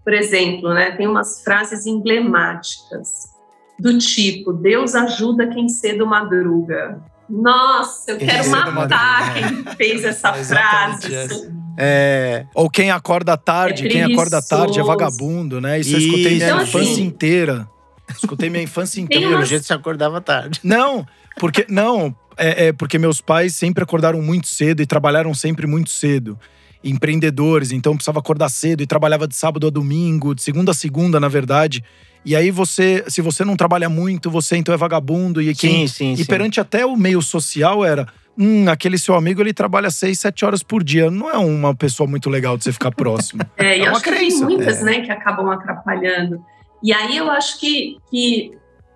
por 0.03 0.13
exemplo, 0.13 0.73
né, 0.73 0.91
tem 0.91 1.07
umas 1.07 1.43
frases 1.43 1.85
emblemáticas 1.85 3.36
do 3.79 3.97
tipo: 3.97 4.53
Deus 4.53 4.95
ajuda 4.95 5.47
quem 5.47 5.69
cedo 5.69 6.05
madruga. 6.05 7.01
Nossa, 7.29 8.11
eu 8.11 8.17
quero 8.17 8.49
matar 8.49 9.33
quem 9.33 9.75
fez 9.75 10.03
essa 10.03 10.31
frase. 10.43 11.11
É, 11.77 12.45
ou 12.55 12.69
quem 12.69 12.89
acorda 12.89 13.37
tarde, 13.37 13.85
é 13.85 13.89
quem 13.89 14.03
acorda 14.03 14.41
tarde 14.41 14.79
é 14.79 14.83
vagabundo, 14.83 15.61
né? 15.61 15.79
Isso, 15.79 15.93
eu 15.93 15.99
escutei 15.99 16.35
minha 16.35 16.45
então, 16.47 16.63
infância 16.63 16.91
assim, 16.91 17.03
inteira. 17.03 17.67
Escutei 18.09 18.49
minha 18.49 18.63
infância 18.63 18.99
inteira. 19.01 19.29
Pelo 19.29 19.45
jeito 19.45 19.65
você 19.65 19.73
acordava 19.73 20.21
tarde. 20.21 20.59
Não, 20.63 21.05
porque 21.37 21.65
não, 21.69 22.15
é, 22.37 22.67
é, 22.67 22.73
porque 22.73 22.97
meus 22.97 23.19
pais 23.19 23.55
sempre 23.55 23.83
acordaram 23.83 24.21
muito 24.21 24.47
cedo 24.47 24.81
e 24.81 24.85
trabalharam 24.85 25.33
sempre 25.33 25.67
muito 25.67 25.89
cedo. 25.89 26.39
Empreendedores, 26.83 27.71
então 27.71 27.95
precisava 27.95 28.19
acordar 28.19 28.49
cedo 28.49 28.81
e 28.81 28.87
trabalhava 28.87 29.27
de 29.27 29.35
sábado 29.35 29.67
a 29.67 29.69
domingo, 29.69 30.33
de 30.33 30.41
segunda 30.41 30.71
a 30.71 30.75
segunda, 30.75 31.19
na 31.19 31.27
verdade. 31.27 31.83
E 32.25 32.35
aí 32.35 32.51
você, 32.51 33.03
se 33.07 33.21
você 33.21 33.45
não 33.45 33.55
trabalha 33.55 33.89
muito, 33.89 34.29
você 34.29 34.57
então 34.57 34.73
é 34.73 34.77
vagabundo. 34.77 35.41
E 35.41 35.53
quem, 35.55 35.87
sim, 35.87 35.87
sim, 35.87 36.13
e 36.13 36.17
sim. 36.17 36.25
perante 36.25 36.59
até 36.59 36.85
o 36.85 36.95
meio 36.95 37.21
social 37.21 37.85
era 37.85 38.07
hum, 38.37 38.69
aquele 38.69 38.97
seu 38.97 39.15
amigo 39.15 39.41
ele 39.41 39.53
trabalha 39.53 39.89
seis, 39.89 40.19
sete 40.19 40.45
horas 40.45 40.61
por 40.61 40.83
dia. 40.83 41.09
Não 41.09 41.29
é 41.29 41.37
uma 41.37 41.75
pessoa 41.75 42.07
muito 42.07 42.29
legal 42.29 42.57
de 42.57 42.63
você 42.63 42.71
ficar 42.71 42.91
próximo. 42.91 43.41
É, 43.57 43.79
e 43.79 43.81
é 43.81 43.87
acho 43.87 44.01
crença. 44.01 44.19
que 44.19 44.29
tem 44.29 44.39
muitas, 44.39 44.81
é. 44.81 44.83
né, 44.83 45.01
que 45.01 45.11
acabam 45.11 45.49
atrapalhando. 45.49 46.43
E 46.83 46.93
aí 46.93 47.17
eu 47.17 47.29
acho 47.31 47.59
que, 47.59 47.97
que, 48.09 48.51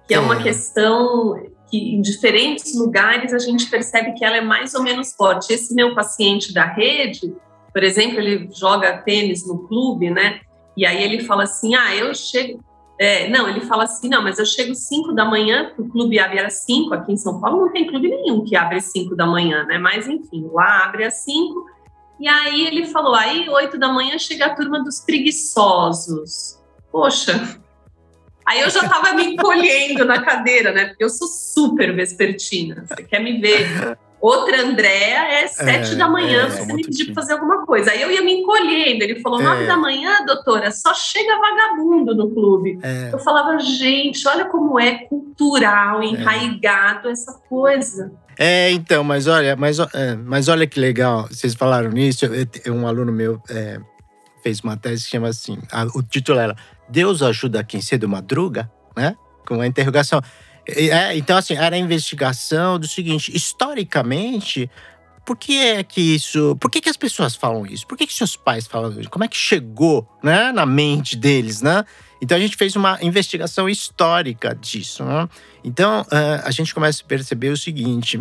que 0.08 0.14
é, 0.14 0.18
é 0.18 0.20
uma 0.20 0.42
questão 0.42 1.36
que 1.70 1.96
em 1.96 2.02
diferentes 2.02 2.78
lugares 2.78 3.34
a 3.34 3.40
gente 3.40 3.70
percebe 3.70 4.14
que 4.14 4.24
ela 4.24 4.38
é 4.38 4.42
mais 4.42 4.76
ou 4.76 4.84
menos 4.84 5.14
forte. 5.14 5.54
Esse 5.54 5.74
meu 5.74 5.96
paciente 5.96 6.54
da 6.54 6.66
rede, 6.66 7.34
por 7.74 7.84
exemplo, 7.84 8.20
ele 8.20 8.50
joga 8.54 8.98
tênis 8.98 9.48
no 9.48 9.68
clube, 9.68 10.10
né? 10.12 10.42
E 10.78 10.86
aí 10.86 11.02
ele 11.02 11.24
fala 11.24 11.44
assim: 11.44 11.74
ah, 11.74 11.96
eu 11.96 12.14
chego, 12.14 12.64
é, 13.02 13.28
não, 13.30 13.50
ele 13.50 13.62
fala 13.62 13.86
assim, 13.86 14.08
não, 14.08 14.22
mas 14.22 14.38
eu 14.38 14.46
chego 14.46 14.76
5 14.76 15.12
da 15.14 15.26
manhã, 15.26 15.72
o 15.76 15.90
clube 15.90 16.20
abre 16.20 16.40
às 16.40 16.54
5, 16.66 16.94
aqui 16.94 17.12
em 17.12 17.18
São 17.18 17.42
Paulo 17.42 17.66
não 17.66 17.74
tem 17.74 17.88
clube 17.88 18.08
nenhum 18.08 18.44
que 18.44 18.56
abre 18.56 18.78
às 18.78 18.92
5 18.92 19.16
da 19.16 19.26
manhã, 19.26 19.64
né? 19.64 19.80
Mas 19.80 20.08
enfim, 20.08 20.48
lá 20.54 20.86
abre 20.86 21.06
às 21.06 21.16
5. 21.24 21.66
E 22.20 22.28
aí 22.28 22.68
ele 22.68 22.86
falou, 22.86 23.16
aí 23.16 23.50
8 23.50 23.80
da 23.80 23.92
manhã 23.92 24.20
chega 24.20 24.46
a 24.46 24.56
turma 24.56 24.84
dos 24.84 25.00
preguiçosos. 25.00 26.60
Poxa, 26.92 27.58
aí 28.46 28.62
eu 28.62 28.70
já 28.70 28.88
tava 28.88 29.14
me 29.16 29.34
encolhendo 29.34 30.06
na 30.06 30.22
cadeira, 30.22 30.72
né? 30.72 30.86
Porque 30.86 31.04
eu 31.04 31.10
sou 31.10 31.28
super 31.28 31.96
vespertina, 31.96 32.86
você 32.86 33.02
quer 33.02 33.20
me 33.20 33.42
ver 33.42 33.98
Outra 34.22 34.62
Andréa 34.62 35.42
é 35.42 35.48
sete 35.48 35.94
É, 35.94 35.96
da 35.96 36.08
manhã, 36.08 36.46
é, 36.46 36.50
você 36.50 36.72
me 36.74 36.84
pediu 36.84 37.08
pra 37.08 37.16
fazer 37.16 37.34
alguma 37.34 37.66
coisa. 37.66 37.90
Aí 37.92 38.02
eu 38.02 38.12
ia 38.12 38.22
me 38.22 38.34
encolhendo. 38.42 39.04
Ele 39.04 39.20
falou: 39.20 39.42
É. 39.42 39.44
nove 39.44 39.66
da 39.66 39.76
manhã, 39.76 40.24
doutora, 40.26 40.70
só 40.72 40.94
chega 40.94 41.40
vagabundo 41.40 42.14
no 42.16 42.30
clube. 42.30 42.78
É, 42.84 43.10
Eu 43.12 43.20
falava, 43.20 43.58
gente, 43.60 44.28
olha 44.28 44.46
como 44.46 44.80
é 44.80 45.00
cultural, 45.06 46.04
enraigado 46.04 47.10
essa 47.10 47.34
coisa. 47.50 48.12
É, 48.38 48.72
então, 48.72 49.04
mas 49.04 49.28
olha, 49.28 49.56
mas, 49.56 49.80
é, 49.80 50.16
mas 50.16 50.48
olha 50.48 50.66
que 50.68 50.80
legal, 50.80 51.28
vocês 51.28 51.54
falaram 51.56 51.90
nisso. 51.90 52.26
eu- 52.26 52.48
eu- 52.66 52.74
Um 52.74 52.88
aluno 52.88 53.12
meu 53.12 53.42
é, 53.50 53.80
fez 54.44 54.60
uma 54.62 54.78
tese 54.78 55.06
que 55.06 55.10
chama 55.12 55.30
assim: 55.30 55.58
a- 55.72 55.88
o 55.96 56.02
título 56.04 56.40
era 56.40 56.56
Deus 56.88 57.22
ajuda 57.24 57.64
quem 57.64 57.82
cedo 57.82 58.08
madruga, 58.08 58.72
né? 58.96 59.16
Com 59.48 59.56
uma 59.56 59.68
interrogação. 59.68 60.22
É, 60.76 61.18
então, 61.18 61.38
assim, 61.38 61.56
era 61.56 61.76
a 61.76 61.80
investigação 61.80 62.80
do 62.80 62.88
seguinte: 62.88 63.36
historicamente, 63.36 64.70
por 65.26 65.38
que 65.38 65.58
é 65.58 65.84
que 65.84 66.02
isso. 66.16 66.56
Por 66.60 66.70
que, 66.70 66.82
que 66.82 66.90
as 66.90 66.98
pessoas 66.98 67.36
falam 67.36 67.66
isso? 67.66 67.86
Por 67.86 67.98
que, 67.98 68.08
que 68.08 68.14
seus 68.14 68.36
pais 68.36 68.68
falam 68.68 69.00
isso? 69.00 69.10
Como 69.10 69.24
é 69.24 69.28
que 69.28 69.38
chegou 69.38 70.08
né, 70.24 70.52
na 70.52 70.66
mente 70.66 71.16
deles, 71.16 71.62
né? 71.62 71.86
Então 72.22 72.38
a 72.38 72.40
gente 72.40 72.56
fez 72.56 72.76
uma 72.76 73.00
investigação 73.02 73.68
histórica 73.68 74.56
disso. 74.56 75.04
Né? 75.04 75.28
Então 75.64 76.06
eh, 76.12 76.42
a 76.44 76.52
gente 76.52 76.74
começa 76.74 77.04
a 77.04 77.08
perceber 77.08 77.50
o 77.50 77.58
seguinte: 77.58 78.20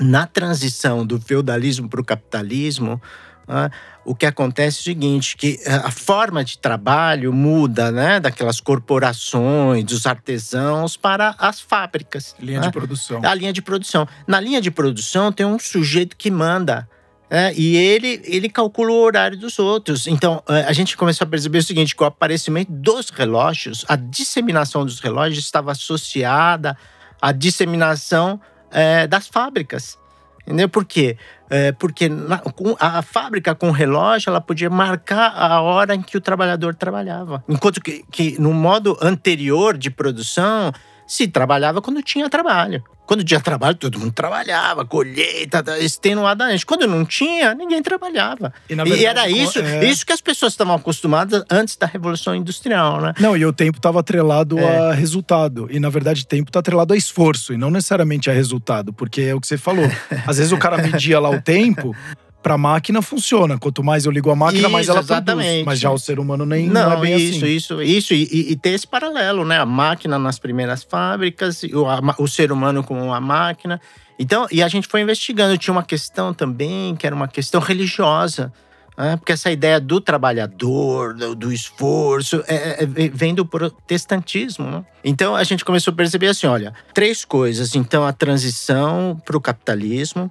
na 0.00 0.26
transição 0.26 1.04
do 1.04 1.20
feudalismo 1.20 1.88
para 1.88 2.00
o 2.00 2.04
capitalismo, 2.04 3.00
ah, 3.46 3.70
o 4.04 4.14
que 4.14 4.26
acontece 4.26 4.78
é 4.78 4.80
o 4.80 4.84
seguinte, 4.84 5.36
que 5.36 5.60
eh, 5.64 5.74
a 5.74 5.90
forma 5.90 6.44
de 6.44 6.58
trabalho 6.58 7.32
muda, 7.32 7.90
né? 7.90 8.20
Daquelas 8.20 8.60
corporações, 8.60 9.84
dos 9.84 10.06
artesãos 10.06 10.96
para 10.96 11.34
as 11.38 11.60
fábricas. 11.60 12.34
Linha 12.40 12.60
né? 12.60 12.66
de 12.66 12.72
produção. 12.72 13.20
A 13.24 13.34
linha 13.34 13.52
de 13.52 13.62
produção. 13.62 14.08
Na 14.26 14.40
linha 14.40 14.60
de 14.60 14.70
produção 14.70 15.30
tem 15.32 15.46
um 15.46 15.58
sujeito 15.58 16.16
que 16.16 16.30
manda. 16.30 16.88
né? 17.30 17.52
e 17.54 17.76
ele, 17.76 18.20
ele 18.24 18.48
calcula 18.48 18.92
o 18.92 19.00
horário 19.00 19.38
dos 19.38 19.58
outros. 19.58 20.06
Então, 20.06 20.42
eh, 20.48 20.64
a 20.66 20.72
gente 20.72 20.96
começou 20.96 21.24
a 21.24 21.28
perceber 21.28 21.58
o 21.58 21.62
seguinte: 21.62 21.94
que 21.94 22.02
o 22.02 22.06
aparecimento 22.06 22.72
dos 22.72 23.10
relógios, 23.10 23.84
a 23.88 23.96
disseminação 23.96 24.84
dos 24.84 25.00
relógios 25.00 25.44
estava 25.44 25.72
associada 25.72 26.76
à 27.20 27.32
disseminação 27.32 28.40
eh, 28.70 29.06
das 29.06 29.28
fábricas. 29.28 29.98
Entendeu? 30.44 30.68
Por 30.68 30.84
quê? 30.84 31.16
Eh, 31.54 31.70
porque 31.72 32.08
na- 32.08 32.40
a 32.80 33.02
fábrica 33.02 33.54
com 33.54 33.70
relógio 33.70 34.30
ela 34.30 34.40
podia 34.40 34.70
marcar 34.70 35.34
a 35.36 35.60
hora 35.60 35.94
em 35.94 36.00
que 36.00 36.16
o 36.16 36.20
trabalhador 36.20 36.74
trabalhava. 36.74 37.44
Enquanto 37.46 37.78
que, 37.78 38.02
que 38.10 38.40
no 38.40 38.54
modo 38.54 38.96
anterior 39.02 39.76
de 39.76 39.90
produção, 39.90 40.72
se 41.06 41.28
trabalhava 41.28 41.82
quando 41.82 42.02
tinha 42.02 42.30
trabalho. 42.30 42.82
Quando 43.12 43.22
tinha 43.24 43.38
trabalho, 43.42 43.76
todo 43.76 43.98
mundo 43.98 44.10
trabalhava, 44.10 44.86
colheita, 44.86 45.62
tá, 45.62 45.78
extenuadamente. 45.78 46.64
Quando 46.64 46.86
não 46.86 47.04
tinha, 47.04 47.52
ninguém 47.54 47.82
trabalhava. 47.82 48.54
e 48.86 48.88
verdade, 48.88 49.04
era 49.04 49.22
com- 49.24 49.36
isso, 49.36 49.58
é. 49.58 49.84
isso 49.84 50.06
que 50.06 50.14
as 50.14 50.20
pessoas 50.22 50.54
estavam 50.54 50.74
acostumadas 50.74 51.44
antes 51.50 51.76
da 51.76 51.86
Revolução 51.86 52.34
Industrial, 52.34 53.02
né? 53.02 53.12
Não, 53.20 53.36
e 53.36 53.44
o 53.44 53.52
tempo 53.52 53.76
estava 53.76 54.00
atrelado 54.00 54.58
É. 54.58 54.88
a 54.88 54.92
resultado. 54.94 55.68
E, 55.70 55.78
na 55.78 55.90
verdade, 55.90 56.26
tempo 56.26 56.48
está 56.48 56.60
atrelado 56.60 56.94
a 56.94 56.96
esforço, 56.96 57.52
e 57.52 57.58
não 57.58 57.70
necessariamente 57.70 58.30
a 58.30 58.32
resultado, 58.32 58.94
porque 58.94 59.20
é 59.20 59.34
o 59.34 59.40
que 59.42 59.46
você 59.46 59.58
falou. 59.58 59.84
Às 60.26 60.38
vezes 60.38 60.50
o 60.50 60.56
cara 60.56 60.78
media 60.78 61.20
lá 61.20 61.28
o 61.28 61.38
tempo, 61.38 61.94
para 62.42 62.54
a 62.54 62.58
máquina 62.58 63.00
funciona. 63.00 63.58
Quanto 63.58 63.82
mais 63.84 64.04
eu 64.04 64.10
ligo 64.12 64.30
a 64.30 64.36
máquina, 64.36 64.68
mais 64.68 64.86
Isso, 64.86 64.90
ela 64.92 65.02
produz. 65.04 65.16
exatamente. 65.28 65.64
Mas 65.64 65.78
já 65.78 65.90
o 65.90 65.98
ser 65.98 66.18
humano 66.18 66.44
nem 66.44 66.66
Não, 66.68 66.90
não 66.90 66.98
é 66.98 67.00
bem 67.00 67.16
isso, 67.16 67.44
assim. 67.44 67.54
isso, 67.54 67.82
isso. 67.82 68.14
E, 68.14 68.52
e- 68.52 68.56
tem 68.56 68.74
esse 68.74 68.86
paralelo, 68.86 69.44
né? 69.44 69.58
A 69.58 69.66
máquina 69.66 70.18
nas 70.18 70.38
primeiras 70.38 70.82
fábricas, 70.82 71.62
o, 71.62 71.86
a 71.86 72.00
o 72.18 72.26
ser 72.26 72.50
humano 72.52 72.82
com 72.82 73.12
a 73.14 73.20
máquina. 73.20 73.80
Então, 74.18 74.46
e 74.50 74.62
a 74.62 74.68
gente 74.68 74.86
foi 74.88 75.00
investigando. 75.00 75.56
Tinha 75.56 75.72
uma 75.72 75.82
questão 75.82 76.34
também, 76.34 76.94
que 76.96 77.06
era 77.06 77.14
uma 77.16 77.28
questão 77.28 77.60
religiosa. 77.60 78.52
né? 78.96 79.16
Porque 79.16 79.32
essa 79.32 79.50
ideia 79.50 79.80
do 79.80 80.00
trabalhador, 80.00 81.14
do, 81.14 81.34
do 81.34 81.52
esforço, 81.52 82.42
é- 82.46 82.82
é- 82.84 83.04
é- 83.04 83.08
vem 83.08 83.34
do 83.34 83.44
protestantismo. 83.46 84.66
Né? 84.70 84.84
Então, 85.04 85.34
a 85.34 85.42
gente 85.44 85.64
começou 85.64 85.92
a 85.92 85.96
perceber 85.96 86.28
assim: 86.28 86.46
olha, 86.46 86.72
três 86.94 87.24
coisas. 87.24 87.74
Então, 87.74 88.04
a 88.06 88.12
transição 88.12 89.20
para 89.24 89.36
o 89.36 89.40
capitalismo, 89.40 90.30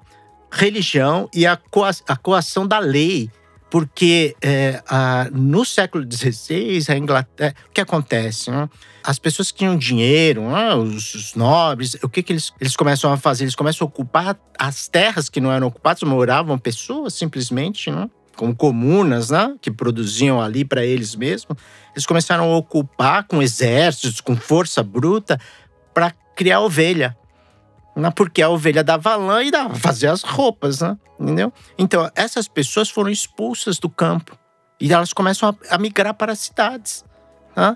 religião 0.51 1.29
e 1.33 1.45
a, 1.45 1.55
coa- 1.55 1.91
a 2.07 2.15
coação 2.15 2.67
da 2.67 2.79
lei 2.79 3.29
porque 3.69 4.35
é, 4.41 4.83
a- 4.85 5.29
no 5.31 5.63
século 5.63 6.05
XVI, 6.11 6.83
a 6.89 6.97
Inglaterra, 6.97 7.55
o 7.69 7.71
que 7.71 7.79
acontece? 7.79 8.51
né? 8.51 8.69
As 9.01 9.17
pessoas 9.17 9.49
que 9.49 9.59
tinham 9.59 9.77
dinheiro, 9.77 10.41
né, 10.49 10.75
os, 10.75 11.15
os 11.15 11.35
nobres, 11.35 11.95
o 12.03 12.09
que, 12.09 12.21
que 12.21 12.33
eles, 12.33 12.51
eles 12.59 12.75
começam 12.75 13.11
a 13.13 13.17
fazer? 13.17 13.45
Eles 13.45 13.55
começam 13.55 13.85
a 13.85 13.87
ocupar 13.87 14.37
as 14.59 14.89
terras 14.89 15.29
que 15.29 15.39
não 15.39 15.51
eram 15.51 15.67
ocupadas, 15.67 16.03
moravam 16.03 16.57
pessoas 16.57 17.13
simplesmente, 17.13 17.89
né? 17.89 18.09
como 18.35 18.55
comunas, 18.55 19.29
né, 19.29 19.55
que 19.61 19.69
produziam 19.71 20.41
ali 20.41 20.65
para 20.65 20.83
eles 20.85 21.15
mesmos. 21.15 21.55
Eles 21.93 22.05
começaram 22.05 22.51
a 22.51 22.57
ocupar 22.57 23.23
com 23.25 23.41
exércitos, 23.41 24.19
com 24.19 24.35
força 24.35 24.81
bruta, 24.83 25.39
para 25.93 26.11
criar 26.35 26.59
ovelha. 26.61 27.15
Né? 27.95 28.09
Porque 28.11 28.41
a 28.41 28.49
ovelha 28.49 28.83
dava 28.83 29.15
lã 29.15 29.43
e 29.43 29.51
dava 29.51 29.75
fazia 29.75 30.11
as 30.11 30.23
roupas, 30.23 30.79
né? 30.79 30.97
Entendeu? 31.19 31.51
Então, 31.77 32.09
essas 32.15 32.47
pessoas 32.47 32.89
foram 32.89 33.09
expulsas 33.09 33.77
do 33.77 33.89
campo 33.89 34.37
e 34.79 34.91
elas 34.91 35.13
começam 35.13 35.49
a, 35.49 35.75
a 35.75 35.77
migrar 35.77 36.13
para 36.13 36.31
as 36.31 36.39
cidades. 36.39 37.05
né? 37.55 37.75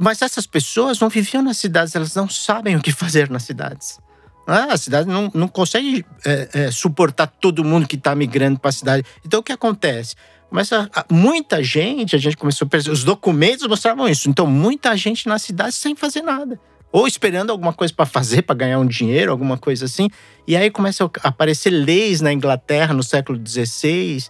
Mas 0.00 0.22
essas 0.22 0.46
pessoas 0.46 0.98
não 0.98 1.08
viviam 1.08 1.42
nas 1.42 1.58
cidades, 1.58 1.94
elas 1.94 2.14
não 2.14 2.28
sabem 2.28 2.76
o 2.76 2.80
que 2.80 2.92
fazer 2.92 3.28
nas 3.28 3.42
cidades. 3.42 3.98
né? 4.46 4.68
A 4.70 4.76
cidade 4.76 5.08
não, 5.08 5.30
não 5.34 5.48
consegue 5.48 6.06
é, 6.24 6.48
é, 6.52 6.70
suportar 6.70 7.26
todo 7.26 7.64
mundo 7.64 7.86
que 7.86 7.96
está 7.96 8.14
migrando 8.14 8.58
para 8.58 8.70
a 8.70 8.72
cidade. 8.72 9.04
Então, 9.24 9.40
o 9.40 9.42
que 9.42 9.52
acontece? 9.52 10.14
Começa 10.48 10.88
muita 11.10 11.62
gente, 11.62 12.14
a 12.14 12.18
gente 12.20 12.36
começou 12.36 12.66
a 12.66 12.68
perceber, 12.68 12.94
os 12.94 13.02
documentos 13.02 13.66
mostravam 13.66 14.08
isso. 14.08 14.30
Então, 14.30 14.46
muita 14.46 14.96
gente 14.96 15.26
na 15.28 15.40
cidade 15.40 15.74
sem 15.74 15.96
fazer 15.96 16.22
nada 16.22 16.58
ou 16.96 17.06
esperando 17.06 17.50
alguma 17.50 17.74
coisa 17.74 17.92
para 17.92 18.06
fazer, 18.06 18.40
para 18.40 18.56
ganhar 18.56 18.78
um 18.78 18.86
dinheiro, 18.86 19.30
alguma 19.30 19.58
coisa 19.58 19.84
assim. 19.84 20.08
E 20.46 20.56
aí 20.56 20.70
começam 20.70 21.10
a 21.22 21.28
aparecer 21.28 21.68
leis 21.68 22.22
na 22.22 22.32
Inglaterra 22.32 22.94
no 22.94 23.02
século 23.02 23.38
XVI 23.46 24.24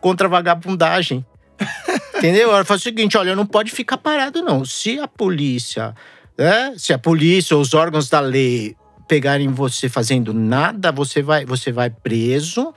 contra 0.00 0.28
a 0.28 0.30
vagabundagem. 0.30 1.26
Entendeu? 2.16 2.54
Ela 2.54 2.64
fala 2.64 2.78
o 2.78 2.80
seguinte: 2.80 3.18
olha, 3.18 3.34
não 3.34 3.44
pode 3.44 3.72
ficar 3.72 3.98
parado, 3.98 4.40
não. 4.40 4.64
Se 4.64 5.00
a 5.00 5.08
polícia, 5.08 5.96
né, 6.38 6.72
se 6.78 6.92
a 6.92 6.98
polícia 6.98 7.56
ou 7.56 7.60
os 7.60 7.74
órgãos 7.74 8.08
da 8.08 8.20
lei 8.20 8.76
pegarem 9.08 9.48
você 9.48 9.88
fazendo 9.88 10.32
nada, 10.32 10.92
você 10.92 11.22
vai, 11.22 11.44
você 11.44 11.72
vai 11.72 11.90
preso 11.90 12.72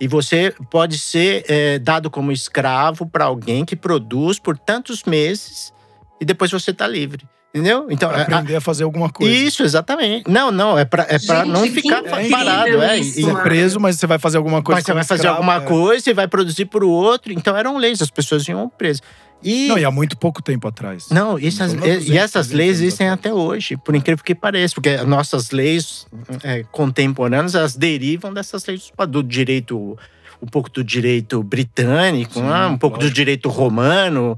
e 0.00 0.08
você 0.08 0.54
pode 0.70 0.98
ser 0.98 1.44
eh, 1.46 1.78
dado 1.78 2.10
como 2.10 2.32
escravo 2.32 3.04
para 3.04 3.26
alguém 3.26 3.62
que 3.62 3.76
produz 3.76 4.38
por 4.38 4.56
tantos 4.56 5.04
meses 5.04 5.70
e 6.18 6.24
depois 6.24 6.50
você 6.50 6.72
tá 6.72 6.86
livre. 6.86 7.28
Entendeu? 7.56 7.86
Então, 7.88 8.10
Pra 8.10 8.18
a- 8.18 8.22
aprender 8.22 8.56
a 8.56 8.60
fazer 8.60 8.84
alguma 8.84 9.08
coisa. 9.08 9.32
isso, 9.34 9.62
exatamente. 9.62 10.30
Não, 10.30 10.50
não, 10.52 10.78
é 10.78 10.84
pra, 10.84 11.04
é 11.08 11.18
pra 11.18 11.44
Gente, 11.44 11.48
não 11.54 11.62
ficar 11.66 12.00
incrível 12.00 12.30
parado. 12.30 12.82
É, 12.82 12.98
isso, 12.98 13.18
e- 13.20 13.22
Você 13.22 13.30
é 13.30 13.34
preso, 13.42 13.80
mas 13.80 13.96
você 13.96 14.06
vai 14.06 14.18
fazer 14.18 14.36
alguma 14.36 14.62
coisa. 14.62 14.76
mas 14.76 14.84
você 14.84 14.92
vai 14.92 15.04
fazer 15.04 15.20
escravo, 15.22 15.36
alguma 15.38 15.56
é. 15.56 15.60
coisa 15.60 16.10
e 16.10 16.12
vai 16.12 16.28
produzir 16.28 16.66
para 16.66 16.84
o 16.84 16.90
outro. 16.90 17.32
Então 17.32 17.56
eram 17.56 17.78
leis, 17.78 18.02
as 18.02 18.10
pessoas 18.10 18.46
iam 18.46 18.68
presas. 18.68 19.00
E 19.42 19.68
Não, 19.68 19.78
e 19.78 19.84
há 19.84 19.90
muito 19.90 20.16
pouco 20.18 20.42
tempo 20.42 20.66
atrás. 20.68 21.06
não, 21.10 21.38
essas, 21.38 21.72
Não, 21.72 21.78
e, 21.86 21.88
200, 21.88 22.08
e 22.08 22.18
essas 22.18 22.46
300 22.48 22.50
leis 22.52 22.80
existem 22.80 23.08
até 23.08 23.32
hoje, 23.32 23.76
por 23.76 23.94
incrível 23.94 24.22
que 24.24 24.34
pareça, 24.34 24.74
porque 24.74 24.96
nossas 24.98 25.50
leis 25.50 26.06
é, 26.42 26.62
contemporâneas 26.72 27.54
elas 27.54 27.74
derivam 27.76 28.32
dessas 28.34 28.64
leis 28.66 28.90
do 29.08 29.22
direito, 29.22 29.96
um 30.42 30.46
pouco 30.46 30.70
do 30.70 30.82
direito 30.84 31.42
britânico, 31.42 32.34
Sim, 32.34 32.42
né, 32.42 32.66
um 32.66 32.78
pouco 32.78 32.96
do 32.98 33.02
lógico. 33.02 33.14
direito 33.14 33.48
romano. 33.48 34.36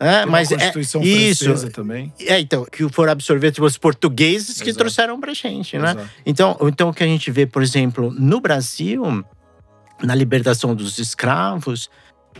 Uma 0.00 0.26
mas 0.26 0.52
é, 0.52 0.72
isso, 1.02 1.70
também. 1.70 2.12
é, 2.20 2.38
então, 2.38 2.64
que 2.64 2.88
foram 2.90 3.12
absorver 3.12 3.52
os 3.60 3.76
portugueses 3.76 4.58
que 4.58 4.70
Exato. 4.70 4.78
trouxeram 4.78 5.20
pra 5.20 5.34
gente, 5.34 5.76
né? 5.76 5.90
Exato. 5.90 6.10
Então, 6.24 6.56
então, 6.62 6.88
o 6.90 6.94
que 6.94 7.02
a 7.02 7.06
gente 7.06 7.30
vê, 7.30 7.46
por 7.46 7.62
exemplo, 7.62 8.12
no 8.12 8.40
Brasil, 8.40 9.24
na 10.02 10.14
libertação 10.14 10.74
dos 10.74 10.98
escravos, 10.98 11.90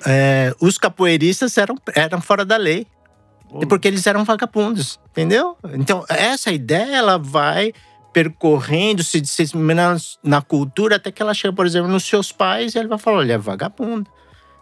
é, 0.06 0.54
os 0.61 0.78
capoeiristas 0.78 1.59
eram, 1.59 1.76
eram 1.94 2.20
fora 2.20 2.44
da 2.44 2.56
lei, 2.56 2.86
porque 3.68 3.88
eles 3.88 4.06
eram 4.06 4.24
vagabundos, 4.24 5.00
entendeu? 5.11 5.56
Então, 5.72 6.04
essa 6.09 6.52
ideia, 6.52 6.96
ela 6.96 7.18
vai 7.18 7.72
percorrendo, 8.12 9.02
se 9.02 9.20
disseminando 9.20 10.00
na 10.22 10.42
cultura, 10.42 10.96
até 10.96 11.11
que 11.11 11.22
ela 11.22 11.34
chega, 11.34 11.54
por 11.54 11.66
exemplo, 11.66 11.88
nos 11.88 12.04
seus 12.04 12.32
pais 12.32 12.74
e 12.74 12.78
ele 12.78 12.88
vai 12.88 12.98
falar, 12.98 13.18
olha, 13.18 13.32
é 13.34 13.38
vagabundo. 13.38 14.11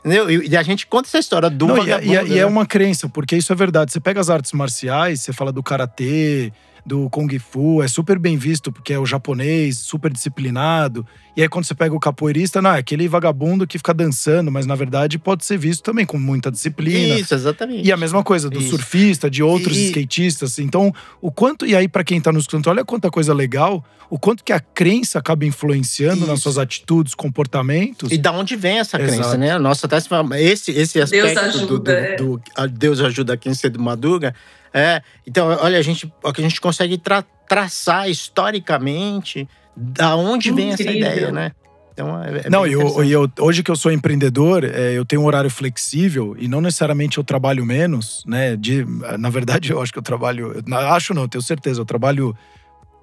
Entendeu? 0.06 0.30
E, 0.30 0.56
a 0.56 0.62
gente 0.62 0.86
conta 0.86 1.08
essa 1.08 1.18
história 1.18 1.50
do 1.50 1.66
Não, 1.66 1.76
e, 1.78 1.80
é- 1.80 1.82
vagabundo. 1.82 2.12
e 2.12 2.16
é- 2.16 2.24
e 2.28 2.32
é 2.34 2.42
né? 2.42 2.46
uma 2.46 2.64
crença, 2.64 3.08
porque 3.08 3.36
isso 3.36 3.52
é 3.52 3.56
verdade. 3.56 3.90
Você 3.92 3.98
pega 3.98 4.20
as 4.20 4.30
artes 4.30 4.52
marciais, 4.52 5.20
você 5.20 5.32
fala 5.32 5.50
do 5.50 5.64
karatê, 5.64 6.52
do 6.84 7.10
Kung 7.10 7.28
Fu, 7.40 7.82
é 7.82 7.88
super 7.88 8.16
bem 8.16 8.36
visto, 8.36 8.70
porque 8.70 8.92
é 8.92 8.98
o 9.00 9.04
japonês, 9.04 9.78
super 9.78 10.12
disciplinado. 10.12 11.04
E 11.36 11.42
aí, 11.42 11.48
quando 11.50 11.66
você 11.66 11.74
pega 11.74 11.94
o 11.94 12.00
capoeirista, 12.00 12.62
não, 12.62 12.70
é 12.70 12.78
aquele 12.78 13.06
vagabundo 13.06 13.66
que 13.66 13.76
fica 13.76 13.92
dançando, 13.92 14.50
mas 14.50 14.64
na 14.64 14.74
verdade 14.74 15.18
pode 15.18 15.44
ser 15.44 15.58
visto 15.58 15.82
também 15.82 16.06
com 16.06 16.18
muita 16.18 16.50
disciplina. 16.50 17.18
Isso, 17.20 17.34
exatamente. 17.34 17.86
E 17.86 17.92
a 17.92 17.96
mesma 17.96 18.24
coisa 18.24 18.48
do 18.48 18.58
Isso. 18.58 18.70
surfista, 18.70 19.28
de 19.28 19.42
outros 19.42 19.76
E- 19.76 19.86
skatistas. 19.88 20.58
Então, 20.58 20.90
o 21.20 21.30
quanto. 21.30 21.66
E 21.66 21.76
aí, 21.76 21.86
pra 21.88 22.02
quem 22.02 22.18
tá 22.20 22.32
nos 22.32 22.44
escutando, 22.44 22.68
olha 22.68 22.84
quanta 22.86 23.10
coisa 23.10 23.34
legal, 23.34 23.84
o 24.08 24.18
quanto 24.18 24.42
que 24.42 24.50
a 24.52 24.60
crença 24.60 25.18
acaba 25.18 25.44
influenciando 25.44 26.20
nas 26.26 26.34
Isso. 26.38 26.42
suas 26.44 26.56
atitudes, 26.56 27.14
comportamentos. 27.14 28.10
E 28.10 28.16
da 28.16 28.32
onde 28.32 28.56
vem 28.56 28.78
essa 28.78 28.96
crença, 28.98 29.14
Exato. 29.20 29.36
né? 29.36 29.58
Nossa, 29.58 29.86
até 29.86 29.98
esse, 30.40 30.70
esse 30.72 30.94
Deus 30.94 31.12
aspecto 31.12 31.34
do, 31.34 31.48
ajuda, 31.48 31.78
do, 31.78 31.90
é. 31.92 32.16
do- 32.16 32.42
a 32.56 32.66
Deus 32.66 32.98
ajuda 33.00 33.36
quem 33.36 33.52
cedo 33.52 33.78
madruga. 33.78 34.34
É, 34.72 35.02
então, 35.26 35.48
olha, 35.60 35.78
a 35.78 35.82
gente, 35.82 36.10
a 36.24 36.40
gente 36.40 36.60
consegue 36.62 36.96
tra- 36.96 37.24
traçar 37.48 38.08
historicamente 38.08 39.48
da 39.76 40.16
onde 40.16 40.50
vem 40.50 40.70
essa 40.72 40.82
Incrível. 40.82 41.08
ideia, 41.10 41.32
né? 41.32 41.52
Então, 41.92 42.22
é, 42.22 42.42
é 42.46 42.50
Não, 42.50 42.66
e 42.66 42.72
eu, 42.72 43.04
eu- 43.04 43.30
hoje 43.40 43.62
que 43.62 43.70
eu 43.70 43.76
sou 43.76 43.90
empreendedor, 43.90 44.64
é, 44.64 44.92
eu 44.92 45.04
tenho 45.04 45.22
um 45.22 45.24
horário 45.26 45.50
flexível 45.50 46.36
e 46.38 46.46
não 46.46 46.60
necessariamente 46.60 47.16
eu 47.18 47.24
trabalho 47.24 47.64
menos, 47.64 48.22
né? 48.26 48.54
De, 48.56 48.84
na 49.18 49.30
verdade, 49.30 49.72
eu 49.72 49.80
acho 49.80 49.92
que 49.92 49.98
eu 49.98 50.02
trabalho. 50.02 50.52
eu 50.56 50.62
não- 50.66 50.76
acho 50.78 51.14
não, 51.14 51.26
tenho 51.28 51.42
certeza. 51.42 51.80
Eu 51.80 51.84
trabalho 51.86 52.36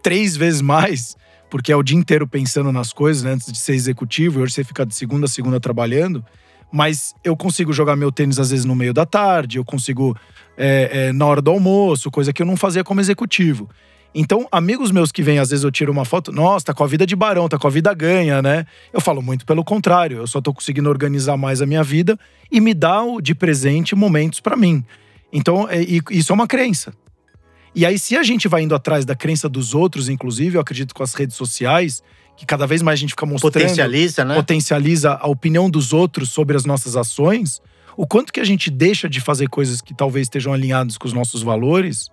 três 0.03 0.36
vezes 0.38 0.61
mais, 0.61 1.15
porque 1.49 1.71
é 1.71 1.76
o 1.76 1.82
dia 1.84 1.97
inteiro 1.97 2.28
pensando 2.28 2.71
nas 2.71 2.93
coisas, 2.93 3.24
né? 3.24 3.32
Antes 3.32 3.51
de 3.51 3.57
ser 3.57 3.74
executivo, 3.74 4.39
e 4.39 4.43
hoje 4.43 4.53
você 4.53 4.63
fica 4.63 4.86
de 4.86 4.93
segunda 4.95 5.26
a 5.26 5.30
segunda 5.30 5.59
trabalhando. 5.59 6.24
Mas 6.71 7.13
eu 7.24 7.38
consigo 7.38 7.71
jogar 7.71 7.95
meu 7.95 8.11
tênis 8.11 8.39
às 8.39 8.49
vezes 8.49 8.65
no 8.65 8.76
meio 8.76 8.93
da 8.93 9.05
tarde, 9.05 9.57
eu 9.57 9.65
consigo 9.65 10.15
é, 10.57 11.07
é, 11.07 11.13
na 11.13 11.26
hora 11.26 11.41
do 11.41 11.49
almoço, 11.51 12.09
coisa 12.11 12.32
que 12.34 12.41
eu 12.41 12.45
não 12.45 12.55
fazia 12.57 12.84
como 12.84 12.99
executivo. 13.01 13.69
Então, 14.16 14.47
amigos 14.51 14.91
meus 14.91 15.11
que 15.11 15.24
vêm, 15.24 15.39
às 15.39 15.49
vezes 15.49 15.64
eu 15.66 15.72
tiro 15.72 15.91
uma 15.91 16.05
foto, 16.05 16.32
nossa, 16.32 16.68
tá 16.68 16.74
com 16.74 16.84
a 16.84 16.88
vida 16.88 17.05
de 17.05 17.16
barão, 17.16 17.49
tá 17.49 17.57
com 17.57 17.66
a 17.66 17.70
vida 17.70 17.91
ganha, 17.93 18.41
né? 18.41 18.66
Eu 18.91 19.01
falo 19.01 19.22
muito 19.22 19.45
pelo 19.45 19.64
contrário, 19.64 20.18
eu 20.18 20.28
só 20.28 20.39
tô 20.39 20.53
conseguindo 20.53 20.88
organizar 20.89 21.36
mais 21.36 21.61
a 21.61 21.66
minha 21.66 21.84
vida 21.84 22.18
e 22.51 22.61
me 22.61 22.76
o- 23.07 23.20
de 23.22 23.34
presente 23.34 23.95
momentos 23.95 24.39
pra 24.39 24.55
mim. 24.55 24.84
Então, 25.32 25.68
é- 25.68 25.82
isso 26.11 26.32
é 26.32 26.36
uma 26.36 26.45
crença. 26.45 26.93
E 27.76 27.88
aí, 27.88 27.97
se 27.97 28.16
a 28.16 28.22
gente 28.22 28.47
vai 28.47 28.61
indo 28.61 28.76
atrás 28.76 29.03
da 29.03 29.16
crença 29.16 29.49
dos 29.49 29.74
outros, 29.74 30.07
inclusive, 30.07 30.57
eu 30.57 30.61
acredito 30.61 30.93
com 30.93 31.01
as 31.01 31.16
redes 31.16 31.36
sociais, 31.36 32.03
que 32.38 32.45
cada 32.45 32.68
vez 32.68 32.84
mais 32.84 32.99
a 32.99 33.01
gente 33.01 33.11
fica 33.11 33.26
mostrando 33.26 33.53
Potencializa, 33.53 34.24
né? 34.24 34.36
potencializa 34.36 35.14
a 35.20 35.28
opinião 35.28 35.68
dos 35.70 35.91
outros 35.91 36.30
sobre 36.30 36.55
as 36.55 36.66
nossas 36.66 36.95
ações, 36.95 37.61
o 37.97 38.05
quanto 38.05 38.32
que 38.32 38.39
a 38.39 38.43
gente 38.43 38.70
deixa 38.70 39.09
de 39.09 39.20
fazer 39.20 39.47
coisas 39.49 39.82
que 39.82 39.93
talvez 39.95 40.26
estejam 40.28 40.53
alinhadas 40.53 40.97
com 40.99 41.07
os 41.07 41.14
nossos 41.14 41.41
valores 41.41 42.09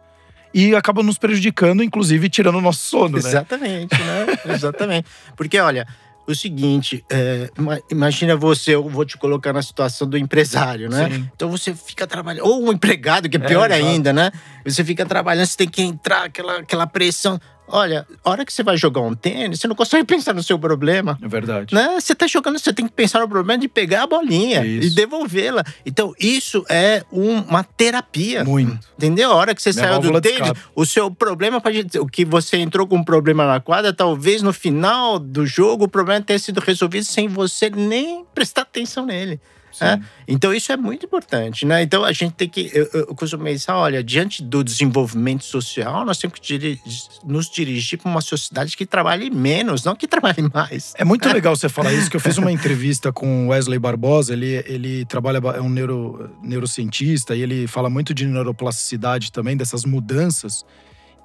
e 0.53 0.75
acaba 0.75 1.03
nos 1.03 1.19
prejudicando, 1.19 1.83
inclusive 1.83 2.29
tirando 2.29 2.57
o 2.57 2.61
nosso 2.61 2.81
sono, 2.81 3.15
né? 3.15 3.19
Exatamente, 3.19 3.95
né? 4.03 4.27
Exatamente. 4.55 5.07
Porque, 5.37 5.59
olha, 5.59 5.87
o 6.27 6.35
seguinte, 6.35 7.05
é, 7.11 7.51
ima- 7.59 7.81
imagina 7.91 8.37
você, 8.37 8.75
eu 8.75 8.89
vou 8.89 9.05
te 9.05 9.17
colocar 9.17 9.53
na 9.53 9.63
situação 9.63 10.09
do 10.09 10.17
empresário, 10.17 10.89
né? 10.89 11.11
Sim. 11.11 11.31
Então 11.35 11.51
você 11.51 11.75
fica 11.75 12.07
trabalhando, 12.07 12.47
ou 12.47 12.65
um 12.69 12.73
empregado, 12.73 13.29
que 13.29 13.37
é 13.37 13.41
pior 13.41 13.71
exato. 13.71 13.85
ainda, 13.85 14.13
né? 14.13 14.31
Você 14.65 14.85
fica 14.85 15.05
trabalhando, 15.07 15.47
você 15.47 15.57
tem 15.57 15.69
que 15.69 15.83
entrar, 15.83 16.25
aquela, 16.25 16.59
aquela 16.59 16.87
pressão. 16.87 17.41
Olha, 17.73 18.07
a 18.25 18.31
hora 18.31 18.45
que 18.45 18.53
você 18.53 18.63
vai 18.63 18.77
jogar 18.77 19.01
um 19.01 19.15
tênis, 19.15 19.61
você 19.61 19.69
não 19.69 19.75
consegue 19.75 20.05
pensar 20.05 20.35
no 20.35 20.43
seu 20.43 20.59
problema. 20.59 21.19
É 21.23 21.29
verdade. 21.29 21.75
Né? 21.75 22.01
Você 22.01 22.15
tá 22.15 22.27
jogando, 22.27 22.59
você 22.59 22.73
tem 22.73 22.87
que 22.87 22.93
pensar 22.93 23.21
no 23.21 23.29
problema 23.29 23.59
de 23.61 23.69
pegar 23.69 24.03
a 24.03 24.07
bolinha 24.07 24.65
Isso. 24.65 24.89
e 24.89 24.91
devolvê-la. 24.91 25.65
Então, 25.87 26.13
isso 26.19 26.65
é 26.69 27.05
um- 27.13 27.41
uma 27.43 27.63
terapia. 27.63 28.45
Muito. 28.45 28.79
Entendeu? 28.97 29.31
A 29.33 29.35
hora 29.37 29.55
que 29.55 29.63
você 29.63 29.71
Minha 29.73 29.85
saiu 29.85 30.01
do 30.01 30.21
tênis, 30.21 30.53
o 30.75 30.85
seu 30.85 31.11
problema 31.11 31.61
pode 31.61 31.87
o 31.99 32.07
que 32.07 32.25
você 32.25 32.57
entrou 32.57 32.87
com 32.87 32.97
um 32.97 33.05
problema 33.05 33.47
na 33.47 33.61
quadra, 33.61 33.93
talvez 33.93 34.43
no 34.43 34.53
final 34.53 35.19
do 35.19 35.47
jogo 35.47 35.85
o 35.85 35.89
problema 35.89 36.21
tenha 36.21 36.39
sido 36.39 36.59
resolvido 36.61 37.05
sem 37.05 37.29
você 37.29 37.71
nem 37.71 38.25
prestar 38.35 38.63
atenção 38.63 39.07
nele. 39.07 39.41
É? 39.81 40.01
Então 40.27 40.53
isso 40.53 40.73
é 40.73 40.77
muito 40.77 41.07
importante, 41.07 41.65
né? 41.65 41.83
Então 41.83 42.05
a 42.05 42.13
gente 42.13 42.33
tem 42.35 42.49
que, 42.49 42.71
eu, 42.73 42.89
eu 42.93 43.15
costumo 43.15 43.45
pensar, 43.45 43.77
olha, 43.77 44.03
diante 44.03 44.43
do 44.43 44.65
desenvolvimento 44.65 45.45
social, 45.45 46.05
nós 46.05 46.19
temos 46.19 46.39
que 46.39 46.47
diri- 46.47 46.81
nos 47.25 47.51
dirigir 47.51 47.99
para 47.99 48.11
uma 48.11 48.21
sociedade 48.21 48.77
que 48.77 48.85
trabalhe 48.85 49.31
menos, 49.31 49.85
não 49.85 49.95
que 49.95 50.09
trabalhe 50.09 50.43
mais. 50.53 50.95
É 50.97 51.05
muito 51.05 51.29
legal 51.29 51.55
você 51.55 51.69
falar 51.69 51.93
isso, 51.93 52.11
que 52.11 52.17
eu 52.17 52.21
fiz 52.21 52.39
uma 52.39 52.51
entrevista 52.53 53.13
com 53.13 53.47
o 53.47 53.49
Wesley 53.51 53.79
Barbosa, 53.79 54.33
ele, 54.33 54.65
ele 54.67 55.05
trabalha, 55.05 55.39
é 55.57 55.61
um 55.61 55.69
neuro, 55.69 56.31
neurocientista 56.43 57.37
e 57.37 57.43
ele 57.43 57.67
fala 57.67 57.89
muito 57.91 58.13
de 58.13 58.27
neuroplasticidade 58.27 59.31
também, 59.33 59.57
dessas 59.57 59.85
mudanças. 59.85 60.65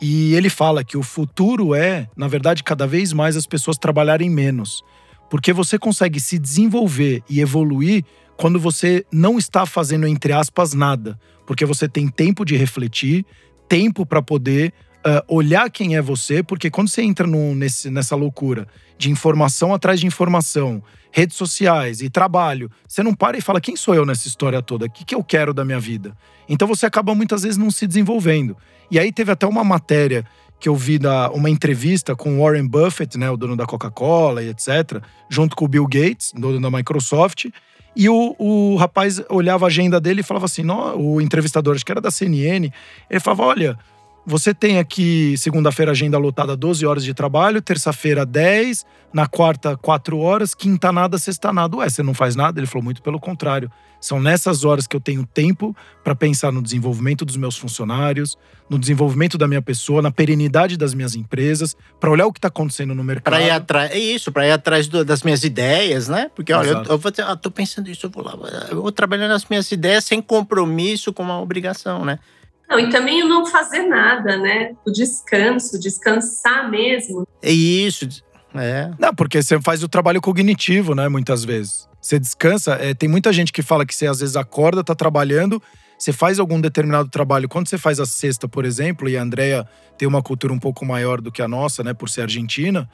E 0.02 0.34
ele 0.34 0.50
fala 0.50 0.84
que 0.84 0.98
o 0.98 1.04
futuro 1.04 1.74
é, 1.74 2.08
na 2.16 2.28
verdade, 2.28 2.64
cada 2.64 2.86
vez 2.86 3.14
mais 3.14 3.36
as 3.38 3.46
pessoas 3.46 3.78
trabalharem 3.78 4.30
menos. 4.30 4.84
Porque 5.30 5.52
você 5.54 5.80
consegue 5.80 6.20
se 6.20 6.38
desenvolver 6.38 7.24
e 7.30 7.40
evoluir 7.40 8.04
quando 8.38 8.60
você 8.60 9.06
não 9.12 9.38
está 9.38 9.66
fazendo, 9.66 10.08
entre 10.08 10.34
aspas, 10.34 10.74
nada. 10.74 11.20
Porque 11.46 11.66
você 11.66 11.88
tem 11.88 12.08
tempo 12.08 12.44
de 12.44 12.56
refletir, 12.56 13.26
tempo 13.70 14.06
para 14.06 14.22
poder 14.22 14.74
ah, 15.04 15.24
olhar 15.28 15.70
quem 15.70 15.96
é 15.96 16.02
você, 16.02 16.42
porque 16.42 16.70
quando 16.70 16.90
você 16.90 17.02
entra 17.04 17.28
num- 17.28 17.54
nesse- 17.54 17.90
nessa 17.92 18.16
loucura 18.16 18.68
de 18.98 19.12
informação 19.12 19.74
atrás 19.74 20.00
de 20.00 20.08
informação, 20.08 20.82
redes 21.12 21.38
sociais 21.38 22.02
e 22.02 22.10
trabalho, 22.10 22.70
você 22.88 23.04
não 23.04 23.14
para 23.14 23.38
e 23.38 23.42
fala: 23.42 23.62
quem 23.62 23.76
sou 23.76 23.94
eu 23.94 24.06
nessa 24.06 24.28
história 24.28 24.62
toda? 24.62 24.86
O 24.88 24.90
que, 24.90 25.06
que 25.06 25.14
eu 25.16 25.24
quero 25.24 25.54
da 25.54 25.64
minha 25.64 25.80
vida? 25.80 26.18
Então 26.50 26.68
você 26.68 26.86
acaba 26.88 27.14
muitas 27.14 27.44
vezes 27.44 27.58
não 27.58 27.70
se 27.70 27.86
desenvolvendo. 27.86 28.58
E 28.90 28.98
aí 29.00 29.12
teve 29.12 29.32
até 29.32 29.46
uma 29.46 29.64
matéria 29.64 30.26
que 30.60 30.68
eu 30.70 30.76
vi 30.76 30.98
da 30.98 31.30
uma 31.32 31.50
entrevista 31.50 32.16
com 32.16 32.40
Warren 32.42 32.66
Buffett, 32.68 33.18
né, 33.18 33.30
o 33.30 33.38
dono 33.38 33.56
da 33.56 33.66
Coca-Cola 33.66 34.42
e 34.42 34.50
etc, 34.50 35.04
junto 35.30 35.56
com 35.56 35.66
o 35.66 35.68
Bill 35.68 35.86
Gates, 35.86 36.32
dono 36.36 36.60
da 36.60 36.72
Microsoft. 36.76 37.46
E 37.96 38.10
o, 38.10 38.36
o 38.38 38.76
rapaz 38.76 39.22
olhava 39.30 39.66
a 39.66 39.68
agenda 39.68 40.00
dele 40.00 40.22
e 40.22 40.24
falava 40.24 40.46
assim: 40.46 40.64
o 40.96 41.22
entrevistador, 41.22 41.76
acho 41.76 41.86
que 41.86 41.92
era 41.92 42.02
da 42.02 42.12
CNN, 42.12 42.72
ele 43.10 43.20
falava: 43.20 43.44
olha, 43.44 43.80
você 44.26 44.54
tem 44.54 44.80
aqui 44.80 45.36
segunda-feira 45.38 45.92
agenda 45.92 46.18
lotada 46.18 46.56
12 46.56 46.86
horas 46.86 47.04
de 47.04 47.14
trabalho, 47.14 47.62
terça-feira 47.62 48.26
10, 48.26 48.86
na 49.14 49.28
quarta 49.28 49.78
4 49.78 50.18
horas, 50.18 50.54
quinta 50.56 50.92
nada, 50.92 51.18
sexta 51.18 51.54
nada. 51.54 51.78
Ué, 51.78 51.88
você 51.90 52.02
não 52.04 52.14
faz 52.14 52.36
nada? 52.36 52.60
Ele 52.60 52.68
falou 52.68 52.84
muito 52.84 53.02
pelo 53.02 53.20
contrário. 53.20 53.72
São 54.02 54.20
nessas 54.20 54.64
horas 54.64 54.86
que 54.86 54.96
eu 54.96 55.00
tenho 55.00 55.26
tempo 55.26 55.76
para 56.04 56.14
pensar 56.14 56.52
no 56.52 56.62
desenvolvimento 56.62 57.26
dos 57.26 57.38
meus 57.38 57.58
funcionários, 57.58 58.38
no 58.70 58.78
desenvolvimento 58.78 59.38
da 59.38 59.48
minha 59.48 59.62
pessoa, 59.62 60.02
na 60.02 60.12
perenidade 60.12 60.78
das 60.78 60.94
minhas 60.94 61.16
empresas, 61.16 61.76
para 62.00 62.12
olhar 62.12 62.28
o 62.28 62.34
que 62.34 62.38
está 62.38 62.48
acontecendo 62.50 62.94
no 62.94 63.04
mercado. 63.04 63.34
Para 63.34 63.42
ir 63.42 63.50
atrás, 63.50 63.92
é 63.92 63.98
isso, 63.98 64.32
para 64.32 64.48
ir 64.48 64.52
atrás 64.52 64.88
do- 64.88 65.04
das 65.06 65.24
minhas 65.24 65.44
ideias, 65.44 66.08
né? 66.08 66.30
Porque, 66.36 66.52
olha, 66.54 66.68
eu, 66.68 66.72
Exato. 66.74 66.92
eu 66.92 66.98
vou 66.98 67.12
ter, 67.12 67.22
ah, 67.24 67.36
tô 67.36 67.50
pensando 67.50 67.90
isso, 67.90 68.06
eu 68.06 68.10
vou 68.12 68.24
lá, 68.24 68.36
eu 68.70 68.82
vou 68.82 68.92
trabalhando 68.92 69.30
nas 69.32 69.46
minhas 69.46 69.72
ideias 69.72 70.04
sem 70.06 70.22
compromisso 70.22 71.12
com 71.14 71.24
uma 71.24 71.40
obrigação, 71.40 72.04
né? 72.06 72.20
Não, 72.70 72.80
e 72.80 72.90
também 72.90 73.24
o 73.24 73.28
não 73.28 73.46
fazer 73.46 73.84
nada, 73.84 74.38
né? 74.38 74.72
O 74.86 74.92
descanso, 74.92 75.80
descansar 75.80 76.70
mesmo. 76.70 77.28
É 77.42 77.52
isso, 77.52 78.08
é. 78.56 78.92
Não, 79.00 79.14
porque 79.14 79.42
você 79.42 79.60
faz 79.62 79.84
o 79.84 79.88
trabalho 79.88 80.20
cognitivo, 80.22 80.96
né? 80.96 81.08
Muitas 81.08 81.44
vezes. 81.46 81.88
Você 82.02 82.20
descansa. 82.20 82.74
é, 82.74 82.94
tem 82.94 83.10
muita 83.10 83.32
gente 83.34 83.52
que 83.52 83.62
fala 83.62 83.86
que 83.86 83.94
você 83.96 84.08
às 84.08 84.20
vezes 84.20 84.36
acorda, 84.36 84.84
tá 84.84 84.94
trabalhando, 84.96 85.62
você 85.98 86.12
faz 86.14 86.40
algum 86.40 86.60
determinado 86.62 87.10
trabalho. 87.10 87.48
Quando 87.50 87.68
você 87.68 87.78
faz 87.78 88.00
a 88.00 88.06
sexta, 88.06 88.48
por 88.48 88.66
exemplo, 88.66 89.08
e 89.10 89.18
a 89.18 89.22
Andrea 89.22 89.68
tem 89.98 90.08
uma 90.08 90.22
cultura 90.22 90.52
um 90.54 90.60
pouco 90.60 90.86
maior 90.86 91.22
do 91.22 91.32
que 91.32 91.42
a 91.42 91.48
nossa, 91.48 91.84
né? 91.84 91.94
Por 91.94 92.10
ser 92.10 92.22
argentina. 92.22 92.90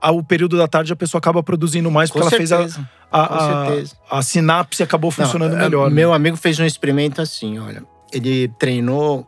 ao 0.00 0.22
período 0.22 0.56
da 0.56 0.66
tarde 0.66 0.92
a 0.92 0.96
pessoa 0.96 1.18
acaba 1.18 1.42
produzindo 1.42 1.90
mais 1.90 2.10
Com 2.10 2.18
porque 2.20 2.34
ela 2.34 2.36
fez 2.38 2.50
a, 2.52 2.56
certeza. 2.58 2.88
a, 3.12 3.28
com 3.28 3.34
a- 3.34 3.66
certeza. 3.66 3.96
a 4.10 4.22
sinapse 4.22 4.82
acabou 4.82 5.10
funcionando 5.10 5.52
Não, 5.52 5.58
é, 5.60 5.62
melhor. 5.62 5.88
né? 5.88 5.94
Meu 5.94 6.12
amigo 6.12 6.36
fez 6.36 6.58
um 6.58 6.64
experimento 6.64 7.20
assim, 7.22 7.58
olha. 7.58 7.84
Ele 8.14 8.48
treinou 8.58 9.26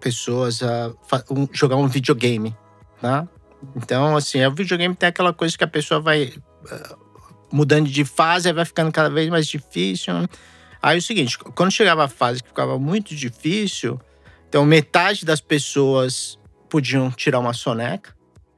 pessoas 0.00 0.62
a 0.62 0.92
um- 1.30 1.48
jogar 1.52 1.76
um 1.76 1.86
videogame, 1.88 2.56
tá? 3.00 3.28
Então, 3.76 4.16
assim, 4.16 4.44
o 4.44 4.54
videogame 4.54 4.94
tem 4.94 5.08
aquela 5.08 5.32
coisa 5.32 5.56
que 5.56 5.64
a 5.64 5.68
pessoa 5.68 6.00
vai 6.00 6.32
ah, 6.70 6.96
mudando 7.52 7.88
de 7.88 8.04
fase, 8.04 8.52
vai 8.52 8.64
ficando 8.64 8.90
cada 8.90 9.10
vez 9.10 9.28
mais 9.28 9.46
difícil. 9.46 10.14
Aí 10.82 10.96
é 10.96 10.98
o 10.98 11.02
seguinte, 11.02 11.36
quando 11.38 11.70
chegava 11.70 12.04
a 12.04 12.08
fase 12.08 12.42
que 12.42 12.48
ficava 12.48 12.78
muito 12.78 13.14
difícil, 13.14 14.00
então 14.48 14.64
metade 14.64 15.26
das 15.26 15.40
pessoas 15.40 16.38
podiam 16.70 17.10
tirar 17.10 17.38
uma 17.40 17.52
soneca 17.52 18.14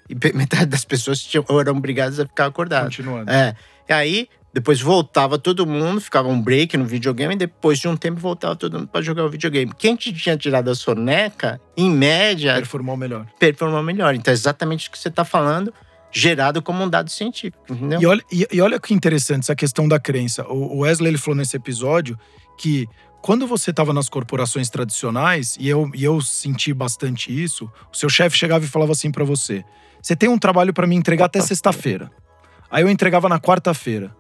e 0.09 0.15
metade 0.37 0.67
das 0.67 0.85
pessoas 0.85 1.21
tinham, 1.21 1.45
eram 1.59 1.77
obrigadas 1.77 2.21
a 2.21 2.27
ficar 2.27 2.47
acordadas. 2.47 2.95
Continuando. 2.97 3.31
É. 3.31 3.57
E 3.89 3.93
aí, 3.93 4.29
depois 4.53 4.81
voltava 4.81 5.39
todo 5.39 5.67
mundo, 5.67 6.01
ficava 6.01 6.29
um 6.29 6.41
break 6.41 6.77
no 6.77 6.85
videogame, 6.85 7.35
e 7.35 7.39
depois 7.39 7.79
de 7.79 7.89
um 7.89 7.97
tempo 7.97 8.21
voltava 8.21 8.55
todo 8.55 8.79
mundo 8.79 8.89
para 8.89 9.01
jogar 9.01 9.25
o 9.25 9.31
videogame. 9.31 9.73
Quem 9.79 9.97
te 9.97 10.13
tinha 10.13 10.37
tirado 10.37 10.71
a 10.71 10.75
soneca, 10.75 11.61
em 11.77 11.91
média, 11.91 12.55
Performou 12.55 12.97
melhor. 12.97 13.27
performou 13.39 13.83
melhor. 13.83 14.15
Então, 14.15 14.31
é 14.31 14.35
exatamente 14.35 14.89
o 14.89 14.93
que 14.93 14.99
você 14.99 15.09
está 15.09 15.25
falando, 15.25 15.73
gerado 16.11 16.61
como 16.61 16.85
um 16.85 16.89
dado 16.89 17.11
científico, 17.11 17.65
entendeu? 17.71 18.01
E 18.01 18.07
olha, 18.07 18.23
e, 18.31 18.47
e 18.53 18.61
olha 18.61 18.79
que 18.79 18.93
interessante 18.93 19.45
essa 19.45 19.57
questão 19.57 19.89
da 19.89 19.99
crença. 19.99 20.47
O 20.47 20.77
o 20.77 20.79
Wesley 20.81 21.11
ele 21.11 21.19
falou 21.19 21.37
nesse 21.37 21.57
episódio 21.57 22.19
que 22.59 22.87
quando 23.23 23.47
você 23.47 23.71
estava 23.71 23.93
nas 23.93 24.09
corporações 24.09 24.69
tradicionais, 24.69 25.57
e 25.59 25.69
eu, 25.69 25.91
e 25.95 26.03
eu 26.05 26.21
senti 26.21 26.75
bastante 26.75 27.33
isso, 27.33 27.71
o 27.93 27.97
seu 27.97 28.09
chefe 28.11 28.37
chegava 28.37 28.65
e 28.65 28.69
falava 28.69 28.93
assim 28.93 29.11
para 29.11 29.25
você: 29.25 29.65
você 30.03 30.15
tem 30.17 30.29
um 30.29 30.37
trabalho 30.39 30.75
para 30.75 30.87
me 30.87 30.97
entregar 30.97 31.27
até 31.27 31.41
sexta-feira. 31.41 32.11
Aí 32.71 32.83
eu 32.83 32.91
entregava 32.91 33.29
na 33.29 33.39
quarta-feira. 33.39 34.15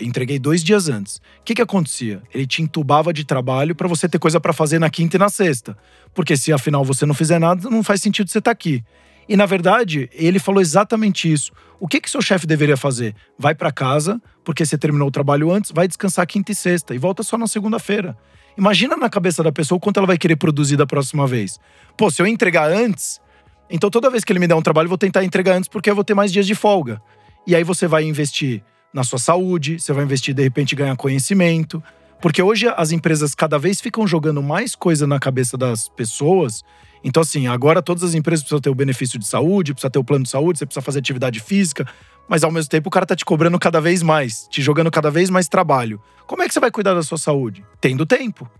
Entreguei 0.00 0.38
dois 0.38 0.62
dias 0.62 0.88
antes. 0.88 1.16
O 1.16 1.20
que, 1.44 1.54
que 1.54 1.62
acontecia? 1.62 2.22
Ele 2.32 2.46
te 2.46 2.62
entubava 2.62 3.12
de 3.12 3.24
trabalho 3.24 3.74
para 3.74 3.88
você 3.88 4.08
ter 4.08 4.18
coisa 4.18 4.38
para 4.38 4.52
fazer 4.52 4.78
na 4.78 4.88
quinta 4.88 5.16
e 5.16 5.18
na 5.18 5.28
sexta. 5.28 5.76
Porque 6.14 6.36
se 6.36 6.52
afinal 6.52 6.84
você 6.84 7.04
não 7.04 7.14
fizer 7.14 7.38
nada, 7.38 7.68
não 7.68 7.82
faz 7.82 8.00
sentido 8.00 8.30
você 8.30 8.38
estar 8.38 8.50
tá 8.50 8.52
aqui. 8.52 8.84
E 9.28 9.36
na 9.36 9.44
verdade, 9.44 10.08
ele 10.12 10.38
falou 10.38 10.60
exatamente 10.60 11.30
isso. 11.30 11.52
O 11.80 11.86
que 11.86 12.00
que 12.00 12.10
seu 12.10 12.22
chefe 12.22 12.46
deveria 12.46 12.76
fazer? 12.76 13.14
Vai 13.38 13.54
para 13.54 13.70
casa, 13.70 14.20
porque 14.42 14.64
você 14.64 14.78
terminou 14.78 15.08
o 15.08 15.10
trabalho 15.10 15.50
antes, 15.50 15.70
vai 15.70 15.86
descansar 15.86 16.26
quinta 16.26 16.52
e 16.52 16.54
sexta 16.54 16.94
e 16.94 16.98
volta 16.98 17.22
só 17.22 17.36
na 17.36 17.46
segunda-feira. 17.46 18.16
Imagina 18.56 18.96
na 18.96 19.10
cabeça 19.10 19.42
da 19.42 19.52
pessoa 19.52 19.76
o 19.76 19.80
quanto 19.80 19.98
ela 19.98 20.06
vai 20.06 20.16
querer 20.16 20.36
produzir 20.36 20.76
da 20.76 20.86
próxima 20.86 21.26
vez. 21.26 21.60
Pô, 21.96 22.10
se 22.10 22.22
eu 22.22 22.26
entregar 22.26 22.70
antes, 22.70 23.20
então 23.68 23.90
toda 23.90 24.10
vez 24.10 24.24
que 24.24 24.32
ele 24.32 24.40
me 24.40 24.48
der 24.48 24.54
um 24.54 24.62
trabalho, 24.62 24.86
eu 24.86 24.90
vou 24.90 24.98
tentar 24.98 25.22
entregar 25.24 25.54
antes 25.54 25.68
porque 25.68 25.90
eu 25.90 25.94
vou 25.94 26.02
ter 26.02 26.14
mais 26.14 26.32
dias 26.32 26.46
de 26.46 26.54
folga. 26.54 27.00
E 27.46 27.54
aí 27.54 27.62
você 27.62 27.86
vai 27.86 28.04
investir 28.04 28.62
na 28.92 29.04
sua 29.04 29.18
saúde, 29.18 29.78
você 29.78 29.92
vai 29.92 30.04
investir 30.04 30.34
de 30.34 30.42
repente 30.42 30.74
ganhar 30.74 30.96
conhecimento, 30.96 31.82
porque 32.20 32.42
hoje 32.42 32.66
as 32.76 32.90
empresas 32.90 33.34
cada 33.34 33.58
vez 33.58 33.80
ficam 33.80 34.06
jogando 34.06 34.42
mais 34.42 34.74
coisa 34.74 35.06
na 35.06 35.18
cabeça 35.18 35.56
das 35.56 35.88
pessoas 35.88 36.64
então, 37.02 37.20
assim, 37.20 37.46
agora 37.46 37.82
todas 37.82 38.02
as 38.02 38.14
empresas 38.14 38.42
precisam 38.42 38.60
ter 38.60 38.70
o 38.70 38.74
benefício 38.74 39.18
de 39.18 39.26
saúde, 39.26 39.72
precisa 39.72 39.90
ter 39.90 39.98
o 39.98 40.04
plano 40.04 40.24
de 40.24 40.30
saúde, 40.30 40.58
você 40.58 40.66
precisa 40.66 40.82
fazer 40.82 40.98
atividade 40.98 41.40
física, 41.40 41.86
mas 42.28 42.44
ao 42.44 42.50
mesmo 42.50 42.68
tempo 42.68 42.88
o 42.88 42.90
cara 42.90 43.06
tá 43.06 43.16
te 43.16 43.24
cobrando 43.24 43.58
cada 43.58 43.80
vez 43.80 44.02
mais, 44.02 44.46
te 44.50 44.60
jogando 44.60 44.90
cada 44.90 45.10
vez 45.10 45.30
mais 45.30 45.48
trabalho. 45.48 46.00
Como 46.26 46.42
é 46.42 46.48
que 46.48 46.54
você 46.54 46.60
vai 46.60 46.70
cuidar 46.70 46.94
da 46.94 47.02
sua 47.02 47.18
saúde? 47.18 47.64
Tendo 47.80 48.04
tempo. 48.04 48.50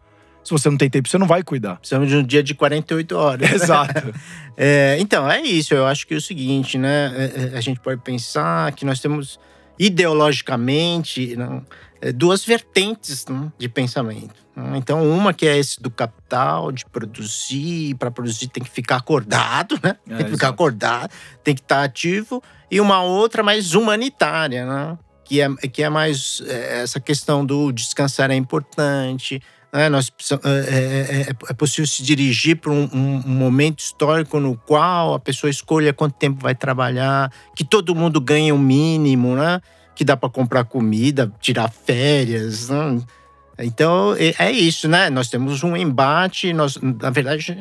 Se 0.43 0.53
você 0.53 0.71
não 0.71 0.79
tem 0.79 0.89
tempo, 0.89 1.09
você 1.09 1.19
não 1.19 1.27
vai 1.27 1.43
cuidar. 1.43 1.77
Precisamos 1.77 2.09
de 2.09 2.17
um 2.17 2.23
dia 2.23 2.43
de 2.43 2.55
48 2.55 3.17
horas. 3.17 3.51
Exato. 3.53 4.15
é, 4.57 4.97
então, 4.99 5.31
é 5.31 5.43
isso. 5.43 5.75
Eu 5.75 5.87
acho 5.87 6.07
que 6.07 6.15
é 6.15 6.17
o 6.17 6.21
seguinte, 6.21 6.79
né? 6.79 7.13
É, 7.15 7.53
é, 7.55 7.59
a 7.59 7.61
gente 7.61 7.81
pode 7.81 8.01
pensar 8.01 8.73
que 8.73 8.87
nós 8.87 9.01
temos 9.01 9.39
ideologicamente. 9.79 11.37
Não, 11.37 11.65
é, 12.01 12.13
duas 12.13 12.45
vertentes 12.45 13.27
né, 13.27 13.51
de 13.59 13.69
pensamento. 13.69 14.35
Né? 14.55 14.79
Então, 14.79 15.09
uma 15.09 15.33
que 15.35 15.47
é 15.47 15.57
esse 15.57 15.81
do 15.81 15.91
capital, 15.91 16.71
de 16.71 16.85
produzir, 16.87 17.95
para 17.97 18.11
produzir 18.11 18.49
tem 18.49 18.63
que 18.63 18.71
ficar 18.71 18.97
acordado, 18.97 19.79
né? 19.83 19.97
É, 20.09 20.17
tem 20.17 20.27
que 20.27 20.33
ficar 20.33 20.49
acordado, 20.49 21.11
tem 21.43 21.55
que 21.55 21.61
estar 21.61 21.83
ativo, 21.83 22.43
e 22.71 22.81
uma 22.81 23.03
outra 23.03 23.43
mais 23.43 23.75
humanitária, 23.75 24.65
né? 24.65 24.99
Que 25.25 25.41
é, 25.41 25.49
que 25.69 25.83
é 25.83 25.89
mais 25.89 26.43
é, 26.47 26.83
essa 26.83 26.99
questão 27.01 27.45
do 27.45 27.71
descansar 27.73 28.31
é 28.31 28.35
importante, 28.35 29.43
né? 29.73 29.89
Nós 29.89 30.11
é, 30.33 30.49
é, 30.49 31.21
é, 31.21 31.29
é, 31.31 31.53
possível 31.53 31.87
se 31.87 32.03
dirigir 32.03 32.57
para 32.57 32.73
um, 32.73 32.89
um, 32.93 33.23
um, 33.27 33.35
momento 33.35 33.81
histórico 33.81 34.41
no 34.41 34.57
qual 34.57 35.15
a 35.15 35.21
pessoa 35.21 35.51
escolha 35.51 35.93
quanto 35.93 36.15
tempo 36.15 36.41
vai 36.43 36.55
trabalhar, 36.55 37.33
que 37.55 37.65
todo 37.65 37.95
mundo 37.95 38.21
ganhe 38.21 38.51
o 38.53 38.59
mínimo, 38.59 39.37
né? 39.37 39.61
que 39.95 40.05
dá 40.05 40.17
para 40.17 40.29
comprar 40.29 40.65
comida, 40.65 41.33
tirar 41.41 41.69
férias. 41.71 42.69
Né? 42.69 43.01
Então 43.59 44.15
é 44.17 44.53
isso, 44.53 44.87
né? 44.87 45.11
Nós 45.11 45.29
temos 45.29 45.65
um 45.65 45.77
embate, 45.77 46.53
nós, 46.53 46.79
na 46.81 47.11
verdade, 47.11 47.57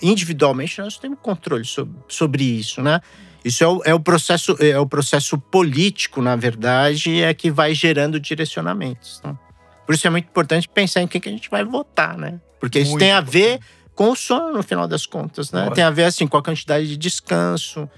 individualmente 0.00 0.80
nós 0.80 0.96
temos 0.96 1.18
controle 1.20 1.66
sobre, 1.66 1.94
sobre 2.08 2.42
isso, 2.42 2.80
né? 2.80 3.00
Isso 3.44 3.62
é 3.62 3.68
o, 3.68 3.82
é 3.84 3.94
o, 3.94 4.00
processo 4.00 4.56
é 4.58 4.78
o 4.78 4.86
processo 4.86 5.38
político, 5.38 6.20
na 6.22 6.34
verdade, 6.34 7.22
é 7.22 7.32
que 7.32 7.50
vai 7.50 7.74
gerando 7.74 8.18
direcionamentos. 8.18 9.20
Né? 9.22 9.36
Por 9.86 9.94
isso 9.94 10.06
é 10.06 10.10
muito 10.10 10.26
importante 10.26 10.68
pensar 10.68 11.00
em 11.00 11.06
quem 11.06 11.20
que 11.20 11.28
a 11.28 11.32
gente 11.32 11.48
vai 11.48 11.64
votar, 11.64 12.18
né? 12.18 12.40
Porque 12.58 12.80
isso 12.80 12.98
tem 12.98 13.12
a 13.12 13.20
ver 13.20 13.60
com 13.94 14.10
o 14.10 14.16
sono, 14.16 14.52
no 14.52 14.62
final 14.62 14.86
das 14.88 15.06
contas, 15.06 15.52
né? 15.52 15.70
Tem 15.74 15.84
a 15.84 15.90
ver 15.90 16.04
assim 16.04 16.26
com 16.26 16.36
a 16.36 16.42
quantidade 16.42 16.86
de 16.86 16.96
descanso, 16.96 17.88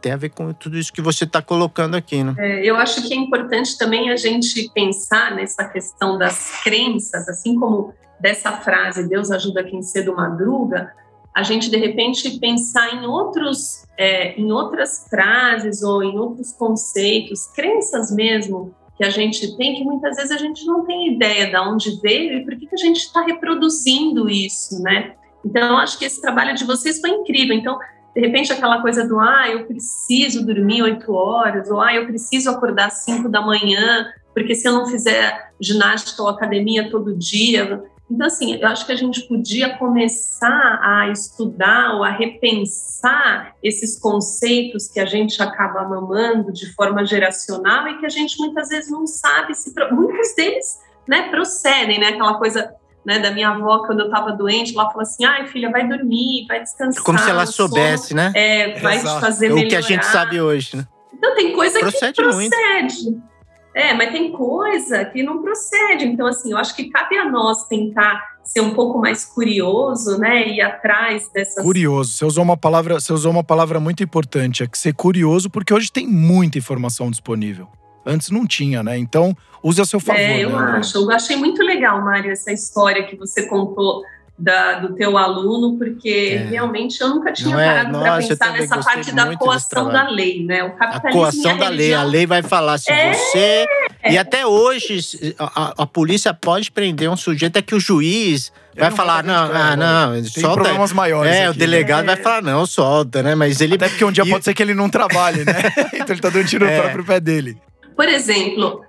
tem 0.00 0.12
a 0.12 0.16
ver 0.16 0.30
com 0.30 0.52
tudo 0.52 0.78
isso 0.78 0.92
que 0.92 1.02
você 1.02 1.24
está 1.24 1.42
colocando 1.42 1.96
aqui, 1.96 2.22
né? 2.22 2.34
É, 2.38 2.64
eu 2.64 2.76
acho 2.76 3.06
que 3.06 3.14
é 3.14 3.16
importante 3.16 3.76
também 3.76 4.10
a 4.10 4.16
gente 4.16 4.70
pensar 4.72 5.34
nessa 5.34 5.64
questão 5.64 6.16
das 6.16 6.62
crenças, 6.62 7.28
assim 7.28 7.58
como 7.58 7.92
dessa 8.20 8.52
frase 8.52 9.08
Deus 9.08 9.30
ajuda 9.30 9.64
quem 9.64 9.82
cedo 9.82 10.14
madruga, 10.14 10.92
a 11.34 11.42
gente 11.42 11.70
de 11.70 11.76
repente 11.76 12.38
pensar 12.38 12.94
em 12.94 13.06
outros, 13.06 13.84
é, 13.96 14.38
em 14.38 14.50
outras 14.50 15.06
frases 15.08 15.82
ou 15.82 16.02
em 16.02 16.18
outros 16.18 16.52
conceitos, 16.52 17.46
crenças 17.54 18.10
mesmo 18.10 18.74
que 18.98 19.04
a 19.04 19.10
gente 19.10 19.56
tem 19.56 19.76
que 19.76 19.84
muitas 19.84 20.16
vezes 20.16 20.32
a 20.32 20.36
gente 20.36 20.66
não 20.66 20.84
tem 20.84 21.14
ideia 21.14 21.46
de 21.46 21.56
onde 21.56 22.00
veio 22.00 22.38
e 22.38 22.44
por 22.44 22.56
que, 22.56 22.66
que 22.66 22.74
a 22.74 22.78
gente 22.78 22.96
está 22.96 23.22
reproduzindo 23.22 24.28
isso, 24.28 24.82
né? 24.82 25.14
Então, 25.44 25.78
acho 25.78 25.96
que 25.98 26.04
esse 26.04 26.20
trabalho 26.20 26.54
de 26.56 26.64
vocês 26.64 27.00
foi 27.00 27.10
incrível. 27.10 27.56
Então, 27.56 27.78
de 28.12 28.20
repente 28.20 28.52
aquela 28.52 28.82
coisa 28.82 29.06
do 29.06 29.20
ah, 29.20 29.48
eu 29.48 29.66
preciso 29.66 30.44
dormir 30.44 30.82
oito 30.82 31.12
horas, 31.12 31.70
ou 31.70 31.80
ah, 31.80 31.94
eu 31.94 32.06
preciso 32.06 32.50
acordar 32.50 32.90
cinco 32.90 33.28
da 33.28 33.40
manhã, 33.40 34.12
porque 34.34 34.56
se 34.56 34.66
eu 34.66 34.72
não 34.72 34.88
fizer 34.88 35.52
ginástica 35.60 36.20
ou 36.20 36.28
academia 36.28 36.90
todo 36.90 37.16
dia. 37.16 37.84
Então, 38.10 38.26
assim, 38.26 38.54
eu 38.54 38.66
acho 38.68 38.86
que 38.86 38.92
a 38.92 38.96
gente 38.96 39.22
podia 39.28 39.76
começar 39.76 40.80
a 40.82 41.08
estudar 41.10 41.94
ou 41.94 42.02
a 42.02 42.10
repensar 42.10 43.54
esses 43.62 43.98
conceitos 43.98 44.88
que 44.88 44.98
a 44.98 45.04
gente 45.04 45.42
acaba 45.42 45.86
mamando 45.86 46.50
de 46.50 46.72
forma 46.72 47.04
geracional 47.04 47.86
e 47.88 47.98
que 47.98 48.06
a 48.06 48.08
gente 48.08 48.38
muitas 48.38 48.70
vezes 48.70 48.90
não 48.90 49.06
sabe 49.06 49.54
se. 49.54 49.74
Muitos 49.90 50.34
deles 50.34 50.78
né, 51.06 51.28
procedem, 51.28 52.00
né? 52.00 52.08
Aquela 52.08 52.34
coisa 52.34 52.74
né, 53.04 53.18
da 53.18 53.30
minha 53.30 53.50
avó 53.50 53.86
quando 53.86 54.00
eu 54.00 54.06
estava 54.06 54.32
doente, 54.32 54.74
ela 54.74 54.88
falou 54.88 55.02
assim: 55.02 55.24
ai, 55.24 55.46
filha, 55.46 55.70
vai 55.70 55.86
dormir, 55.86 56.46
vai 56.48 56.62
descansar. 56.62 57.02
Como 57.02 57.18
se 57.18 57.28
ela 57.28 57.46
soubesse, 57.46 58.08
sono, 58.08 58.20
né? 58.22 58.32
É, 58.34 58.80
vai 58.80 58.96
Exato. 58.96 59.16
te 59.16 59.20
fazer 59.20 59.48
melhorar. 59.48 59.62
É 59.62 59.66
o 59.66 59.68
que 59.68 59.76
a 59.76 59.80
gente 59.80 60.06
sabe 60.06 60.40
hoje, 60.40 60.76
né? 60.76 60.86
Então 61.12 61.34
tem 61.34 61.52
coisa 61.52 61.78
procede 61.78 62.12
que 62.12 62.22
procede. 62.22 63.04
Muito. 63.04 63.28
É, 63.74 63.94
mas 63.94 64.10
tem 64.10 64.32
coisa 64.32 65.04
que 65.04 65.22
não 65.22 65.42
procede. 65.42 66.04
Então, 66.04 66.26
assim, 66.26 66.52
eu 66.52 66.58
acho 66.58 66.74
que 66.74 66.90
cabe 66.90 67.16
a 67.16 67.30
nós 67.30 67.66
tentar 67.68 68.38
ser 68.42 68.60
um 68.60 68.72
pouco 68.72 68.98
mais 68.98 69.24
curioso, 69.24 70.18
né? 70.18 70.48
Ir 70.48 70.62
atrás 70.62 71.30
dessas. 71.32 71.62
Curioso. 71.62 72.12
Você 72.12 72.24
usou 72.24 72.42
uma 72.42 72.56
palavra, 72.56 72.94
você 72.94 73.12
usou 73.12 73.30
uma 73.30 73.44
palavra 73.44 73.78
muito 73.78 74.02
importante, 74.02 74.62
é 74.62 74.66
que 74.66 74.78
ser 74.78 74.94
curioso, 74.94 75.50
porque 75.50 75.72
hoje 75.72 75.92
tem 75.92 76.06
muita 76.06 76.56
informação 76.56 77.10
disponível. 77.10 77.68
Antes 78.06 78.30
não 78.30 78.46
tinha, 78.46 78.82
né? 78.82 78.96
Então, 78.96 79.36
use 79.62 79.80
a 79.80 79.84
seu 79.84 80.00
favor. 80.00 80.18
É, 80.18 80.42
eu 80.42 80.50
né? 80.50 80.78
acho. 80.78 80.96
Eu 80.96 81.10
achei 81.10 81.36
muito 81.36 81.62
legal, 81.62 82.02
Mário, 82.02 82.32
essa 82.32 82.50
história 82.50 83.04
que 83.04 83.16
você 83.16 83.46
contou 83.46 84.02
da, 84.38 84.78
do 84.78 84.94
teu 84.94 85.18
aluno, 85.18 85.76
porque 85.76 86.38
é. 86.38 86.48
realmente 86.48 87.00
eu 87.00 87.08
nunca 87.08 87.32
tinha 87.32 87.58
é, 87.60 87.66
parado 87.66 87.98
para 87.98 88.18
pensar 88.18 88.52
nessa 88.52 88.78
parte 88.78 89.12
da 89.12 89.36
coação 89.36 89.88
da 89.88 90.08
lei, 90.08 90.44
né? 90.44 90.62
O 90.62 90.76
capitalismo 90.76 91.08
a 91.08 91.12
coação 91.12 91.50
a 91.52 91.54
da 91.54 91.68
lei, 91.68 91.92
a 91.92 92.04
lei 92.04 92.24
vai 92.24 92.42
falar 92.42 92.78
se 92.78 92.92
é. 92.92 93.12
você 93.12 93.66
e 94.08 94.16
até 94.16 94.46
hoje 94.46 95.34
a, 95.38 95.82
a, 95.82 95.86
polícia 95.86 96.32
pode 96.32 96.70
prender 96.70 97.10
um 97.10 97.16
sujeito 97.16 97.56
é 97.56 97.62
que 97.62 97.74
o 97.74 97.80
juiz 97.80 98.52
vai 98.76 98.92
falar 98.92 99.24
não, 99.24 99.50
ah, 99.52 99.76
não, 99.76 100.12
tem 100.12 100.24
solta. 100.24 100.62
problemas 100.62 100.92
maiores. 100.92 101.32
É, 101.32 101.46
aqui, 101.46 101.56
o 101.56 101.58
delegado 101.58 102.06
né? 102.06 102.14
vai 102.14 102.22
falar 102.22 102.42
não, 102.42 102.64
solta, 102.64 103.24
né? 103.24 103.34
Mas 103.34 103.60
ele 103.60 103.74
até 103.74 103.88
porque 103.88 104.04
um 104.04 104.12
dia 104.12 104.22
e... 104.24 104.30
pode 104.30 104.44
ser 104.44 104.54
que 104.54 104.62
ele 104.62 104.74
não 104.74 104.88
trabalhe, 104.88 105.44
né? 105.44 105.54
então 105.94 106.14
ele 106.14 106.20
tá 106.20 106.30
dando 106.30 106.46
tiro 106.46 106.64
no 106.64 106.70
é. 106.70 106.80
próprio 106.80 107.04
pé 107.04 107.18
dele. 107.18 107.58
Por 107.96 108.08
exemplo, 108.08 108.84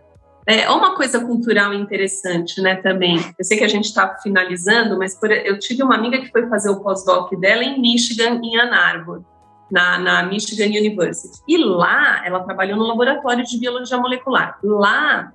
é 0.45 0.69
uma 0.69 0.95
coisa 0.95 1.19
cultural 1.23 1.73
interessante, 1.73 2.61
né, 2.61 2.75
também. 2.75 3.17
Eu 3.37 3.45
sei 3.45 3.57
que 3.57 3.63
a 3.63 3.69
gente 3.69 3.85
está 3.85 4.17
finalizando, 4.21 4.97
mas 4.97 5.13
por, 5.13 5.31
eu 5.31 5.59
tive 5.59 5.83
uma 5.83 5.95
amiga 5.95 6.19
que 6.19 6.31
foi 6.31 6.47
fazer 6.47 6.69
o 6.69 6.81
pós-doc 6.81 7.31
dela 7.39 7.63
em 7.63 7.79
Michigan, 7.79 8.39
em 8.43 8.59
Ann 8.59 8.73
Arbor, 8.73 9.23
na, 9.71 9.99
na 9.99 10.23
Michigan 10.23 10.65
University. 10.65 11.39
E 11.47 11.57
lá, 11.57 12.25
ela 12.25 12.43
trabalhou 12.43 12.77
no 12.77 12.87
laboratório 12.87 13.43
de 13.45 13.59
biologia 13.59 13.97
molecular. 13.97 14.57
Lá, 14.63 15.31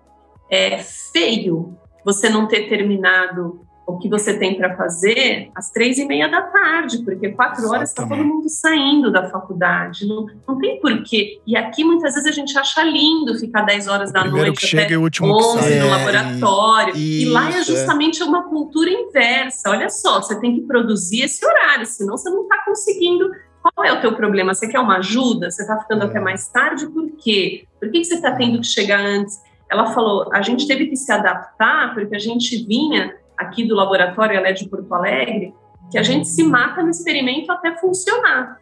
é 0.50 0.78
feio 0.78 1.78
você 2.04 2.28
não 2.28 2.46
ter 2.46 2.68
terminado 2.68 3.63
o 3.86 3.98
que 3.98 4.08
você 4.08 4.38
tem 4.38 4.56
para 4.56 4.76
fazer 4.76 5.50
às 5.54 5.70
três 5.70 5.98
e 5.98 6.06
meia 6.06 6.28
da 6.28 6.42
tarde, 6.42 6.98
porque 7.04 7.30
quatro 7.30 7.68
horas 7.68 7.90
está 7.90 8.06
todo 8.06 8.24
mundo 8.24 8.48
saindo 8.48 9.12
da 9.12 9.28
faculdade, 9.28 10.06
não, 10.06 10.26
não 10.48 10.58
tem 10.58 10.80
porquê. 10.80 11.40
E 11.46 11.56
aqui 11.56 11.84
muitas 11.84 12.14
vezes 12.14 12.28
a 12.28 12.32
gente 12.32 12.56
acha 12.58 12.82
lindo 12.82 13.38
ficar 13.38 13.62
dez 13.62 13.86
horas 13.86 14.10
o 14.10 14.12
da 14.12 14.24
noite 14.24 14.60
que 14.60 14.66
chega 14.66 14.84
até 14.84 14.94
e 14.94 14.96
o 14.96 15.02
último 15.02 15.34
11 15.34 15.78
no 15.80 15.90
laboratório. 15.90 16.96
Isso, 16.96 16.98
e 16.98 17.24
lá 17.26 17.50
é 17.50 17.62
justamente 17.62 18.22
é. 18.22 18.24
uma 18.24 18.44
cultura 18.44 18.90
inversa. 18.90 19.70
Olha 19.70 19.88
só, 19.90 20.22
você 20.22 20.38
tem 20.40 20.54
que 20.54 20.62
produzir 20.62 21.22
esse 21.22 21.44
horário, 21.44 21.84
senão 21.84 22.16
você 22.16 22.30
não 22.30 22.42
está 22.42 22.64
conseguindo 22.64 23.30
qual 23.62 23.86
é 23.86 23.92
o 23.92 24.00
teu 24.00 24.14
problema? 24.14 24.54
Você 24.54 24.68
quer 24.68 24.78
uma 24.78 24.98
ajuda? 24.98 25.50
Você 25.50 25.62
está 25.62 25.78
ficando 25.78 26.04
é. 26.04 26.06
até 26.06 26.20
mais 26.20 26.48
tarde? 26.48 26.86
Por 26.86 27.10
quê? 27.12 27.66
Por 27.80 27.90
que, 27.90 28.00
que 28.00 28.04
você 28.04 28.14
está 28.14 28.32
tendo 28.32 28.60
que 28.60 28.66
chegar 28.66 29.00
antes? 29.00 29.40
Ela 29.70 29.86
falou, 29.86 30.28
a 30.32 30.42
gente 30.42 30.66
teve 30.66 30.86
que 30.86 30.96
se 30.96 31.10
adaptar 31.10 31.94
porque 31.94 32.14
a 32.14 32.18
gente 32.18 32.62
vinha 32.66 33.14
aqui 33.36 33.64
do 33.64 33.74
laboratório, 33.74 34.36
ela 34.36 34.48
é 34.48 34.52
de 34.52 34.68
Porto 34.68 34.92
Alegre, 34.94 35.54
que 35.90 35.98
a 35.98 36.02
gente 36.02 36.28
se 36.28 36.42
mata 36.42 36.82
no 36.82 36.90
experimento 36.90 37.50
até 37.52 37.76
funcionar. 37.76 38.58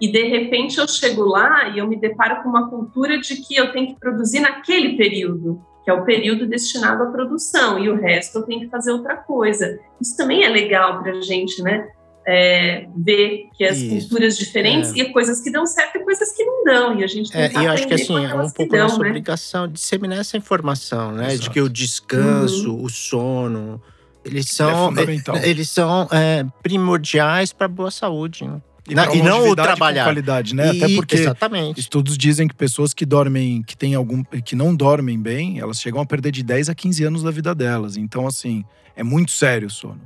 E 0.00 0.10
de 0.10 0.22
repente 0.28 0.78
eu 0.78 0.88
chego 0.88 1.24
lá 1.24 1.68
e 1.68 1.78
eu 1.78 1.86
me 1.86 1.96
deparo 1.96 2.42
com 2.42 2.48
uma 2.48 2.70
cultura 2.70 3.18
de 3.20 3.36
que 3.36 3.54
eu 3.54 3.70
tenho 3.70 3.88
que 3.88 4.00
produzir 4.00 4.40
naquele 4.40 4.96
período, 4.96 5.60
que 5.84 5.90
é 5.90 5.92
o 5.92 6.04
período 6.04 6.46
destinado 6.46 7.02
à 7.02 7.06
produção, 7.06 7.78
e 7.78 7.90
o 7.90 7.96
resto 7.96 8.38
eu 8.38 8.42
tenho 8.42 8.60
que 8.60 8.68
fazer 8.68 8.92
outra 8.92 9.16
coisa. 9.16 9.78
Isso 10.00 10.16
também 10.16 10.42
é 10.42 10.48
legal 10.48 11.02
para 11.02 11.12
a 11.12 11.20
gente, 11.20 11.62
né? 11.62 11.86
É, 12.26 12.86
ver 12.96 13.48
que 13.56 13.64
as 13.64 13.78
Isso, 13.78 14.08
culturas 14.08 14.38
diferentes 14.38 14.92
é. 14.94 15.00
e 15.00 15.12
coisas 15.12 15.40
que 15.40 15.50
dão 15.50 15.66
certo 15.66 15.96
e 15.96 16.04
coisas 16.04 16.30
que 16.32 16.44
não 16.44 16.64
dão. 16.64 16.98
E 16.98 17.04
a 17.04 17.06
gente 17.06 17.30
tem 17.30 17.42
é, 17.42 17.48
que 17.48 17.58
E 17.58 17.64
eu 17.64 17.72
acho 17.72 17.88
que 17.88 17.94
assim, 17.94 18.24
é 18.24 18.34
um 18.34 18.50
pouco 18.50 18.72
dão, 18.72 18.82
nossa 18.82 18.98
né? 18.98 19.08
obrigação 19.08 19.66
disseminar 19.66 20.18
essa 20.18 20.36
informação, 20.36 21.12
né? 21.12 21.32
Exato. 21.32 21.40
De 21.40 21.50
que 21.50 21.60
o 21.60 21.68
descanso, 21.68 22.74
uhum. 22.74 22.84
o 22.84 22.88
sono, 22.90 23.82
eles 24.30 24.48
são, 24.48 24.92
é 24.96 25.48
eles 25.48 25.68
são 25.68 26.08
é, 26.10 26.44
primordiais 26.62 27.52
para 27.52 27.68
boa 27.68 27.90
saúde. 27.90 28.44
Né? 28.44 28.60
E, 28.88 28.94
Na, 28.94 29.14
e 29.14 29.22
não 29.22 29.48
o 29.48 29.54
trabalhar. 29.54 30.04
qualidade, 30.04 30.54
né? 30.54 30.74
E, 30.74 30.82
Até 30.82 30.94
porque 30.94 31.16
exatamente. 31.16 31.78
estudos 31.78 32.16
dizem 32.16 32.48
que 32.48 32.54
pessoas 32.54 32.94
que 32.94 33.04
dormem, 33.04 33.62
que 33.62 33.76
têm 33.76 33.94
algum, 33.94 34.22
que 34.22 34.56
não 34.56 34.74
dormem 34.74 35.20
bem, 35.20 35.60
elas 35.60 35.80
chegam 35.80 36.00
a 36.00 36.06
perder 36.06 36.32
de 36.32 36.42
10 36.42 36.70
a 36.70 36.74
15 36.74 37.04
anos 37.04 37.22
da 37.22 37.30
vida 37.30 37.54
delas. 37.54 37.96
Então, 37.96 38.26
assim, 38.26 38.64
é 38.96 39.02
muito 39.02 39.30
sério 39.32 39.68
o 39.68 39.70
sono. 39.70 40.00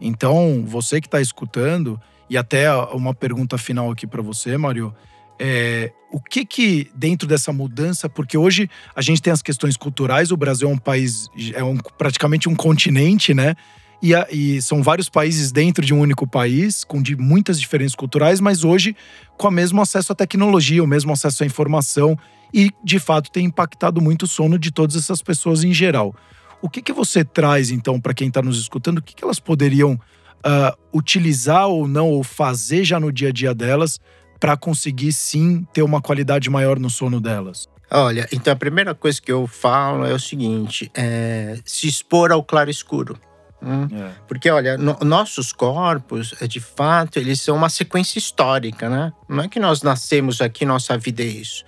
Então, 0.00 0.64
você 0.66 1.00
que 1.00 1.06
está 1.06 1.20
escutando, 1.20 2.00
e 2.28 2.36
até 2.36 2.72
uma 2.92 3.12
pergunta 3.12 3.58
final 3.58 3.90
aqui 3.90 4.06
para 4.06 4.22
você, 4.22 4.56
Mário, 4.56 4.94
é, 5.42 5.90
o 6.12 6.20
que 6.20 6.44
que 6.44 6.90
dentro 6.94 7.26
dessa 7.26 7.50
mudança, 7.50 8.10
porque 8.10 8.36
hoje 8.36 8.68
a 8.94 9.00
gente 9.00 9.22
tem 9.22 9.32
as 9.32 9.40
questões 9.40 9.74
culturais, 9.74 10.30
o 10.30 10.36
Brasil 10.36 10.68
é 10.68 10.72
um 10.72 10.76
país, 10.76 11.28
é 11.54 11.64
um, 11.64 11.78
praticamente 11.78 12.46
um 12.46 12.54
continente, 12.54 13.32
né? 13.32 13.54
E, 14.02 14.14
a, 14.14 14.26
e, 14.30 14.60
são 14.60 14.82
vários 14.82 15.08
países 15.08 15.50
dentro 15.50 15.84
de 15.84 15.94
um 15.94 16.00
único 16.00 16.26
país, 16.26 16.84
com 16.84 17.00
de 17.00 17.16
muitas 17.16 17.58
diferenças 17.58 17.94
culturais, 17.94 18.38
mas 18.38 18.64
hoje 18.64 18.94
com 19.38 19.48
o 19.48 19.50
mesmo 19.50 19.80
acesso 19.80 20.12
à 20.12 20.14
tecnologia, 20.14 20.84
o 20.84 20.86
mesmo 20.86 21.10
acesso 21.12 21.42
à 21.42 21.46
informação, 21.46 22.18
e 22.52 22.70
de 22.84 22.98
fato 22.98 23.30
tem 23.30 23.46
impactado 23.46 24.00
muito 24.00 24.24
o 24.24 24.28
sono 24.28 24.58
de 24.58 24.70
todas 24.70 24.96
essas 24.96 25.22
pessoas 25.22 25.64
em 25.64 25.72
geral. 25.72 26.14
O 26.60 26.68
que, 26.68 26.82
que 26.82 26.92
você 26.92 27.24
traz, 27.24 27.70
então, 27.70 27.98
para 27.98 28.12
quem 28.12 28.28
está 28.28 28.42
nos 28.42 28.60
escutando? 28.60 28.98
O 28.98 29.02
que, 29.02 29.14
que 29.14 29.24
elas 29.24 29.40
poderiam 29.40 29.94
uh, 29.94 30.76
utilizar 30.92 31.66
ou 31.68 31.88
não, 31.88 32.08
ou 32.08 32.22
fazer 32.22 32.84
já 32.84 33.00
no 33.00 33.10
dia 33.10 33.28
a 33.28 33.32
dia 33.32 33.54
delas, 33.54 33.98
para 34.40 34.56
conseguir 34.56 35.12
sim 35.12 35.66
ter 35.72 35.82
uma 35.82 36.00
qualidade 36.00 36.48
maior 36.48 36.78
no 36.78 36.88
sono 36.88 37.20
delas? 37.20 37.68
Olha, 37.90 38.26
então 38.32 38.52
a 38.52 38.56
primeira 38.56 38.94
coisa 38.94 39.20
que 39.20 39.30
eu 39.30 39.46
falo 39.46 40.06
é 40.06 40.14
o 40.14 40.18
seguinte: 40.18 40.90
é 40.94 41.58
se 41.64 41.86
expor 41.86 42.32
ao 42.32 42.42
claro 42.42 42.70
escuro. 42.70 43.18
Hum? 43.62 43.88
É. 43.92 44.10
Porque, 44.26 44.48
olha, 44.48 44.78
no, 44.78 44.96
nossos 45.02 45.52
corpos, 45.52 46.34
é, 46.40 46.46
de 46.46 46.60
fato, 46.60 47.18
eles 47.18 47.40
são 47.42 47.56
uma 47.56 47.68
sequência 47.68 48.18
histórica, 48.18 48.88
né? 48.88 49.12
Não 49.28 49.44
é 49.44 49.48
que 49.48 49.60
nós 49.60 49.82
nascemos 49.82 50.40
aqui, 50.40 50.64
nossa 50.64 50.96
vida 50.96 51.22
é 51.22 51.26
isso. 51.26 51.64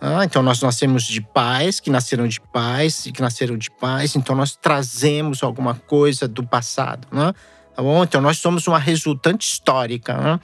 Ah, 0.00 0.24
então, 0.24 0.42
nós 0.42 0.60
nascemos 0.60 1.04
de 1.04 1.20
pais 1.20 1.80
que 1.80 1.90
nasceram 1.90 2.28
de 2.28 2.40
pais 2.40 3.06
e 3.06 3.12
que 3.12 3.20
nasceram 3.20 3.56
de 3.56 3.70
pais, 3.70 4.14
então 4.14 4.36
nós 4.36 4.54
trazemos 4.54 5.42
alguma 5.42 5.74
coisa 5.74 6.28
do 6.28 6.44
passado, 6.44 7.08
né? 7.10 7.32
Tá 7.74 7.82
bom? 7.82 8.02
Então, 8.02 8.20
nós 8.20 8.38
somos 8.38 8.66
uma 8.66 8.78
resultante 8.78 9.46
histórica, 9.46 10.14
né? 10.16 10.40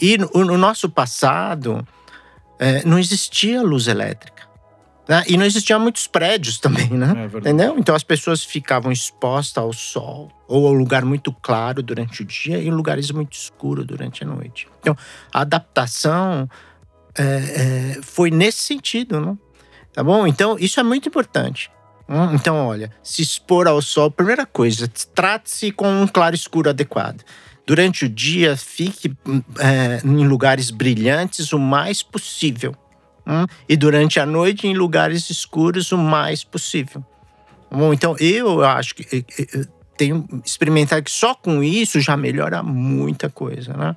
E 0.00 0.18
no, 0.18 0.44
no 0.44 0.58
nosso 0.58 0.88
passado, 0.88 1.86
é, 2.58 2.84
não 2.84 2.98
existia 2.98 3.62
luz 3.62 3.86
elétrica. 3.86 4.44
Né? 5.06 5.22
E 5.28 5.36
não 5.36 5.44
existiam 5.44 5.78
muitos 5.78 6.06
prédios 6.06 6.58
também, 6.58 6.88
né? 6.88 7.28
É 7.32 7.38
Entendeu? 7.38 7.76
Então 7.78 7.94
as 7.94 8.02
pessoas 8.02 8.42
ficavam 8.42 8.90
expostas 8.90 9.62
ao 9.62 9.72
sol 9.72 10.30
ou 10.48 10.66
ao 10.66 10.72
lugar 10.72 11.04
muito 11.04 11.30
claro 11.30 11.82
durante 11.82 12.22
o 12.22 12.24
dia 12.24 12.58
e 12.58 12.68
em 12.68 12.70
lugares 12.70 13.10
muito 13.10 13.34
escuros 13.34 13.86
durante 13.86 14.24
a 14.24 14.26
noite. 14.26 14.66
Então 14.80 14.96
a 15.32 15.42
adaptação 15.42 16.48
é, 17.16 17.22
é, 17.22 18.02
foi 18.02 18.30
nesse 18.30 18.60
sentido, 18.60 19.20
né? 19.20 19.36
Tá 19.92 20.02
bom? 20.02 20.26
Então 20.26 20.56
isso 20.58 20.80
é 20.80 20.82
muito 20.82 21.08
importante. 21.08 21.70
Hum? 22.08 22.34
Então, 22.34 22.66
olha, 22.66 22.90
se 23.02 23.22
expor 23.22 23.66
ao 23.66 23.80
sol, 23.80 24.10
primeira 24.10 24.44
coisa, 24.44 24.86
trate-se 25.14 25.70
com 25.70 25.88
um 25.88 26.06
claro 26.06 26.34
escuro 26.34 26.68
adequado. 26.68 27.22
Durante 27.66 28.04
o 28.04 28.08
dia, 28.08 28.56
fique 28.56 29.16
é, 29.58 30.00
em 30.04 30.26
lugares 30.26 30.70
brilhantes 30.70 31.52
o 31.52 31.58
mais 31.58 32.02
possível 32.02 32.76
Hum? 33.26 33.46
E 33.68 33.76
durante 33.76 34.20
a 34.20 34.26
noite 34.26 34.66
em 34.66 34.74
lugares 34.74 35.30
escuros 35.30 35.90
o 35.92 35.98
mais 35.98 36.44
possível. 36.44 37.04
Bom, 37.70 37.92
então 37.92 38.16
eu 38.20 38.62
acho 38.62 38.94
que 38.94 39.24
eu 39.52 39.66
tenho 39.96 40.28
experimentado 40.44 41.02
que 41.02 41.10
só 41.10 41.34
com 41.34 41.62
isso 41.62 42.00
já 42.00 42.16
melhora 42.16 42.62
muita 42.62 43.28
coisa, 43.28 43.72
né? 43.74 43.96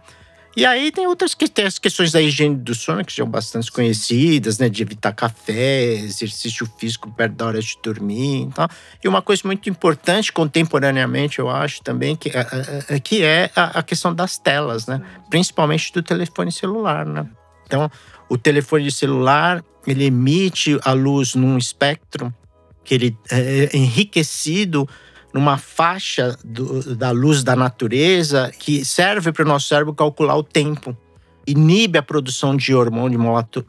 E 0.58 0.66
aí 0.66 0.91
tem 0.91 1.05
outras 1.05 1.36
que 1.36 1.47
tem 1.47 1.66
as 1.66 1.78
questões 1.78 2.12
da 2.12 2.20
higiene 2.20 2.55
do 2.55 2.74
sono 2.74 3.05
que 3.05 3.14
são 3.14 3.30
bastante 3.30 3.72
conhecidas, 3.72 4.58
né? 4.58 4.68
De 4.68 4.82
evitar 4.82 5.14
café, 5.14 5.93
exercício 5.93 6.68
físico 6.80 7.12
perto 7.12 7.36
da 7.36 7.45
hora 7.45 7.62
de 7.62 7.78
dormir 7.84 8.47
e 8.47 8.51
tal. 8.51 8.68
E 9.03 9.08
uma 9.08 9.22
coisa 9.22 9.43
muito 9.45 9.70
importante 9.70 10.34
contemporaneamente, 10.34 11.38
eu 11.38 11.47
acho 11.47 11.84
também, 11.84 12.16
que 12.16 12.30
é, 12.30 12.39
é, 12.39 12.95
é 12.95 12.99
que 12.99 13.22
é 13.22 13.51
a 13.55 13.84
questão 13.84 14.12
das 14.16 14.39
telas, 14.39 14.88
né? 14.88 14.99
Principalmente 15.30 15.93
do 15.93 16.01
telefone 16.01 16.51
celular, 16.51 17.05
né? 17.05 17.30
Então, 17.68 17.88
o 18.28 18.36
telefone 18.36 18.89
celular, 18.89 19.64
ele 19.86 20.05
emite 20.05 20.80
a 20.84 20.91
luz 20.91 21.36
num 21.36 21.60
espectro 21.60 22.34
que 22.84 22.95
ele 22.95 23.16
é 23.30 23.78
enriquecido 23.78 24.89
numa 25.34 25.58
faixa 25.58 26.38
do, 26.44 26.96
da 26.96 27.12
luz 27.12 27.44
da 27.44 27.56
natureza 27.56 28.52
que 28.58 28.84
serve 28.84 29.32
para 29.32 29.44
o 29.44 29.48
nosso 29.48 29.68
cérebro 29.68 29.94
calcular 29.94 30.36
o 30.36 30.44
tempo. 30.44 30.96
Inibe 31.46 31.98
a 31.98 32.04
produção 32.04 32.56
de 32.56 32.74
hormônio 32.74 33.20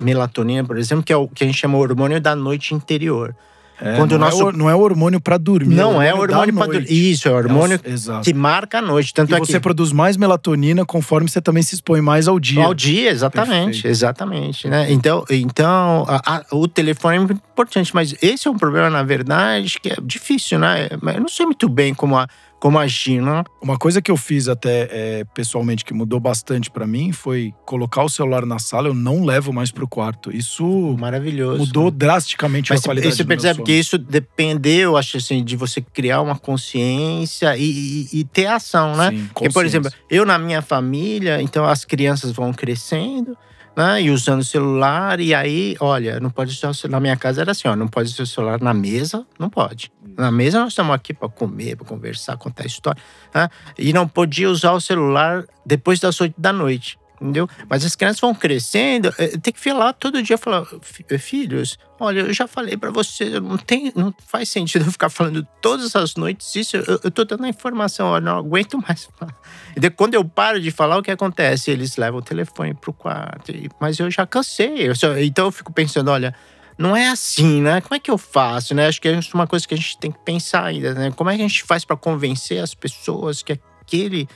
melatonina, 0.00 0.64
por 0.64 0.78
exemplo, 0.78 1.04
que 1.04 1.12
é 1.12 1.16
o 1.16 1.28
que 1.28 1.44
a 1.44 1.46
gente 1.46 1.58
chama 1.58 1.78
hormônio 1.78 2.20
da 2.20 2.34
noite 2.34 2.74
interior. 2.74 3.36
É, 3.80 3.96
Quando 3.96 4.12
não, 4.12 4.18
nosso... 4.18 4.48
é, 4.48 4.52
não 4.52 4.68
é 4.68 4.74
hormônio 4.74 5.20
para 5.20 5.38
dormir. 5.38 5.74
Não 5.74 6.02
é 6.02 6.12
hormônio, 6.12 6.34
é 6.34 6.38
hormônio 6.38 6.54
para 6.54 6.72
dormir. 6.72 7.10
Isso, 7.10 7.28
é 7.28 7.32
hormônio 7.32 7.80
é, 7.84 8.20
que 8.22 8.34
marca 8.34 8.78
a 8.78 8.82
noite. 8.82 9.14
Tanto 9.14 9.32
e 9.32 9.34
é 9.34 9.38
você 9.38 9.54
que... 9.54 9.60
produz 9.60 9.92
mais 9.92 10.16
melatonina 10.16 10.84
conforme 10.84 11.28
você 11.28 11.40
também 11.40 11.62
se 11.62 11.74
expõe 11.74 12.00
mais 12.00 12.26
ao 12.26 12.40
dia. 12.40 12.64
Ao 12.64 12.74
dia, 12.74 13.10
exatamente. 13.10 13.64
Perfeito. 13.64 13.86
Exatamente. 13.88 14.68
Né? 14.68 14.90
Então, 14.90 15.24
então 15.30 16.04
a, 16.08 16.36
a, 16.36 16.44
o 16.52 16.66
telefone 16.66 17.18
é 17.18 17.20
importante, 17.20 17.94
mas 17.94 18.14
esse 18.20 18.48
é 18.48 18.50
um 18.50 18.56
problema, 18.56 18.90
na 18.90 19.02
verdade, 19.02 19.78
que 19.80 19.90
é 19.90 19.96
difícil, 20.02 20.58
né? 20.58 20.88
Eu 20.90 21.20
não 21.20 21.28
sei 21.28 21.46
muito 21.46 21.68
bem 21.68 21.94
como 21.94 22.16
a 22.16 22.26
como 22.60 22.78
agir, 22.78 23.20
né? 23.22 23.44
Uma 23.62 23.76
coisa 23.78 24.02
que 24.02 24.10
eu 24.10 24.16
fiz 24.16 24.48
até 24.48 24.88
é, 24.90 25.24
pessoalmente 25.34 25.84
que 25.84 25.94
mudou 25.94 26.18
bastante 26.18 26.70
para 26.70 26.86
mim 26.86 27.12
foi 27.12 27.52
colocar 27.64 28.02
o 28.02 28.08
celular 28.08 28.44
na 28.44 28.58
sala, 28.58 28.88
eu 28.88 28.94
não 28.94 29.24
levo 29.24 29.52
mais 29.52 29.70
pro 29.70 29.86
quarto. 29.86 30.34
Isso 30.34 30.96
maravilhoso. 30.98 31.58
Mudou 31.58 31.90
drasticamente 31.90 32.72
Mas 32.72 32.80
a 32.80 32.84
qualidade 32.84 33.16
você 33.16 33.24
percebe 33.24 33.62
que 33.62 33.72
isso 33.72 33.96
dependeu, 33.96 34.96
acho 34.96 35.16
assim, 35.16 35.44
de 35.44 35.56
você 35.56 35.80
criar 35.80 36.20
uma 36.20 36.36
consciência 36.36 37.56
e, 37.56 38.08
e, 38.12 38.20
e 38.20 38.24
ter 38.24 38.46
ação, 38.46 38.96
né? 38.96 39.10
Sim, 39.10 39.30
Porque, 39.32 39.50
por 39.50 39.64
exemplo, 39.64 39.90
eu 40.10 40.26
na 40.26 40.38
minha 40.38 40.62
família, 40.62 41.40
então 41.40 41.64
as 41.64 41.84
crianças 41.84 42.32
vão 42.32 42.52
crescendo, 42.52 43.36
né? 43.78 44.02
E 44.02 44.10
usando 44.10 44.40
o 44.40 44.44
celular, 44.44 45.20
e 45.20 45.32
aí, 45.32 45.76
olha, 45.78 46.18
não 46.18 46.30
pode 46.30 46.50
usar 46.50 46.70
o 46.70 46.74
celular. 46.74 46.96
Na 46.96 47.00
minha 47.00 47.16
casa 47.16 47.42
era 47.42 47.52
assim, 47.52 47.68
ó, 47.68 47.76
não 47.76 47.86
pode 47.86 48.08
usar 48.08 48.24
o 48.24 48.26
celular 48.26 48.60
na 48.60 48.74
mesa, 48.74 49.24
não 49.38 49.48
pode. 49.48 49.92
Na 50.16 50.32
mesa 50.32 50.58
nós 50.58 50.72
estamos 50.72 50.92
aqui 50.92 51.14
para 51.14 51.28
comer, 51.28 51.76
para 51.76 51.86
conversar, 51.86 52.36
contar 52.36 52.66
história. 52.66 53.00
Né? 53.32 53.48
E 53.78 53.92
não 53.92 54.08
podia 54.08 54.50
usar 54.50 54.72
o 54.72 54.80
celular 54.80 55.44
depois 55.64 56.00
das 56.00 56.20
oito 56.20 56.34
da 56.36 56.52
noite 56.52 56.98
entendeu? 57.20 57.48
Mas 57.68 57.84
as 57.84 57.94
crianças 57.94 58.20
vão 58.20 58.34
crescendo, 58.34 59.12
eh, 59.18 59.36
tem 59.38 59.52
que 59.52 59.60
falar 59.60 59.92
todo 59.92 60.22
dia, 60.22 60.38
falar, 60.38 60.66
eh, 61.10 61.18
filhos, 61.18 61.78
olha, 61.98 62.20
eu 62.20 62.32
já 62.32 62.46
falei 62.46 62.76
para 62.76 62.90
você, 62.90 63.40
não 63.40 63.56
tem, 63.56 63.92
não 63.94 64.14
faz 64.26 64.48
sentido 64.48 64.84
eu 64.86 64.92
ficar 64.92 65.08
falando 65.08 65.46
todas 65.60 65.94
as 65.96 66.14
noites 66.14 66.54
isso, 66.54 66.76
eu, 66.76 67.00
eu 67.02 67.10
tô 67.10 67.24
dando 67.24 67.44
a 67.44 67.48
informação, 67.48 68.14
eu 68.14 68.20
não 68.20 68.38
aguento 68.38 68.78
mais 68.78 69.08
falar. 69.18 69.34
E 69.76 69.90
quando 69.90 70.14
eu 70.14 70.24
paro 70.24 70.60
de 70.60 70.70
falar, 70.70 70.98
o 70.98 71.02
que 71.02 71.10
acontece? 71.10 71.70
Eles 71.70 71.96
levam 71.96 72.20
o 72.20 72.22
telefone 72.22 72.74
pro 72.74 72.92
quarto, 72.92 73.52
mas 73.80 73.98
eu 73.98 74.10
já 74.10 74.26
cansei, 74.26 74.88
eu 74.88 74.94
só, 74.94 75.16
então 75.18 75.46
eu 75.46 75.52
fico 75.52 75.72
pensando, 75.72 76.10
olha, 76.10 76.34
não 76.78 76.96
é 76.96 77.08
assim, 77.08 77.60
né? 77.60 77.80
Como 77.80 77.96
é 77.96 77.98
que 77.98 78.10
eu 78.10 78.16
faço, 78.16 78.72
né? 78.72 78.86
Acho 78.86 79.00
que 79.00 79.08
é 79.08 79.18
uma 79.34 79.48
coisa 79.48 79.66
que 79.66 79.74
a 79.74 79.76
gente 79.76 79.98
tem 79.98 80.12
que 80.12 80.18
pensar 80.20 80.64
ainda, 80.64 80.94
né? 80.94 81.10
Como 81.10 81.28
é 81.28 81.34
que 81.34 81.42
a 81.42 81.48
gente 81.48 81.64
faz 81.64 81.84
para 81.84 81.96
convencer 81.96 82.62
as 82.62 82.72
pessoas 82.72 83.42
que 83.42 83.58
aquele 83.82 84.28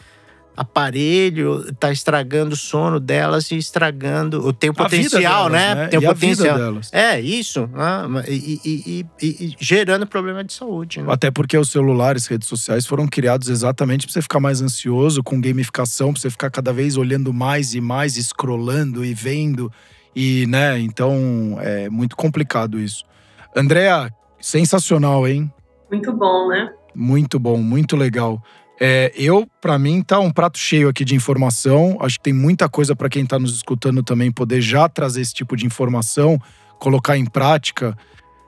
aparelho 0.57 1.65
está 1.69 1.91
estragando 1.91 2.55
o 2.55 2.57
sono 2.57 3.01
delas 3.01 3.51
e 3.51 3.57
estragando. 3.57 4.53
Tem 4.53 4.71
o 4.71 4.75
potencial, 4.75 5.49
delas, 5.49 5.53
né? 5.53 5.75
né? 5.75 5.89
Tem 5.89 5.99
o 5.99 6.03
potencial. 6.03 6.81
É, 6.93 7.21
isso. 7.21 7.67
Né? 7.69 8.25
E, 8.29 8.61
e, 8.65 9.07
e, 9.21 9.27
e, 9.27 9.57
gerando 9.59 10.07
problema 10.07 10.45
de 10.45 10.53
saúde. 10.53 11.01
Né? 11.01 11.11
Até 11.11 11.31
porque 11.31 11.57
os 11.57 11.71
celulares, 11.71 12.27
redes 12.27 12.49
sociais 12.49 12.87
foram 12.87 13.07
criados 13.07 13.49
exatamente 13.49 14.07
para 14.07 14.13
você 14.13 14.23
ficar 14.23 14.41
mais 14.41 14.61
ansioso, 14.61 15.23
com 15.23 15.41
gamificação, 15.41 16.13
para 16.13 16.21
você 16.21 16.31
ficar 16.31 16.51
cada 16.51 16.73
vez 16.73 16.97
olhando 16.97 17.33
mais 17.33 17.75
e 17.75 17.81
mais, 17.81 18.15
scrollando 18.17 19.05
e 19.05 19.15
vendo. 19.15 19.73
E, 20.15 20.47
né, 20.47 20.79
então 20.79 21.57
é 21.61 21.89
muito 21.89 22.15
complicado 22.15 22.79
isso. 22.79 23.05
Andréa, 23.57 24.13
sensacional, 24.39 25.27
hein? 25.27 25.51
Muito 25.91 26.13
bom, 26.13 26.49
né? 26.49 26.71
Muito 26.95 27.39
bom, 27.39 27.57
muito 27.59 27.97
legal. 27.97 28.43
É, 28.85 29.13
eu, 29.15 29.47
para 29.61 29.79
mim, 29.79 30.03
tá 30.03 30.19
um 30.19 30.33
prato 30.33 30.59
cheio 30.59 30.89
aqui 30.89 31.05
de 31.05 31.15
informação. 31.15 31.97
Acho 32.01 32.17
que 32.19 32.25
tem 32.25 32.33
muita 32.33 32.69
coisa 32.69 32.97
para 32.97 33.09
quem 33.09 33.25
tá 33.25 33.39
nos 33.39 33.55
escutando 33.55 34.03
também 34.03 34.33
poder 34.33 34.61
já 34.61 34.89
trazer 34.89 35.21
esse 35.21 35.33
tipo 35.33 35.57
de 35.57 35.65
informação, 35.65 36.37
colocar 36.81 37.17
em 37.17 37.25
prática. 37.25 37.97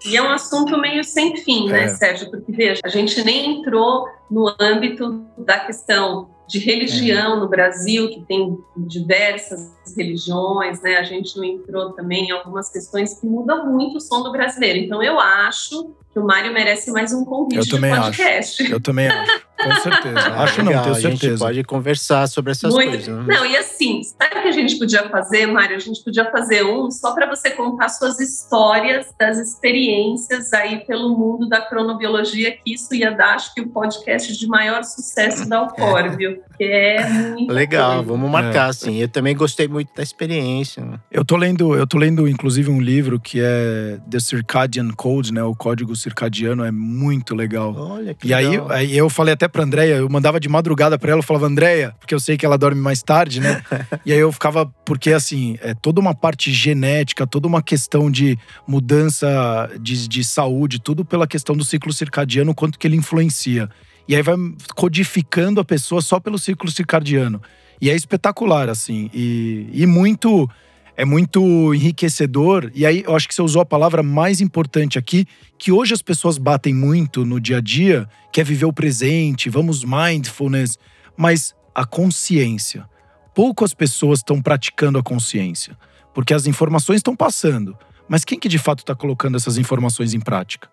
E 0.05 0.17
é 0.17 0.23
um 0.23 0.29
assunto 0.31 0.77
meio 0.77 1.05
sem 1.05 1.37
fim, 1.37 1.69
né, 1.69 1.85
é. 1.85 1.89
Sérgio? 1.95 2.33
Porque, 2.33 2.51
veja, 2.51 2.81
a 2.85 2.89
gente 2.89 3.23
nem 3.23 3.61
entrou 3.61 4.09
no 4.29 4.53
âmbito 4.61 5.25
da 5.39 5.61
questão 5.61 6.29
de 6.49 6.59
religião 6.59 7.37
é. 7.37 7.41
no 7.41 7.49
Brasil, 7.49 8.11
que 8.11 8.25
tem 8.27 8.59
diversas 8.77 9.73
religiões, 9.97 10.83
né? 10.83 10.97
A 10.97 11.05
gente 11.05 11.37
não 11.37 11.45
entrou 11.45 11.93
também 11.93 12.27
em 12.27 12.31
algumas 12.33 12.69
questões 12.71 13.21
que 13.21 13.27
mudam 13.27 13.71
muito 13.71 13.99
o 13.99 14.01
som 14.01 14.21
do 14.23 14.33
brasileiro. 14.33 14.81
Então, 14.81 15.01
eu 15.01 15.21
acho 15.21 15.95
que 16.13 16.19
o 16.19 16.25
Mário 16.25 16.53
merece 16.53 16.91
mais 16.91 17.13
um 17.13 17.25
convite 17.25 17.71
eu 17.71 17.79
de 17.79 17.89
podcast. 17.89 18.63
Acho. 18.63 18.73
Eu 18.73 18.81
também 18.81 19.07
acho. 19.09 19.47
Com 19.63 19.75
certeza. 19.77 20.19
acho 20.35 20.63
não, 20.63 20.73
tenho 20.83 20.95
certeza. 20.95 21.09
A 21.09 21.11
gente 21.11 21.39
pode 21.39 21.65
conversar 21.65 22.27
sobre 22.27 22.53
essas 22.53 22.73
Muito. 22.73 22.91
coisas. 22.91 23.09
Né? 23.09 23.25
Não, 23.27 23.47
e 23.47 23.57
assim, 23.57 24.03
sabe 24.03 24.39
o 24.39 24.43
que 24.43 24.49
a 24.49 24.53
gente 24.53 24.79
podia 24.79 25.09
fazer, 25.09 25.47
Mário? 25.47 25.77
A 25.77 25.81
gente 25.81 26.03
podia 26.03 26.31
fazer 26.31 26.65
um 26.65 26.91
só 26.91 27.13
para 27.15 27.27
você 27.27 27.51
contar 27.51 27.89
suas 27.89 28.19
histórias 28.21 29.07
das 29.19 29.39
experiências 29.39 30.53
aí 30.53 30.85
pelo 30.85 31.17
mundo 31.17 31.49
da 31.49 31.61
cronobiologia, 31.61 32.53
que 32.53 32.75
isso 32.75 32.95
ia 32.95 33.11
dar, 33.11 33.35
acho 33.35 33.55
que, 33.55 33.61
o 33.61 33.69
podcast 33.69 34.37
de 34.37 34.47
maior 34.47 34.83
sucesso 34.85 35.49
da 35.49 35.59
Alcor, 35.59 36.01
é. 36.01 36.09
viu? 36.17 36.37
Porque 36.37 36.65
é 36.65 37.09
muito 37.09 37.53
Legal, 37.53 37.97
coisa. 37.97 38.09
vamos 38.09 38.31
marcar, 38.31 38.71
é. 38.71 38.73
sim. 38.73 38.97
Eu 38.97 39.09
também 39.09 39.35
gostei 39.37 39.69
muito 39.69 39.95
da 39.95 40.03
experiência. 40.03 41.01
Eu 41.11 41.25
tô 41.25 41.37
lendo, 41.37 41.75
eu 41.75 41.87
tô 41.87 41.97
lendo, 41.99 42.29
inclusive, 42.29 42.71
um 42.71 42.81
livro 42.81 43.19
que 43.21 43.41
é 43.41 43.99
The 44.11 44.21
Circadian 44.21 44.91
Code, 44.91 45.33
né? 45.33 45.43
O 45.43 45.55
Código 45.55 45.95
Circadiano, 45.97 46.65
é 46.65 46.71
muito 46.71 47.35
legal. 47.35 47.75
Olha 47.77 48.15
que 48.15 48.27
E 48.27 48.35
legal. 48.35 48.71
aí, 48.71 48.91
aí 48.91 48.97
eu 48.97 49.09
falei 49.09 49.35
até 49.35 49.44
pra 49.49 49.65
Andréia, 49.65 49.97
eu 49.97 50.09
mandava 50.09 50.39
de 50.39 50.49
madrugada 50.49 50.99
pra 50.99 51.11
ela, 51.11 51.19
eu 51.21 51.23
falava, 51.23 51.47
Andréia, 51.47 51.95
porque 51.99 52.15
eu 52.15 52.21
sei 52.21 52.37
que 52.37 52.45
ela 52.45 52.59
dorme 52.59 52.81
mais 52.81 53.03
tarde, 53.03 53.41
né? 53.41 53.63
e 54.05 54.13
aí 54.13 54.19
eu 54.19 54.31
ficava, 54.33 54.67
porque 54.85 55.13
assim, 55.13 55.59
é 55.61 55.75
toda 55.75 56.01
uma 56.01 56.15
parte 56.15 56.53
genética, 56.53 57.27
toda 57.27 57.47
uma 57.47 57.63
questão 57.63 58.11
de 58.11 58.39
mudança 58.67 59.71
de, 59.81 60.09
de 60.09 60.25
saúde, 60.25 60.81
tudo 60.81 61.05
pela 61.05 61.27
questão 61.27 61.57
do 61.57 61.65
ciclo 61.65 61.93
circadiano, 61.93 62.55
quanto 62.55 62.79
que 62.79 62.87
ele 62.87 62.97
influencia. 62.97 63.69
E 64.07 64.15
aí 64.15 64.23
vai 64.23 64.37
codificando 64.75 65.61
a 65.61 65.65
pessoa 65.65 66.03
só 66.03 66.21
pelo 66.21 66.39
ciclo 66.39 66.71
circadiano. 66.71 67.41
E 67.81 67.91
é 67.91 67.95
espetacular, 67.95 68.69
assim. 68.69 69.11
E, 69.13 69.69
e 69.73 69.87
muito 69.87 70.49
é 70.97 71.05
muito 71.05 71.75
enriquecedor. 71.75 72.71
E 72.75 72.87
aí, 72.87 73.03
eu 73.07 73.15
acho 73.15 73.29
que 73.29 73.35
você 73.35 73.43
usou 73.43 73.63
a 73.63 73.67
palavra 73.67 74.03
mais 74.03 74.41
importante 74.41 74.99
aqui, 74.99 75.27
que 75.59 75.73
hoje 75.73 75.95
as 75.95 76.03
pessoas 76.03 76.39
batem 76.39 76.75
muito 76.75 77.25
no 77.25 77.41
dia 77.41 77.59
a 77.59 77.61
dia, 77.61 78.09
que 78.33 78.41
é 78.41 78.45
viver 78.45 78.67
o 78.67 78.73
presente, 78.73 79.51
vamos 79.51 79.85
mindfulness, 79.85 80.79
mas 81.17 81.55
a 81.75 81.85
consciência. 81.85 82.89
Poucas 83.35 83.75
pessoas 83.75 84.21
estão 84.21 84.41
praticando 84.41 84.99
a 84.99 85.03
consciência, 85.03 85.77
porque 86.15 86.33
as 86.33 86.47
informações 86.47 86.99
estão 86.99 87.17
passando. 87.17 87.77
Mas 88.09 88.25
quem 88.25 88.39
que 88.39 88.49
de 88.49 88.59
fato 88.59 88.81
está 88.81 88.95
colocando 88.95 89.37
essas 89.37 89.59
informações 89.59 90.15
em 90.15 90.21
prática? 90.21 90.69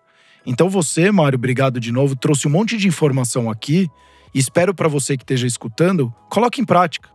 Então 0.46 0.68
você, 0.68 1.10
Mário, 1.10 1.36
obrigado 1.36 1.80
de 1.80 1.90
novo, 1.90 2.14
trouxe 2.14 2.46
um 2.46 2.50
monte 2.50 2.76
de 2.76 2.86
informação 2.86 3.50
aqui. 3.50 3.88
E 4.34 4.38
espero 4.38 4.74
para 4.74 4.88
você 4.88 5.16
que 5.16 5.24
esteja 5.24 5.46
escutando, 5.46 6.12
coloque 6.30 6.60
em 6.60 6.64
prática. 6.64 7.10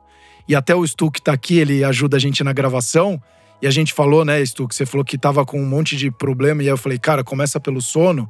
E 0.47 0.55
até 0.55 0.73
o 0.73 0.85
Stu 0.85 1.11
que 1.11 1.21
tá 1.21 1.33
aqui, 1.33 1.57
ele 1.57 1.83
ajuda 1.83 2.17
a 2.17 2.19
gente 2.19 2.43
na 2.43 2.53
gravação. 2.53 3.21
E 3.61 3.67
a 3.67 3.71
gente 3.71 3.93
falou, 3.93 4.23
né, 4.23 4.43
Stu, 4.45 4.67
que 4.67 4.75
você 4.75 4.85
falou 4.85 5.03
que 5.03 5.17
tava 5.17 5.45
com 5.45 5.59
um 5.59 5.65
monte 5.65 5.97
de 5.97 6.09
problema. 6.11 6.63
E 6.63 6.67
aí 6.67 6.71
eu 6.71 6.77
falei, 6.77 6.97
cara, 6.97 7.23
começa 7.23 7.59
pelo 7.59 7.81
sono. 7.81 8.29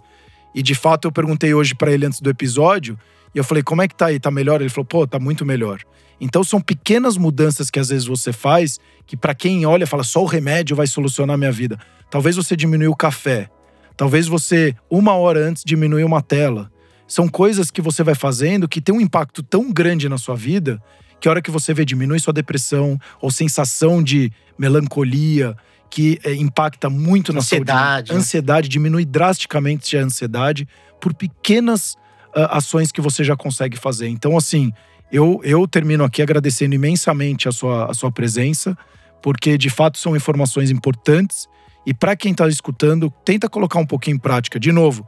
E 0.55 0.63
de 0.63 0.73
fato 0.73 1.07
eu 1.07 1.11
perguntei 1.11 1.53
hoje 1.53 1.75
para 1.75 1.91
ele 1.91 2.05
antes 2.05 2.21
do 2.21 2.29
episódio. 2.29 2.97
E 3.35 3.37
eu 3.37 3.43
falei, 3.43 3.61
como 3.61 3.81
é 3.81 3.87
que 3.87 3.95
tá 3.95 4.07
aí? 4.07 4.19
Tá 4.19 4.31
melhor? 4.31 4.61
Ele 4.61 4.69
falou, 4.69 4.85
pô, 4.85 5.05
tá 5.05 5.19
muito 5.19 5.45
melhor. 5.45 5.81
Então 6.19 6.43
são 6.43 6.59
pequenas 6.59 7.17
mudanças 7.17 7.69
que 7.69 7.79
às 7.79 7.89
vezes 7.89 8.07
você 8.07 8.33
faz, 8.33 8.79
que 9.05 9.15
para 9.15 9.35
quem 9.35 9.65
olha 9.65 9.85
fala, 9.85 10.03
só 10.03 10.23
o 10.23 10.25
remédio 10.25 10.75
vai 10.75 10.87
solucionar 10.87 11.37
minha 11.37 11.51
vida. 11.51 11.77
Talvez 12.09 12.35
você 12.35 12.55
diminua 12.55 12.89
o 12.89 12.95
café. 12.95 13.49
Talvez 13.95 14.27
você, 14.27 14.75
uma 14.89 15.13
hora 15.13 15.39
antes, 15.39 15.63
diminua 15.63 16.03
uma 16.05 16.21
tela. 16.21 16.71
São 17.07 17.27
coisas 17.27 17.69
que 17.69 17.81
você 17.81 18.03
vai 18.03 18.15
fazendo 18.15 18.67
que 18.67 18.81
tem 18.81 18.93
um 18.93 19.01
impacto 19.01 19.43
tão 19.43 19.71
grande 19.71 20.09
na 20.09 20.17
sua 20.17 20.35
vida 20.35 20.81
que 21.19 21.27
a 21.27 21.31
hora 21.31 21.41
que 21.41 21.51
você 21.51 21.73
vê 21.73 21.83
diminui 21.83 22.19
sua 22.19 22.33
depressão 22.33 22.97
ou 23.21 23.31
sensação 23.31 24.03
de 24.03 24.31
melancolia, 24.57 25.55
que 25.89 26.19
é, 26.23 26.33
impacta 26.33 26.89
muito 26.89 27.31
na 27.31 27.39
ansiedade, 27.39 28.07
saúde. 28.07 28.11
Né? 28.11 28.17
Ansiedade 28.17 28.69
diminui 28.69 29.05
drasticamente 29.05 29.97
a 29.97 30.01
ansiedade 30.01 30.67
por 30.99 31.13
pequenas 31.13 31.93
uh, 32.35 32.47
ações 32.49 32.91
que 32.91 33.01
você 33.01 33.23
já 33.23 33.35
consegue 33.35 33.77
fazer. 33.77 34.07
Então, 34.07 34.37
assim, 34.37 34.71
eu, 35.11 35.39
eu 35.43 35.67
termino 35.67 36.03
aqui 36.03 36.21
agradecendo 36.21 36.75
imensamente 36.75 37.47
a 37.47 37.51
sua, 37.51 37.89
a 37.89 37.93
sua 37.93 38.11
presença, 38.11 38.77
porque 39.21 39.57
de 39.57 39.69
fato 39.69 39.97
são 39.97 40.15
informações 40.15 40.69
importantes. 40.69 41.47
E 41.85 41.93
para 41.93 42.15
quem 42.15 42.31
está 42.31 42.47
escutando, 42.47 43.11
tenta 43.23 43.47
colocar 43.47 43.79
um 43.79 43.85
pouquinho 43.85 44.15
em 44.15 44.19
prática. 44.19 44.59
De 44.59 44.71
novo, 44.71 45.07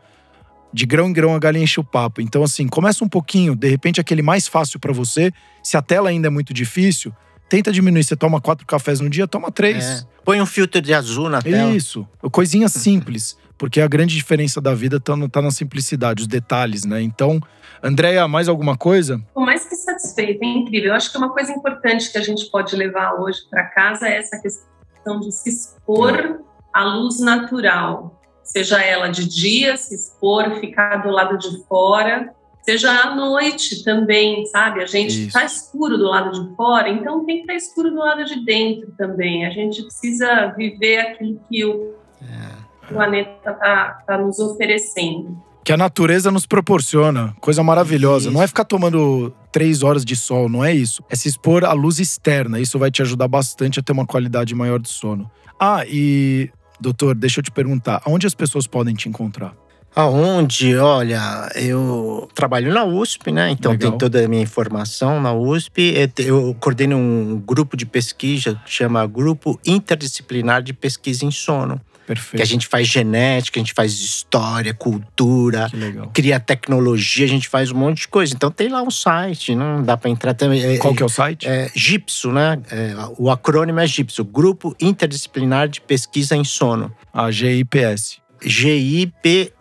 de 0.73 0.85
grão 0.85 1.09
em 1.09 1.13
grão 1.13 1.35
a 1.35 1.39
galinha 1.39 1.63
enche 1.63 1.79
o 1.79 1.83
papo. 1.83 2.21
Então, 2.21 2.43
assim, 2.43 2.67
começa 2.67 3.03
um 3.03 3.09
pouquinho, 3.09 3.55
de 3.55 3.67
repente 3.67 3.99
aquele 3.99 4.21
mais 4.21 4.47
fácil 4.47 4.79
para 4.79 4.93
você. 4.93 5.31
Se 5.63 5.75
a 5.77 5.81
tela 5.81 6.09
ainda 6.09 6.27
é 6.27 6.29
muito 6.29 6.53
difícil, 6.53 7.13
tenta 7.47 7.71
diminuir. 7.71 8.03
Você 8.03 8.15
toma 8.15 8.39
quatro 8.39 8.65
cafés 8.65 8.99
no 8.99 9.09
dia, 9.09 9.27
toma 9.27 9.51
três. 9.51 9.83
É. 9.83 10.03
Põe 10.23 10.41
um 10.41 10.45
filtro 10.45 10.81
de 10.81 10.93
azul 10.93 11.29
na 11.29 11.41
tela. 11.41 11.71
Isso. 11.71 12.07
Coisinha 12.31 12.69
simples. 12.69 13.37
Porque 13.57 13.81
a 13.81 13.87
grande 13.87 14.15
diferença 14.15 14.61
da 14.61 14.73
vida 14.73 15.01
tá, 15.01 15.13
tá 15.29 15.41
na 15.41 15.51
simplicidade, 15.51 16.21
os 16.21 16.27
detalhes, 16.27 16.85
né? 16.85 17.01
Então, 17.01 17.41
Andréia, 17.83 18.25
mais 18.25 18.47
alguma 18.47 18.77
coisa? 18.77 19.15
Estou 19.27 19.45
mais 19.45 19.65
que 19.65 19.75
satisfeita, 19.75 20.45
é 20.45 20.47
incrível. 20.47 20.91
Eu 20.91 20.95
acho 20.95 21.11
que 21.11 21.17
uma 21.17 21.33
coisa 21.33 21.51
importante 21.51 22.09
que 22.09 22.17
a 22.17 22.21
gente 22.21 22.49
pode 22.49 22.73
levar 22.73 23.15
hoje 23.15 23.39
para 23.49 23.65
casa 23.65 24.07
é 24.07 24.17
essa 24.17 24.39
questão 24.39 25.19
de 25.19 25.29
se 25.33 25.49
expor 25.49 26.15
é. 26.15 26.37
à 26.73 26.85
luz 26.85 27.19
natural 27.19 28.18
seja 28.49 28.81
ela 28.81 29.07
de 29.07 29.27
dia, 29.27 29.77
se 29.77 29.95
expor, 29.95 30.59
ficar 30.59 30.97
do 30.97 31.09
lado 31.09 31.37
de 31.37 31.63
fora, 31.65 32.33
seja 32.63 32.91
à 32.91 33.15
noite 33.15 33.83
também, 33.83 34.45
sabe? 34.47 34.81
A 34.81 34.85
gente 34.85 35.27
está 35.27 35.43
escuro 35.43 35.97
do 35.97 36.05
lado 36.05 36.31
de 36.31 36.55
fora, 36.55 36.89
então 36.89 37.25
tem 37.25 37.37
que 37.37 37.41
estar 37.41 37.53
tá 37.53 37.57
escuro 37.57 37.91
do 37.91 37.97
lado 37.97 38.25
de 38.25 38.43
dentro 38.43 38.91
também. 38.97 39.45
A 39.45 39.49
gente 39.49 39.83
precisa 39.83 40.53
viver 40.57 40.99
aquilo 40.99 41.39
que 41.49 41.65
o 41.65 41.93
é. 42.21 42.87
planeta 42.87 43.51
está 43.51 44.03
tá 44.05 44.17
nos 44.17 44.39
oferecendo. 44.39 45.37
Que 45.63 45.73
a 45.73 45.77
natureza 45.77 46.31
nos 46.31 46.47
proporciona, 46.47 47.35
coisa 47.39 47.61
maravilhosa. 47.61 48.25
Isso. 48.25 48.33
Não 48.33 48.41
é 48.41 48.47
ficar 48.47 48.65
tomando 48.65 49.31
três 49.51 49.83
horas 49.83 50.03
de 50.03 50.15
sol, 50.15 50.49
não 50.49 50.65
é 50.65 50.73
isso. 50.73 51.03
É 51.09 51.15
se 51.15 51.27
expor 51.27 51.63
à 51.63 51.73
luz 51.73 51.99
externa. 51.99 52.59
Isso 52.59 52.79
vai 52.79 52.89
te 52.89 53.03
ajudar 53.03 53.27
bastante 53.27 53.79
a 53.79 53.83
ter 53.83 53.91
uma 53.91 54.05
qualidade 54.05 54.55
maior 54.55 54.79
de 54.79 54.89
sono. 54.89 55.29
Ah, 55.59 55.83
e 55.85 56.49
Doutor, 56.79 57.15
deixa 57.15 57.39
eu 57.39 57.43
te 57.43 57.51
perguntar, 57.51 58.01
aonde 58.05 58.25
as 58.25 58.33
pessoas 58.33 58.65
podem 58.65 58.95
te 58.95 59.09
encontrar? 59.09 59.53
Aonde? 59.95 60.77
Olha, 60.77 61.49
eu 61.55 62.29
trabalho 62.35 62.71
na 62.71 62.85
USP, 62.85 63.31
né? 63.31 63.49
Então 63.49 63.71
Legal. 63.71 63.91
tem 63.91 63.97
toda 63.97 64.23
a 64.23 64.27
minha 64.27 64.43
informação 64.43 65.19
na 65.19 65.33
USP. 65.33 65.93
Eu 66.19 66.55
coordeno 66.59 66.95
um 66.95 67.39
grupo 67.39 67.75
de 67.75 67.85
pesquisa 67.85 68.61
que 68.63 68.71
chama 68.71 69.05
Grupo 69.07 69.59
Interdisciplinar 69.65 70.61
de 70.61 70.73
Pesquisa 70.73 71.25
em 71.25 71.31
Sono. 71.31 71.81
Perfeito. 72.09 72.37
Que 72.37 72.41
a 72.41 72.45
gente 72.45 72.65
faz 72.65 72.87
genética, 72.87 73.59
a 73.59 73.61
gente 73.61 73.75
faz 73.75 73.93
história, 73.93 74.73
cultura, 74.73 75.69
cria 76.11 76.39
tecnologia, 76.39 77.23
a 77.23 77.29
gente 77.29 77.47
faz 77.47 77.69
um 77.71 77.75
monte 77.75 77.99
de 77.99 78.07
coisa. 78.07 78.33
Então 78.33 78.49
tem 78.49 78.67
lá 78.67 78.81
um 78.81 78.89
site, 78.89 79.53
não 79.53 79.83
dá 79.83 79.95
para 79.95 80.09
entrar 80.09 80.33
também. 80.33 80.59
É, 80.59 80.77
Qual 80.79 80.95
que 80.95 81.03
é 81.03 81.05
o 81.05 81.09
site? 81.09 81.47
É, 81.47 81.69
GIPSO, 81.75 82.31
né? 82.31 82.59
É, 82.71 82.95
o 83.19 83.29
acrônimo 83.29 83.79
é 83.79 83.85
GIPSO, 83.85 84.25
Grupo 84.25 84.75
Interdisciplinar 84.81 85.67
de 85.67 85.81
Pesquisa 85.81 86.35
em 86.35 86.43
Sono. 86.43 86.91
Ah, 87.13 87.29
GIPS. 87.29 88.17
G-I-P-S-O, 88.41 89.53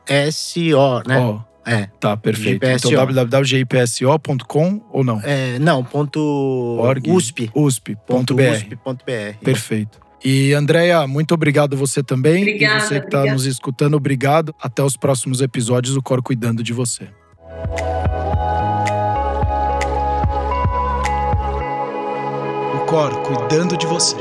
né? 1.06 1.20
Oh. 1.20 1.40
É. 1.66 1.86
Tá, 2.00 2.16
perfeito. 2.16 2.64
GPSO. 2.64 2.88
Então 2.88 3.06
www.gipso.com 3.06 4.80
ou 4.90 5.04
não? 5.04 5.20
É, 5.22 5.58
não, 5.58 5.84
ponto 5.84 6.18
Org, 6.80 7.10
USP. 7.10 7.50
USP.br. 7.54 8.14
USP.br. 8.14 9.44
Perfeito. 9.44 10.07
E 10.24 10.52
Andréia, 10.52 11.06
muito 11.06 11.32
obrigado 11.32 11.76
você 11.76 12.02
também. 12.02 12.42
Obrigada, 12.42 12.76
e 12.76 12.80
você 12.80 13.00
que 13.00 13.06
está 13.06 13.24
nos 13.26 13.46
escutando, 13.46 13.96
obrigado. 13.96 14.54
Até 14.60 14.82
os 14.82 14.96
próximos 14.96 15.40
episódios, 15.40 15.96
o 15.96 16.02
Cor 16.02 16.22
cuidando 16.22 16.62
de 16.62 16.72
você. 16.72 17.08
O 22.74 22.86
Cor 22.86 23.22
cuidando 23.22 23.76
de 23.76 23.86
você. 23.86 24.16